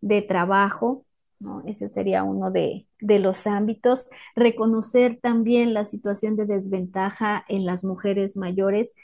de 0.00 0.22
trabajo, 0.22 1.04
¿no? 1.38 1.62
Ese 1.66 1.88
sería 1.90 2.22
uno 2.24 2.50
de, 2.50 2.86
de 3.00 3.18
los 3.18 3.46
ámbitos. 3.46 4.06
Reconocer 4.34 5.18
también 5.20 5.74
la 5.74 5.84
situación 5.84 6.36
de 6.36 6.46
desventaja 6.46 7.44
en 7.48 7.66
las 7.66 7.84
mujeres 7.84 8.36
mayores, 8.38 8.94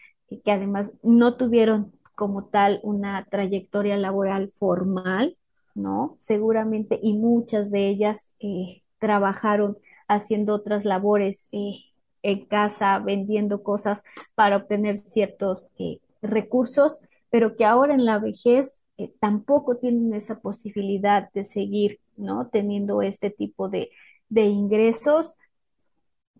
que 0.40 0.52
además 0.52 0.94
no 1.02 1.36
tuvieron 1.36 1.92
como 2.14 2.44
tal 2.44 2.80
una 2.82 3.26
trayectoria 3.30 3.96
laboral 3.96 4.50
formal, 4.54 5.36
¿no? 5.74 6.16
Seguramente, 6.18 6.98
y 7.02 7.14
muchas 7.14 7.70
de 7.70 7.88
ellas 7.88 8.28
eh, 8.40 8.82
trabajaron 8.98 9.78
haciendo 10.08 10.54
otras 10.54 10.84
labores 10.84 11.48
eh, 11.52 11.80
en 12.22 12.46
casa, 12.46 12.98
vendiendo 12.98 13.62
cosas 13.62 14.02
para 14.34 14.56
obtener 14.56 15.00
ciertos 15.04 15.70
eh, 15.78 16.00
recursos, 16.20 17.00
pero 17.30 17.56
que 17.56 17.64
ahora 17.64 17.94
en 17.94 18.04
la 18.04 18.18
vejez 18.18 18.76
tampoco 19.18 19.78
tienen 19.78 20.14
esa 20.14 20.38
posibilidad 20.40 21.30
de 21.32 21.44
seguir, 21.44 21.98
¿no? 22.16 22.48
Teniendo 22.52 23.02
este 23.02 23.30
tipo 23.30 23.68
de, 23.68 23.90
de 24.28 24.44
ingresos, 24.44 25.34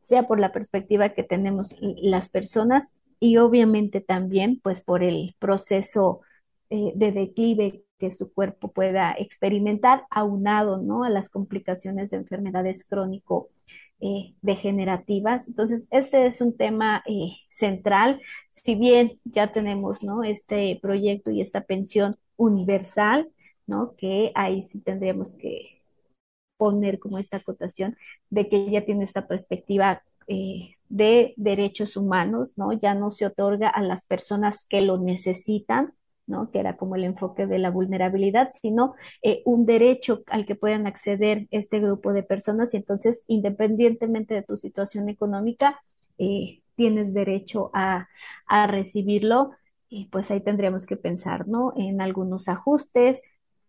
sea 0.03 0.25
por 0.29 0.39
la 0.39 0.53
perspectiva 0.53 1.09
que 1.11 1.23
tenemos 1.25 1.75
las 1.81 2.29
personas 2.29 2.93
y 3.23 3.37
obviamente 3.37 4.01
también 4.01 4.59
pues 4.63 4.81
por 4.81 5.03
el 5.05 5.37
proceso 5.39 6.23
de 6.69 7.13
declive 7.13 7.85
que 8.03 8.11
su 8.11 8.33
cuerpo 8.33 8.73
pueda 8.73 9.15
experimentar, 9.17 10.07
aunado 10.11 10.79
¿no? 10.79 11.05
a 11.05 11.09
las 11.09 11.29
complicaciones 11.29 12.11
de 12.11 12.17
enfermedades 12.17 12.85
crónico 12.85 13.51
eh, 14.01 14.35
degenerativas. 14.43 15.47
Entonces, 15.47 15.87
este 15.93 16.27
es 16.27 16.41
un 16.41 16.57
tema 16.57 17.05
eh, 17.07 17.37
central. 17.49 18.21
Si 18.51 18.75
bien 18.75 19.21
ya 19.23 19.53
tenemos 19.53 20.03
¿no? 20.03 20.25
este 20.25 20.81
proyecto 20.83 21.31
y 21.31 21.41
esta 21.41 21.61
pensión 21.61 22.17
universal, 22.35 23.31
¿no? 23.69 23.95
que 23.97 24.33
ahí 24.35 24.63
sí 24.63 24.81
tendríamos 24.81 25.35
que 25.35 25.81
poner 26.57 26.99
como 26.99 27.21
esta 27.21 27.37
acotación 27.37 27.97
de 28.31 28.49
que 28.49 28.69
ya 28.69 28.85
tiene 28.85 29.05
esta 29.05 29.29
perspectiva 29.29 30.03
eh, 30.27 30.75
de 30.93 31.33
derechos 31.39 31.97
humanos, 31.97 32.53
¿no? 32.59 32.75
Ya 32.75 32.95
no 32.95 33.11
se 33.11 33.25
otorga 33.25 33.69
a 33.71 33.83
las 33.83 34.05
personas 34.05 34.67
que 34.69 34.83
lo 34.83 34.99
necesitan, 34.99 35.95
¿no? 36.27 36.51
que 36.51 36.59
era 36.61 36.77
como 36.77 36.97
el 36.97 37.05
enfoque 37.05 37.47
de 37.47 37.59
la 37.59 37.71
vulnerabilidad, 37.71 38.51
sino 38.61 38.95
eh, 39.23 39.43
un 39.47 39.65
derecho 39.65 40.23
al 40.27 40.45
que 40.47 40.55
puedan 40.55 40.87
acceder 40.87 41.49
este 41.51 41.81
grupo 41.81 42.13
de 42.13 42.23
personas 42.23 42.75
y 42.75 42.77
entonces, 42.77 43.25
independientemente 43.27 44.35
de 44.35 44.43
tu 44.43 44.57
situación 44.59 45.09
económica, 45.09 45.81
eh, 46.19 46.61
tienes 46.77 47.15
derecho 47.15 47.71
a, 47.73 48.09
a 48.47 48.67
recibirlo 48.67 49.53
y 49.89 50.07
pues 50.07 50.31
ahí 50.31 50.41
tendríamos 50.43 50.87
que 50.87 50.97
pensar, 50.97 51.49
¿no? 51.49 51.73
En 51.77 52.03
algunos 52.03 52.49
ajustes, 52.49 53.23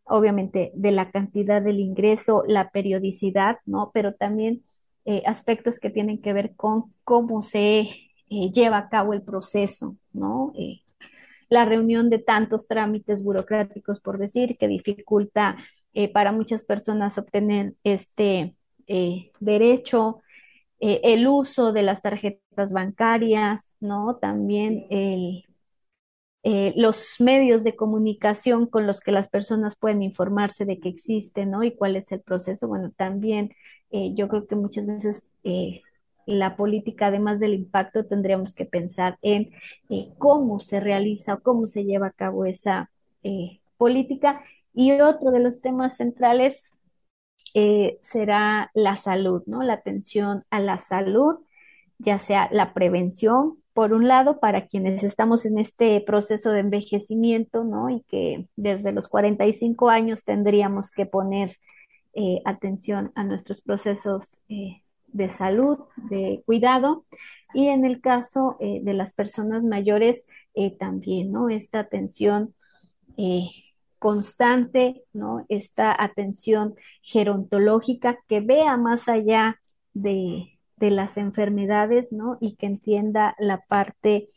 obviamente 0.04 0.72
de 0.76 0.92
la 0.92 1.10
cantidad 1.10 1.62
del 1.62 1.80
ingreso, 1.80 2.44
la 2.48 2.70
periodicidad, 2.72 3.60
¿no? 3.66 3.92
Pero 3.94 4.14
también 4.14 4.64
eh, 5.06 5.24
aspectos 5.26 5.80
que 5.80 5.90
tienen 5.90 6.22
que 6.22 6.34
ver 6.34 6.56
con 6.56 6.94
cómo 7.04 7.42
se 7.42 7.90
lleva 8.30 8.80
a 8.80 8.90
cabo 8.90 9.14
el 9.14 9.22
proceso, 9.22 9.96
¿no? 10.12 10.54
la 11.54 11.66
reunión 11.66 12.10
de 12.10 12.20
tantos 12.20 12.68
trámites 12.68 13.24
burocráticos, 13.24 14.00
por 14.02 14.18
decir, 14.18 14.58
que 14.58 14.68
dificulta 14.68 15.58
eh, 15.94 16.12
para 16.12 16.32
muchas 16.32 16.64
personas 16.64 17.18
obtener 17.18 17.76
este 17.84 18.56
eh, 18.88 19.32
derecho, 19.40 20.22
eh, 20.80 21.00
el 21.04 21.28
uso 21.28 21.72
de 21.72 21.84
las 21.84 22.02
tarjetas 22.02 22.74
bancarias, 22.74 23.74
¿no? 23.80 24.18
También 24.18 24.88
los 26.76 27.06
medios 27.20 27.64
de 27.64 27.76
comunicación 27.76 28.66
con 28.68 28.86
los 28.88 29.00
que 29.00 29.12
las 29.12 29.30
personas 29.30 29.76
pueden 29.78 30.02
informarse 30.02 30.66
de 30.66 30.80
que 30.80 30.90
existe, 30.90 31.46
¿no? 31.46 31.64
Y 31.64 31.76
cuál 31.76 31.96
es 31.96 32.12
el 32.12 32.22
proceso. 32.22 32.68
Bueno, 32.68 32.92
también 32.98 33.54
yo 34.16 34.28
creo 34.28 34.48
que 34.48 34.56
muchas 34.56 34.88
veces 34.88 35.24
la 36.26 36.56
política, 36.56 37.08
además 37.08 37.40
del 37.40 37.54
impacto, 37.54 38.06
tendríamos 38.06 38.54
que 38.54 38.66
pensar 38.66 39.18
en 39.22 39.52
eh, 39.90 40.08
cómo 40.18 40.60
se 40.60 40.80
realiza 40.80 41.36
o 41.36 41.40
cómo 41.42 41.68
se 41.68 41.86
lleva 41.86 42.08
a 42.08 42.12
cabo 42.12 42.46
esa 42.46 42.90
eh, 43.24 43.60
política. 43.78 44.44
Y 44.74 44.92
otro 44.94 45.32
de 45.32 45.40
los 45.40 45.62
temas 45.62 45.98
centrales 45.98 46.64
eh, 47.54 48.00
será 48.02 48.72
la 48.74 48.98
salud, 48.98 49.44
¿no? 49.46 49.64
La 49.64 49.74
atención 49.74 50.46
a 50.50 50.60
la 50.60 50.80
salud, 50.80 51.40
ya 52.00 52.20
sea 52.20 52.50
la 52.52 52.74
prevención, 52.74 53.58
por 53.74 53.94
un 53.94 54.08
lado, 54.08 54.40
para 54.40 54.68
quienes 54.68 55.04
estamos 55.04 55.46
en 55.46 55.58
este 55.58 56.00
proceso 56.02 56.52
de 56.52 56.60
envejecimiento, 56.60 57.64
¿no? 57.64 57.90
Y 57.90 58.02
que 58.04 58.48
desde 58.56 58.92
los 58.92 59.08
45 59.08 59.90
años 59.90 60.24
tendríamos 60.24 60.92
que 60.92 61.06
poner 61.06 61.58
atención 62.46 63.12
a 63.16 63.24
nuestros 63.24 63.62
procesos 63.62 64.40
de 65.14 65.30
salud, 65.30 65.80
de 65.96 66.44
cuidado. 66.46 67.06
Y 67.54 67.68
en 67.70 67.86
el 67.86 68.02
caso 68.02 68.58
eh, 68.60 68.82
de 68.84 68.94
las 68.94 69.14
personas 69.14 69.64
mayores, 69.64 70.28
eh, 70.56 70.76
también, 70.76 71.32
¿no? 71.32 71.50
Esta 71.50 71.80
atención 71.80 72.54
eh, 73.18 73.44
constante, 74.00 75.04
¿no? 75.14 75.46
Esta 75.50 75.96
atención 76.04 76.76
gerontológica 77.04 78.20
que 78.28 78.42
vea 78.42 78.76
más 78.76 79.08
allá 79.08 79.62
de, 79.94 80.50
las 80.80 81.16
enfermedades, 81.16 82.12
¿no? 82.12 82.38
Y 82.42 82.58
que 82.58 82.66
entienda 82.66 83.38
la 83.40 83.62
parte 83.70 84.28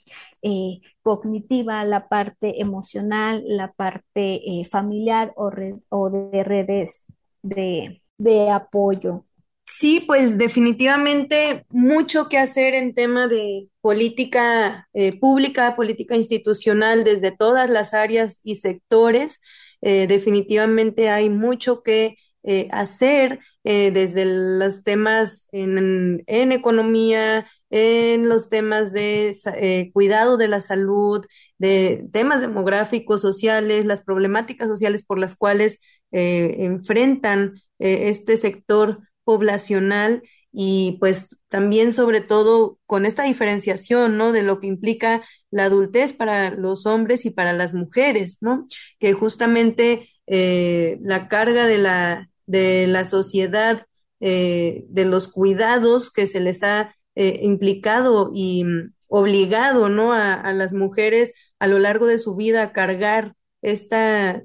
cognitiva, 1.02 1.82
la 1.82 2.06
parte 2.06 2.62
emocional, 2.62 3.42
la 3.48 3.72
parte 3.72 4.64
familiar 4.70 5.32
o, 5.34 5.50
o, 5.88 6.10
de 6.10 6.44
redes 6.44 7.04
de, 7.48 8.50
apoyo. 8.50 9.24
Sí, 9.66 10.00
pues 10.06 10.38
definitivamente 10.38 11.66
mucho 11.70 12.28
que 12.28 12.38
hacer 12.38 12.74
en 12.74 12.94
tema 12.94 13.26
de 13.26 13.68
política 13.80 14.88
eh, 14.92 15.18
pública, 15.18 15.74
política 15.74 16.16
institucional 16.16 17.04
desde 17.04 17.32
todas 17.32 17.68
las 17.68 17.92
áreas 17.92 18.40
y 18.44 18.56
sectores. 18.56 19.40
Eh, 19.82 20.06
definitivamente 20.06 21.08
hay 21.10 21.30
mucho 21.30 21.82
que 21.82 22.16
eh, 22.44 22.68
hacer 22.70 23.40
desde 23.64 24.24
los 24.24 24.84
temas 24.84 25.48
en, 25.50 26.22
economía, 26.28 27.44
en 27.70 28.28
los 28.28 28.48
temas 28.48 28.92
de 28.92 29.34
cuidado 29.92 30.36
de 30.36 30.46
la 30.46 30.60
salud, 30.60 31.26
de 31.58 32.08
temas 32.12 32.40
demográficos, 32.40 33.22
sociales, 33.22 33.86
las 33.86 34.02
problemáticas 34.02 34.68
sociales 34.68 35.02
por 35.04 35.18
las 35.18 35.34
cuales 35.34 35.78
enfrentan 36.10 37.54
este 37.78 38.36
sector 38.36 39.00
poblacional 39.24 40.22
y 40.58 40.96
pues 41.00 41.42
también 41.50 41.92
sobre 41.92 42.22
todo 42.22 42.78
con 42.86 43.04
esta 43.04 43.24
diferenciación, 43.24 44.16
¿no? 44.16 44.32
De 44.32 44.42
lo 44.42 44.58
que 44.58 44.66
implica 44.66 45.22
la 45.50 45.64
adultez 45.64 46.14
para 46.14 46.50
los 46.50 46.86
hombres 46.86 47.26
y 47.26 47.30
para 47.30 47.52
las 47.52 47.74
mujeres, 47.74 48.38
¿no? 48.40 48.66
Que 48.98 49.12
justamente 49.12 50.08
eh, 50.26 50.98
la 51.02 51.28
carga 51.28 51.66
de 51.66 51.76
la, 51.76 52.30
de 52.46 52.86
la 52.86 53.04
sociedad, 53.04 53.84
eh, 54.20 54.86
de 54.88 55.04
los 55.04 55.28
cuidados 55.28 56.10
que 56.10 56.26
se 56.26 56.40
les 56.40 56.62
ha 56.62 56.94
eh, 57.16 57.40
implicado 57.42 58.30
y 58.34 58.64
obligado, 59.08 59.88
¿no? 59.88 60.12
A, 60.12 60.34
a, 60.34 60.52
las 60.52 60.72
mujeres 60.72 61.32
a 61.58 61.66
lo 61.66 61.78
largo 61.78 62.06
de 62.06 62.18
su 62.18 62.36
vida 62.36 62.62
a 62.62 62.72
cargar 62.72 63.34
esta, 63.62 64.44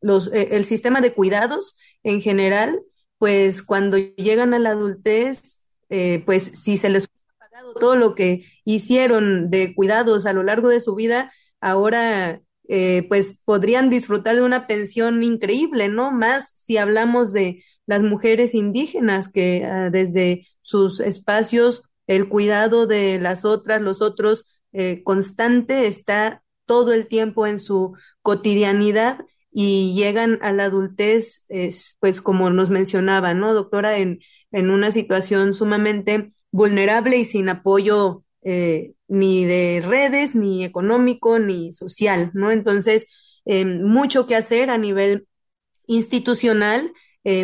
los, 0.00 0.30
el 0.32 0.64
sistema 0.64 1.00
de 1.00 1.14
cuidados 1.14 1.76
en 2.02 2.20
general, 2.20 2.82
pues 3.18 3.62
cuando 3.62 3.98
llegan 3.98 4.52
a 4.52 4.58
la 4.58 4.70
adultez, 4.70 5.62
eh, 5.90 6.22
pues 6.26 6.42
si 6.42 6.76
se 6.76 6.90
les 6.90 7.04
ha 7.04 7.38
pagado 7.38 7.74
todo 7.74 7.96
lo 7.96 8.14
que 8.14 8.44
hicieron 8.64 9.50
de 9.50 9.74
cuidados 9.74 10.26
a 10.26 10.32
lo 10.32 10.42
largo 10.42 10.68
de 10.68 10.80
su 10.80 10.94
vida, 10.94 11.32
ahora 11.60 12.42
eh, 12.66 13.06
pues 13.08 13.38
podrían 13.44 13.90
disfrutar 13.90 14.36
de 14.36 14.42
una 14.42 14.66
pensión 14.66 15.22
increíble, 15.22 15.88
¿no? 15.88 16.10
Más 16.10 16.50
si 16.54 16.78
hablamos 16.78 17.32
de 17.32 17.62
las 17.86 18.02
mujeres 18.02 18.54
indígenas 18.54 19.30
que 19.30 19.64
ah, 19.64 19.90
desde 19.90 20.46
sus 20.62 20.98
espacios 20.98 21.84
el 22.06 22.28
cuidado 22.28 22.86
de 22.86 23.18
las 23.18 23.44
otras, 23.44 23.80
los 23.80 24.02
otros, 24.02 24.44
eh, 24.72 25.02
constante 25.04 25.86
está 25.86 26.42
todo 26.66 26.92
el 26.92 27.06
tiempo 27.06 27.46
en 27.46 27.60
su 27.60 27.94
cotidianidad 28.22 29.18
y 29.52 29.94
llegan 29.94 30.38
a 30.42 30.52
la 30.52 30.64
adultez, 30.64 31.44
es, 31.48 31.96
pues 32.00 32.22
como 32.22 32.48
nos 32.50 32.70
mencionaba, 32.70 33.34
¿no, 33.34 33.52
doctora? 33.52 33.98
En, 33.98 34.20
en 34.50 34.70
una 34.70 34.90
situación 34.90 35.54
sumamente 35.54 36.32
vulnerable 36.50 37.18
y 37.18 37.24
sin 37.24 37.48
apoyo 37.50 38.24
eh, 38.42 38.94
ni 39.08 39.44
de 39.44 39.82
redes, 39.86 40.34
ni 40.34 40.64
económico, 40.64 41.38
ni 41.38 41.72
social, 41.72 42.30
¿no? 42.32 42.50
Entonces, 42.50 43.40
eh, 43.44 43.66
mucho 43.66 44.26
que 44.26 44.36
hacer 44.36 44.70
a 44.70 44.78
nivel 44.78 45.28
institucional, 45.86 46.92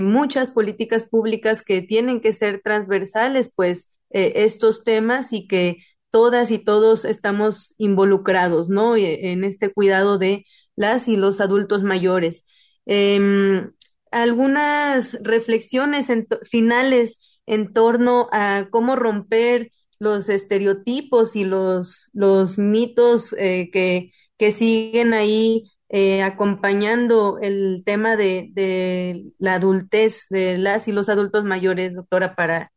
muchas 0.02 0.50
políticas 0.50 1.04
públicas 1.04 1.62
que 1.62 1.82
tienen 1.82 2.20
que 2.20 2.32
ser 2.32 2.61
transversales, 2.64 3.52
pues 3.54 3.90
eh, 4.11 4.32
estos 4.36 4.84
temas 4.84 5.32
y 5.32 5.46
que 5.46 5.78
todas 6.11 6.50
y 6.50 6.59
todos 6.59 7.04
estamos 7.04 7.74
involucrados, 7.78 8.68
¿no? 8.68 8.96
En 8.96 9.44
este 9.44 9.72
cuidado 9.72 10.18
de 10.18 10.44
las 10.76 11.09
y 11.09 11.16
los 11.16 11.40
adultos 11.40 11.82
mayores. 11.82 12.44
Em, 12.86 13.72
algunas 14.11 15.18
reflexiones 15.22 16.06
finales 16.50 17.18
en 17.46 17.72
torno 17.72 18.28
a 18.32 18.68
cómo 18.70 18.96
romper 18.96 19.70
los 19.98 20.28
estereotipos 20.28 21.36
y 21.36 21.44
los, 21.44 22.09
los 22.12 22.59
mitos 22.59 23.34
eh, 23.38 23.70
que, 23.72 24.12
que 24.36 24.52
siguen 24.52 25.12
ahí 25.14 25.64
eh, 25.88 26.22
acompañando 26.22 27.38
el 27.40 27.82
tema 27.84 28.16
de, 28.16 28.50
de, 28.52 29.32
la 29.38 29.54
adultez 29.54 30.26
de 30.30 30.59
las 30.59 30.86
y 30.88 30.92
los 30.92 31.09
adultos 31.09 31.44
mayores, 31.44 31.94
doctora, 31.94 32.34
para, 32.34 32.72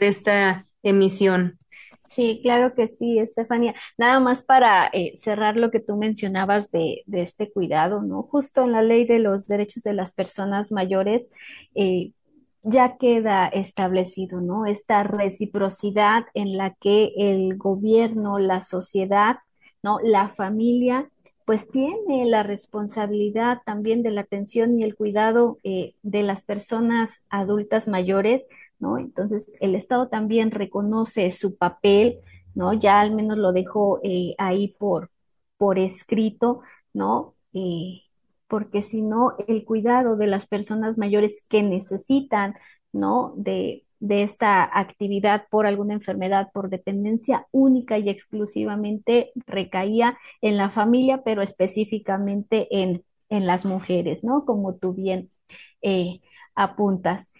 esta 0.00 0.66
emisión. 0.82 1.58
Sí, 2.10 2.40
claro 2.42 2.74
que 2.74 2.88
sí, 2.88 3.20
Estefanía. 3.20 3.74
Nada 3.96 4.18
más 4.18 4.42
para 4.42 4.90
eh, 4.92 5.18
cerrar 5.22 5.56
lo 5.56 5.70
que 5.70 5.78
tú 5.78 5.96
mencionabas 5.96 6.70
de, 6.72 7.04
de, 7.06 7.22
este 7.22 7.52
cuidado, 7.52 8.02
¿no? 8.02 8.24
Justo 8.24 8.62
en 8.64 8.72
la 8.72 8.82
ley 8.82 9.06
de 9.06 9.20
los 9.20 9.46
derechos 9.46 9.84
de 9.84 9.94
las 9.94 10.12
personas 10.12 10.72
mayores, 10.72 11.30
eh, 11.76 12.10
ya 12.62 12.96
queda 12.96 13.46
establecido, 13.46 14.40
¿no? 14.40 14.66
Esta 14.66 15.04
reciprocidad 15.04 16.24
en 16.34 16.56
la 16.56 16.74
que 16.74 17.12
el 17.16 17.56
gobierno, 17.56 18.38
la 18.40 18.62
sociedad, 18.62 19.38
¿no? 19.82 19.98
La 20.02 20.30
familia, 20.30 21.08
pues 21.50 21.68
tiene 21.68 22.26
la 22.26 22.44
responsabilidad 22.44 23.62
también 23.66 24.04
de 24.04 24.12
la 24.12 24.20
atención 24.20 24.78
y 24.78 24.84
el 24.84 24.94
cuidado 24.94 25.58
eh, 25.64 25.96
de 26.04 26.22
las 26.22 26.44
personas 26.44 27.24
adultas 27.28 27.88
mayores, 27.88 28.46
¿no? 28.78 28.98
Entonces, 28.98 29.56
el 29.58 29.74
Estado 29.74 30.06
también 30.06 30.52
reconoce 30.52 31.32
su 31.32 31.56
papel, 31.56 32.20
¿no? 32.54 32.72
Ya 32.72 33.00
al 33.00 33.12
menos 33.12 33.36
lo 33.36 33.50
dejó 33.52 33.98
eh, 34.04 34.36
ahí 34.38 34.76
por, 34.78 35.10
por 35.56 35.80
escrito, 35.80 36.62
¿no? 36.92 37.34
Eh, 37.52 38.02
porque 38.46 38.82
si 38.82 39.02
no, 39.02 39.34
el 39.48 39.64
cuidado 39.64 40.14
de 40.14 40.28
las 40.28 40.46
personas 40.46 40.98
mayores 40.98 41.42
que 41.48 41.64
necesitan, 41.64 42.54
¿no? 42.92 43.34
De, 43.36 43.84
de 44.00 44.22
esta 44.22 44.64
actividad 44.78 45.46
por 45.50 45.66
alguna 45.66 45.94
enfermedad, 45.94 46.50
por 46.52 46.70
dependencia 46.70 47.46
única 47.52 47.98
y 47.98 48.08
exclusivamente 48.08 49.32
recaía 49.46 50.18
en 50.40 50.56
la 50.56 50.70
familia, 50.70 51.22
pero 51.22 51.42
específicamente 51.42 52.66
en, 52.70 53.04
en 53.28 53.46
las 53.46 53.64
mujeres, 53.66 54.24
¿no? 54.24 54.44
Como 54.46 54.74
tú 54.76 54.94
bien 54.94 55.30
eh, 55.82 56.20
apuntas. 56.54 57.30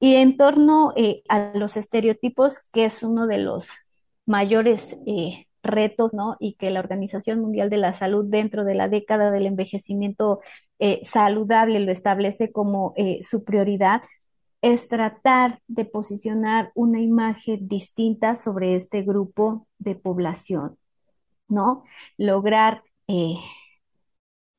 Y 0.00 0.14
en 0.16 0.36
torno 0.36 0.92
eh, 0.96 1.22
a 1.28 1.52
los 1.54 1.76
estereotipos, 1.76 2.58
que 2.72 2.84
es 2.84 3.02
uno 3.02 3.26
de 3.26 3.38
los 3.38 3.70
mayores 4.26 4.96
eh, 5.06 5.46
retos, 5.62 6.14
¿no? 6.14 6.36
Y 6.40 6.54
que 6.54 6.70
la 6.70 6.80
Organización 6.80 7.40
Mundial 7.40 7.70
de 7.70 7.78
la 7.78 7.94
Salud 7.94 8.24
dentro 8.28 8.64
de 8.64 8.74
la 8.74 8.88
década 8.88 9.30
del 9.30 9.46
envejecimiento 9.46 10.40
saludable 11.10 11.80
lo 11.80 11.90
establece 11.90 12.52
como 12.52 12.94
su 13.22 13.42
prioridad, 13.42 14.02
es 14.62 14.88
tratar 14.88 15.60
de 15.68 15.84
posicionar 15.84 16.72
una 16.74 17.00
imagen 17.00 17.68
distinta 17.68 18.36
sobre 18.36 18.76
este 18.76 19.02
grupo 19.02 19.66
de 19.78 19.94
población, 19.96 20.78
¿no? 21.48 21.84
Lograr 22.16 22.82
eh, 23.08 23.36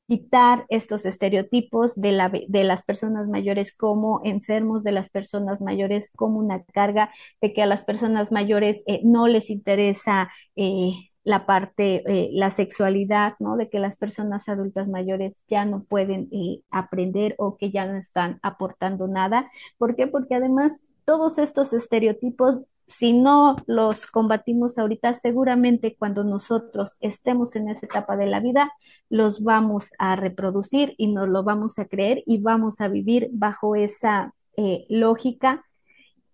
quitar 0.10 0.66
estos 0.70 1.06
estereotipos 1.06 1.96
de, 1.96 2.12
la, 2.12 2.30
de, 2.30 2.64
las 2.64 2.82
personas 2.84 3.28
mayores 3.28 3.76
como 3.76 4.22
enfermos, 4.24 4.84
de 4.84 4.92
las 4.92 5.10
personas 5.10 5.62
mayores 5.62 6.12
como 6.16 6.40
una 6.40 6.64
carga, 6.64 7.12
de 7.42 7.54
que 7.54 7.62
a 7.62 7.68
las 7.68 7.84
personas 7.84 8.32
mayores 8.32 8.84
eh, 8.88 9.02
no 9.04 9.28
les 9.28 9.52
interesa 9.52 10.32
eh, 10.56 10.94
la 11.24 11.46
parte, 11.46 12.04
eh, 12.08 12.30
la 12.34 12.52
sexualidad, 12.52 13.36
¿no? 13.40 13.58
De 13.58 13.70
que 13.70 13.80
las 13.80 13.98
personas 13.98 14.50
adultas 14.50 14.88
mayores 14.88 15.40
ya 15.48 15.66
no 15.66 15.84
pueden 15.84 16.30
eh, 16.32 16.64
aprender 16.72 17.36
o 17.38 17.58
que 17.58 17.72
ya 17.72 17.86
no 17.86 17.98
están 17.98 18.40
aportando 18.42 19.08
nada. 19.08 19.50
¿Por 19.78 19.96
qué? 19.96 20.08
Porque 20.08 20.36
además 20.36 20.74
todos 21.06 21.38
estos 21.38 21.74
estereotipos 21.74 22.62
si 22.90 23.14
no 23.14 23.56
los 23.68 24.08
combatimos 24.08 24.78
ahorita, 24.78 25.14
seguramente 25.14 25.96
cuando 25.98 26.24
nosotros 26.24 26.98
estemos 27.00 27.56
en 27.56 27.70
esa 27.70 27.86
etapa 27.86 28.18
de 28.18 28.26
la 28.26 28.40
vida, 28.40 28.72
los 29.10 29.44
vamos 29.44 29.92
a 30.00 30.16
reproducir 30.16 30.96
y 30.98 31.08
nos 31.08 31.30
lo 31.30 31.44
vamos 31.44 31.78
a 31.80 31.86
creer 31.86 32.24
y 32.26 32.42
vamos 32.42 32.82
a 32.82 32.88
vivir 32.88 33.30
bajo 33.32 33.76
esa 33.76 34.34
eh, 34.58 34.86
lógica. 34.90 35.66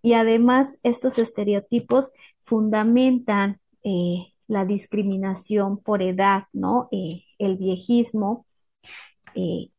Y 0.02 0.14
además, 0.14 0.78
estos 0.82 1.18
estereotipos 1.18 2.12
fundamentan 2.38 3.60
eh, 3.82 4.32
la 4.48 4.64
discriminación 4.64 5.78
por 5.78 6.02
edad, 6.02 6.44
¿no? 6.52 6.88
Eh, 6.92 7.24
el 7.38 7.56
viejismo, 7.56 8.46
eh, 9.34 9.70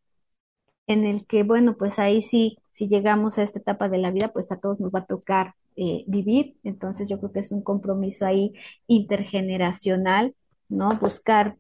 en 0.88 1.06
el 1.06 1.26
que, 1.26 1.44
bueno, 1.44 1.78
pues 1.78 2.00
ahí 2.00 2.22
sí, 2.22 2.58
si 2.72 2.88
llegamos 2.88 3.38
a 3.38 3.44
esta 3.44 3.60
etapa 3.60 3.90
de 3.90 3.98
la 3.98 4.12
vida, 4.12 4.30
pues 4.30 4.52
a 4.52 4.60
todos 4.60 4.80
nos 4.80 4.94
va 4.94 5.00
a 5.00 5.06
tocar 5.06 5.56
eh, 5.76 6.04
vivir. 6.08 6.58
Entonces 6.64 7.10
yo 7.10 7.20
creo 7.20 7.32
que 7.32 7.40
es 7.40 7.52
un 7.52 7.62
compromiso 7.62 8.26
ahí 8.26 8.54
intergeneracional, 8.88 10.36
¿no? 10.70 10.90
Buscar 11.00 11.58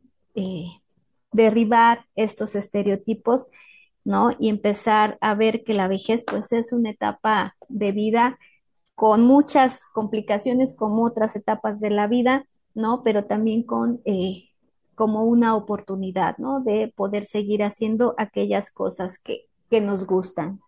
derribar 1.32 2.05
estos 2.16 2.53
estereotipos, 2.53 3.47
¿no? 4.03 4.32
Y 4.39 4.49
empezar 4.49 5.18
a 5.20 5.34
ver 5.34 5.64
que 5.64 5.74
la 5.74 5.88
vejez 5.88 6.24
pues 6.26 6.51
es 6.51 6.72
una 6.72 6.91
etapa 6.91 7.55
de 7.70 7.91
vida 7.91 8.38
con 8.97 9.22
muchas 9.22 9.80
complicaciones 9.93 10.76
como 10.76 11.03
otras 11.03 11.36
etapas 11.36 11.80
de 11.80 11.91
la 11.91 12.08
vida, 12.08 12.47
¿no? 12.78 13.04
Pero 13.04 13.26
también 13.26 13.64
con 13.64 14.02
eh, 14.06 14.50
como 14.96 15.26
una 15.26 15.56
oportunidad, 15.56 16.38
¿no? 16.38 16.62
De 16.62 16.94
poder 16.96 17.28
seguir 17.28 17.64
haciendo 17.64 18.16
aquellas 18.18 18.72
cosas 18.72 19.20
que, 19.20 19.48
que 19.70 19.82
nos 19.82 20.06
gustan. 20.06 20.62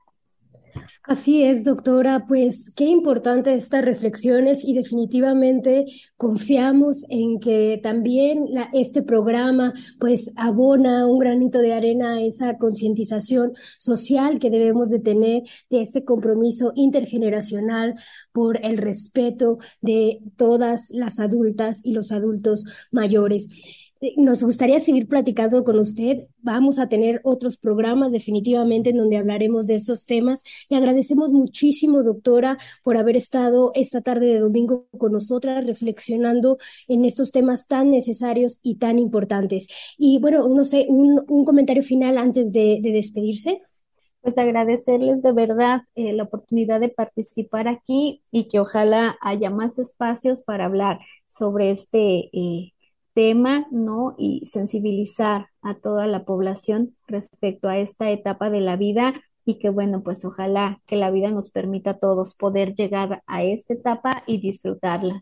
Así 1.03 1.43
es, 1.43 1.63
doctora, 1.63 2.25
pues 2.27 2.71
qué 2.75 2.85
importante 2.85 3.53
estas 3.53 3.83
reflexiones 3.83 4.63
y 4.63 4.73
definitivamente 4.73 5.85
confiamos 6.17 7.05
en 7.09 7.39
que 7.39 7.79
también 7.81 8.45
este 8.73 9.01
programa 9.01 9.73
pues 9.99 10.31
abona 10.35 11.07
un 11.07 11.19
granito 11.19 11.59
de 11.59 11.73
arena 11.73 12.15
a 12.15 12.21
esa 12.21 12.57
concientización 12.57 13.53
social 13.77 14.39
que 14.39 14.49
debemos 14.49 14.89
de 14.89 14.99
tener 14.99 15.43
de 15.69 15.81
este 15.81 16.03
compromiso 16.05 16.73
intergeneracional 16.75 17.95
por 18.31 18.63
el 18.63 18.77
respeto 18.77 19.57
de 19.81 20.19
todas 20.37 20.91
las 20.91 21.19
adultas 21.19 21.81
y 21.83 21.93
los 21.93 22.11
adultos 22.11 22.65
mayores. 22.91 23.47
Nos 24.15 24.43
gustaría 24.43 24.79
seguir 24.79 25.09
platicando 25.09 25.65
con 25.65 25.77
usted. 25.77 26.27
Vamos 26.37 26.79
a 26.79 26.87
tener 26.87 27.19
otros 27.25 27.57
programas 27.57 28.13
definitivamente 28.13 28.91
en 28.91 28.97
donde 28.97 29.17
hablaremos 29.17 29.67
de 29.67 29.75
estos 29.75 30.05
temas. 30.05 30.43
Le 30.69 30.77
agradecemos 30.77 31.33
muchísimo, 31.33 32.01
doctora, 32.01 32.57
por 32.81 32.95
haber 32.95 33.17
estado 33.17 33.71
esta 33.75 33.99
tarde 34.01 34.27
de 34.27 34.39
domingo 34.39 34.87
con 34.97 35.11
nosotras 35.11 35.67
reflexionando 35.67 36.59
en 36.87 37.03
estos 37.03 37.33
temas 37.33 37.67
tan 37.67 37.91
necesarios 37.91 38.59
y 38.63 38.75
tan 38.75 38.99
importantes. 38.99 39.67
Y 39.97 40.19
bueno, 40.19 40.47
no 40.47 40.63
sé, 40.63 40.85
un, 40.87 41.25
comentario 41.43 41.83
final 41.83 42.17
antes 42.17 42.53
de, 42.53 42.79
de, 42.81 42.91
despedirse. 42.93 43.61
Pues 44.21 44.37
agradecerles 44.37 45.21
de 45.21 45.33
verdad 45.33 45.81
eh, 45.95 46.13
la 46.13 46.23
oportunidad 46.23 46.79
de 46.79 46.89
participar 46.89 47.67
aquí 47.67 48.23
y 48.31 48.47
que 48.47 48.59
ojalá 48.61 49.17
haya 49.21 49.49
más 49.49 49.77
espacios 49.77 50.41
para 50.41 50.65
hablar 50.65 50.99
sobre 51.27 51.71
este 51.71 52.29
eh, 52.33 52.73
tema, 53.19 53.67
¿no? 53.69 54.15
Y 54.17 54.45
sensibilizar 54.45 55.47
a 55.61 55.73
toda 55.73 56.07
la 56.07 56.23
población 56.23 56.95
respecto 57.05 57.67
a 57.67 57.77
esta 57.77 58.09
etapa 58.11 58.49
de 58.49 58.61
la 58.61 58.77
vida 58.77 59.13
y 59.43 59.55
que 59.55 59.69
bueno, 59.69 60.03
pues 60.03 60.23
ojalá 60.23 60.79
que 60.85 60.95
la 60.95 61.11
vida 61.11 61.29
nos 61.29 61.49
permita 61.49 61.89
a 61.89 61.97
todos 61.97 62.33
poder 62.33 62.75
llegar 62.75 63.21
a 63.27 63.43
esta 63.43 63.73
etapa 63.73 64.23
y 64.25 64.39
disfrutarla. 64.39 65.21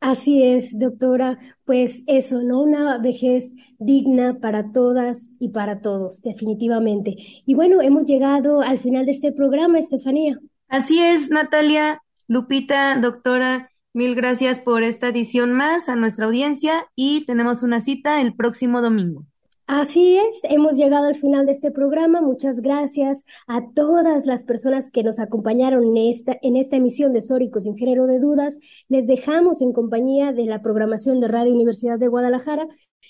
Así 0.00 0.42
es, 0.42 0.78
doctora. 0.78 1.38
Pues 1.66 2.02
eso, 2.06 2.42
¿no? 2.42 2.62
Una 2.62 2.96
vejez 2.96 3.52
digna 3.78 4.38
para 4.40 4.72
todas 4.72 5.32
y 5.38 5.50
para 5.50 5.82
todos, 5.82 6.22
definitivamente. 6.22 7.14
Y 7.44 7.52
bueno, 7.52 7.82
hemos 7.82 8.06
llegado 8.06 8.62
al 8.62 8.78
final 8.78 9.04
de 9.04 9.12
este 9.12 9.32
programa, 9.32 9.78
Estefanía. 9.78 10.40
Así 10.68 10.98
es, 10.98 11.28
Natalia, 11.28 12.02
Lupita, 12.26 12.98
doctora. 12.98 13.68
Mil 13.96 14.16
gracias 14.16 14.58
por 14.58 14.82
esta 14.82 15.10
edición 15.10 15.52
más 15.52 15.88
a 15.88 15.94
nuestra 15.94 16.26
audiencia 16.26 16.84
y 16.96 17.24
tenemos 17.26 17.62
una 17.62 17.80
cita 17.80 18.20
el 18.20 18.34
próximo 18.34 18.82
domingo. 18.82 19.24
Así 19.68 20.16
es, 20.16 20.40
hemos 20.42 20.76
llegado 20.76 21.06
al 21.06 21.14
final 21.14 21.46
de 21.46 21.52
este 21.52 21.70
programa. 21.70 22.20
Muchas 22.20 22.60
gracias 22.60 23.24
a 23.46 23.70
todas 23.72 24.26
las 24.26 24.42
personas 24.42 24.90
que 24.90 25.04
nos 25.04 25.20
acompañaron 25.20 25.84
en 25.84 25.96
esta, 26.12 26.36
en 26.42 26.56
esta 26.56 26.74
emisión 26.74 27.12
de 27.12 27.22
Sóricos 27.22 27.62
sin 27.62 27.76
género 27.76 28.08
de 28.08 28.18
dudas. 28.18 28.58
Les 28.88 29.06
dejamos 29.06 29.62
en 29.62 29.72
compañía 29.72 30.32
de 30.32 30.46
la 30.46 30.60
programación 30.60 31.20
de 31.20 31.28
Radio 31.28 31.54
Universidad 31.54 31.96
de 31.96 32.08
Guadalajara. 32.08 32.66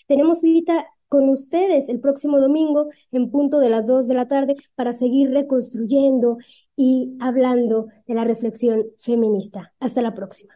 Tenemos 0.07 0.41
cita 0.41 0.87
con 1.09 1.30
ustedes 1.30 1.89
el 1.89 1.99
próximo 1.99 2.39
domingo 2.39 2.89
en 3.11 3.30
punto 3.30 3.59
de 3.59 3.70
las 3.70 3.87
2 3.87 4.07
de 4.07 4.14
la 4.14 4.28
tarde 4.28 4.57
para 4.74 4.93
seguir 4.93 5.30
reconstruyendo 5.30 6.37
y 6.76 7.16
hablando 7.20 7.87
de 8.07 8.14
la 8.14 8.24
reflexión 8.24 8.85
feminista. 8.99 9.72
Hasta 9.80 10.03
la 10.03 10.12
próxima. 10.12 10.55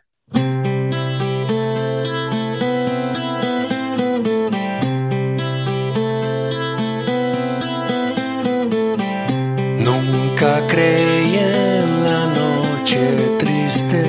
Nunca 9.85 10.61
creí 10.69 11.37
en 11.37 12.05
la 12.05 12.23
noche 12.41 13.01
triste. 13.39 14.03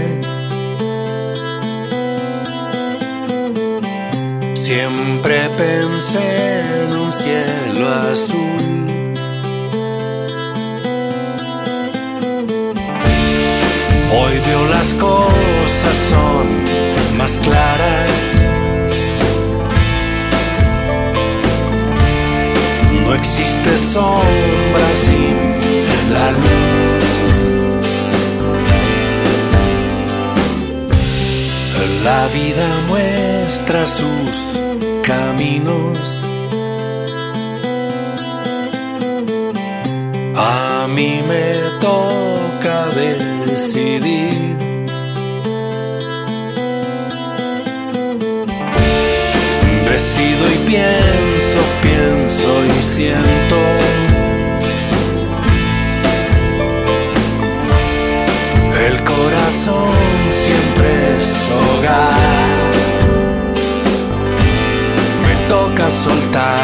Siempre 4.53 5.49
pensé 5.57 6.61
en 6.83 6.93
un 6.95 7.11
cielo 7.13 7.89
azul. 7.89 8.98
Hoy 14.11 14.39
veo 14.39 14.65
las 14.67 14.93
cosas 14.93 15.97
son 16.09 17.17
más 17.17 17.37
claras. 17.43 18.11
No 23.03 23.13
existe 23.13 23.77
sombra 23.77 24.89
sin 25.05 25.35
la 26.13 26.31
luz. 26.31 26.69
La 32.03 32.27
vida 32.27 32.67
muestra 32.87 33.85
sus 33.85 34.59
caminos. 35.05 36.21
A 40.35 40.87
mí 40.87 41.21
me 41.27 41.53
toca 41.79 42.85
decidir. 43.59 44.55
Decido 49.91 50.43
y 50.47 50.57
pienso, 50.69 51.59
pienso 51.81 52.49
y 52.65 52.83
siento. 52.83 53.57
El 58.87 58.95
corazón 59.03 59.93
siempre 60.29 60.89
es 61.17 61.27
hogar. 61.59 62.19
Me 65.25 65.35
toca 65.49 65.91
soltar, 65.91 66.63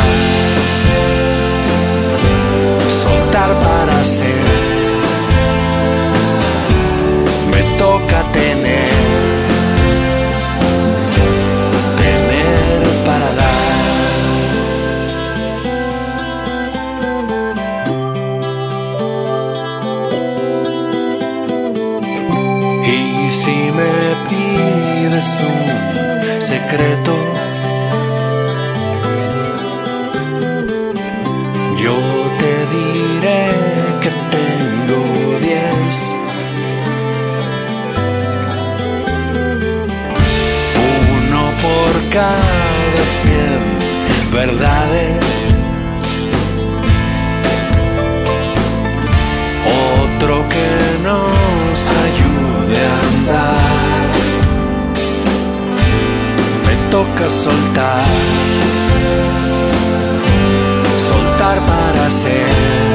soltar 2.88 3.50
para 3.60 4.04
ser. 4.04 4.64
Toca 8.00 8.24
tener, 8.34 8.91
tener 12.02 12.82
para 13.06 13.30
dar. 13.39 13.66
Y 22.86 23.32
si 23.32 23.58
me 23.78 23.93
pides 24.30 25.43
un 25.52 26.41
secreto, 26.41 27.34
cada 42.16 43.03
cien 43.20 43.61
verdades. 44.32 45.20
Otro 50.05 50.47
que 50.47 50.70
nos 51.03 51.78
ayude 52.07 52.78
a 52.88 52.97
andar. 53.11 54.11
Me 56.66 56.76
toca 56.89 57.30
soltar, 57.30 58.07
soltar 60.97 61.59
para 61.66 62.09
ser. 62.09 62.95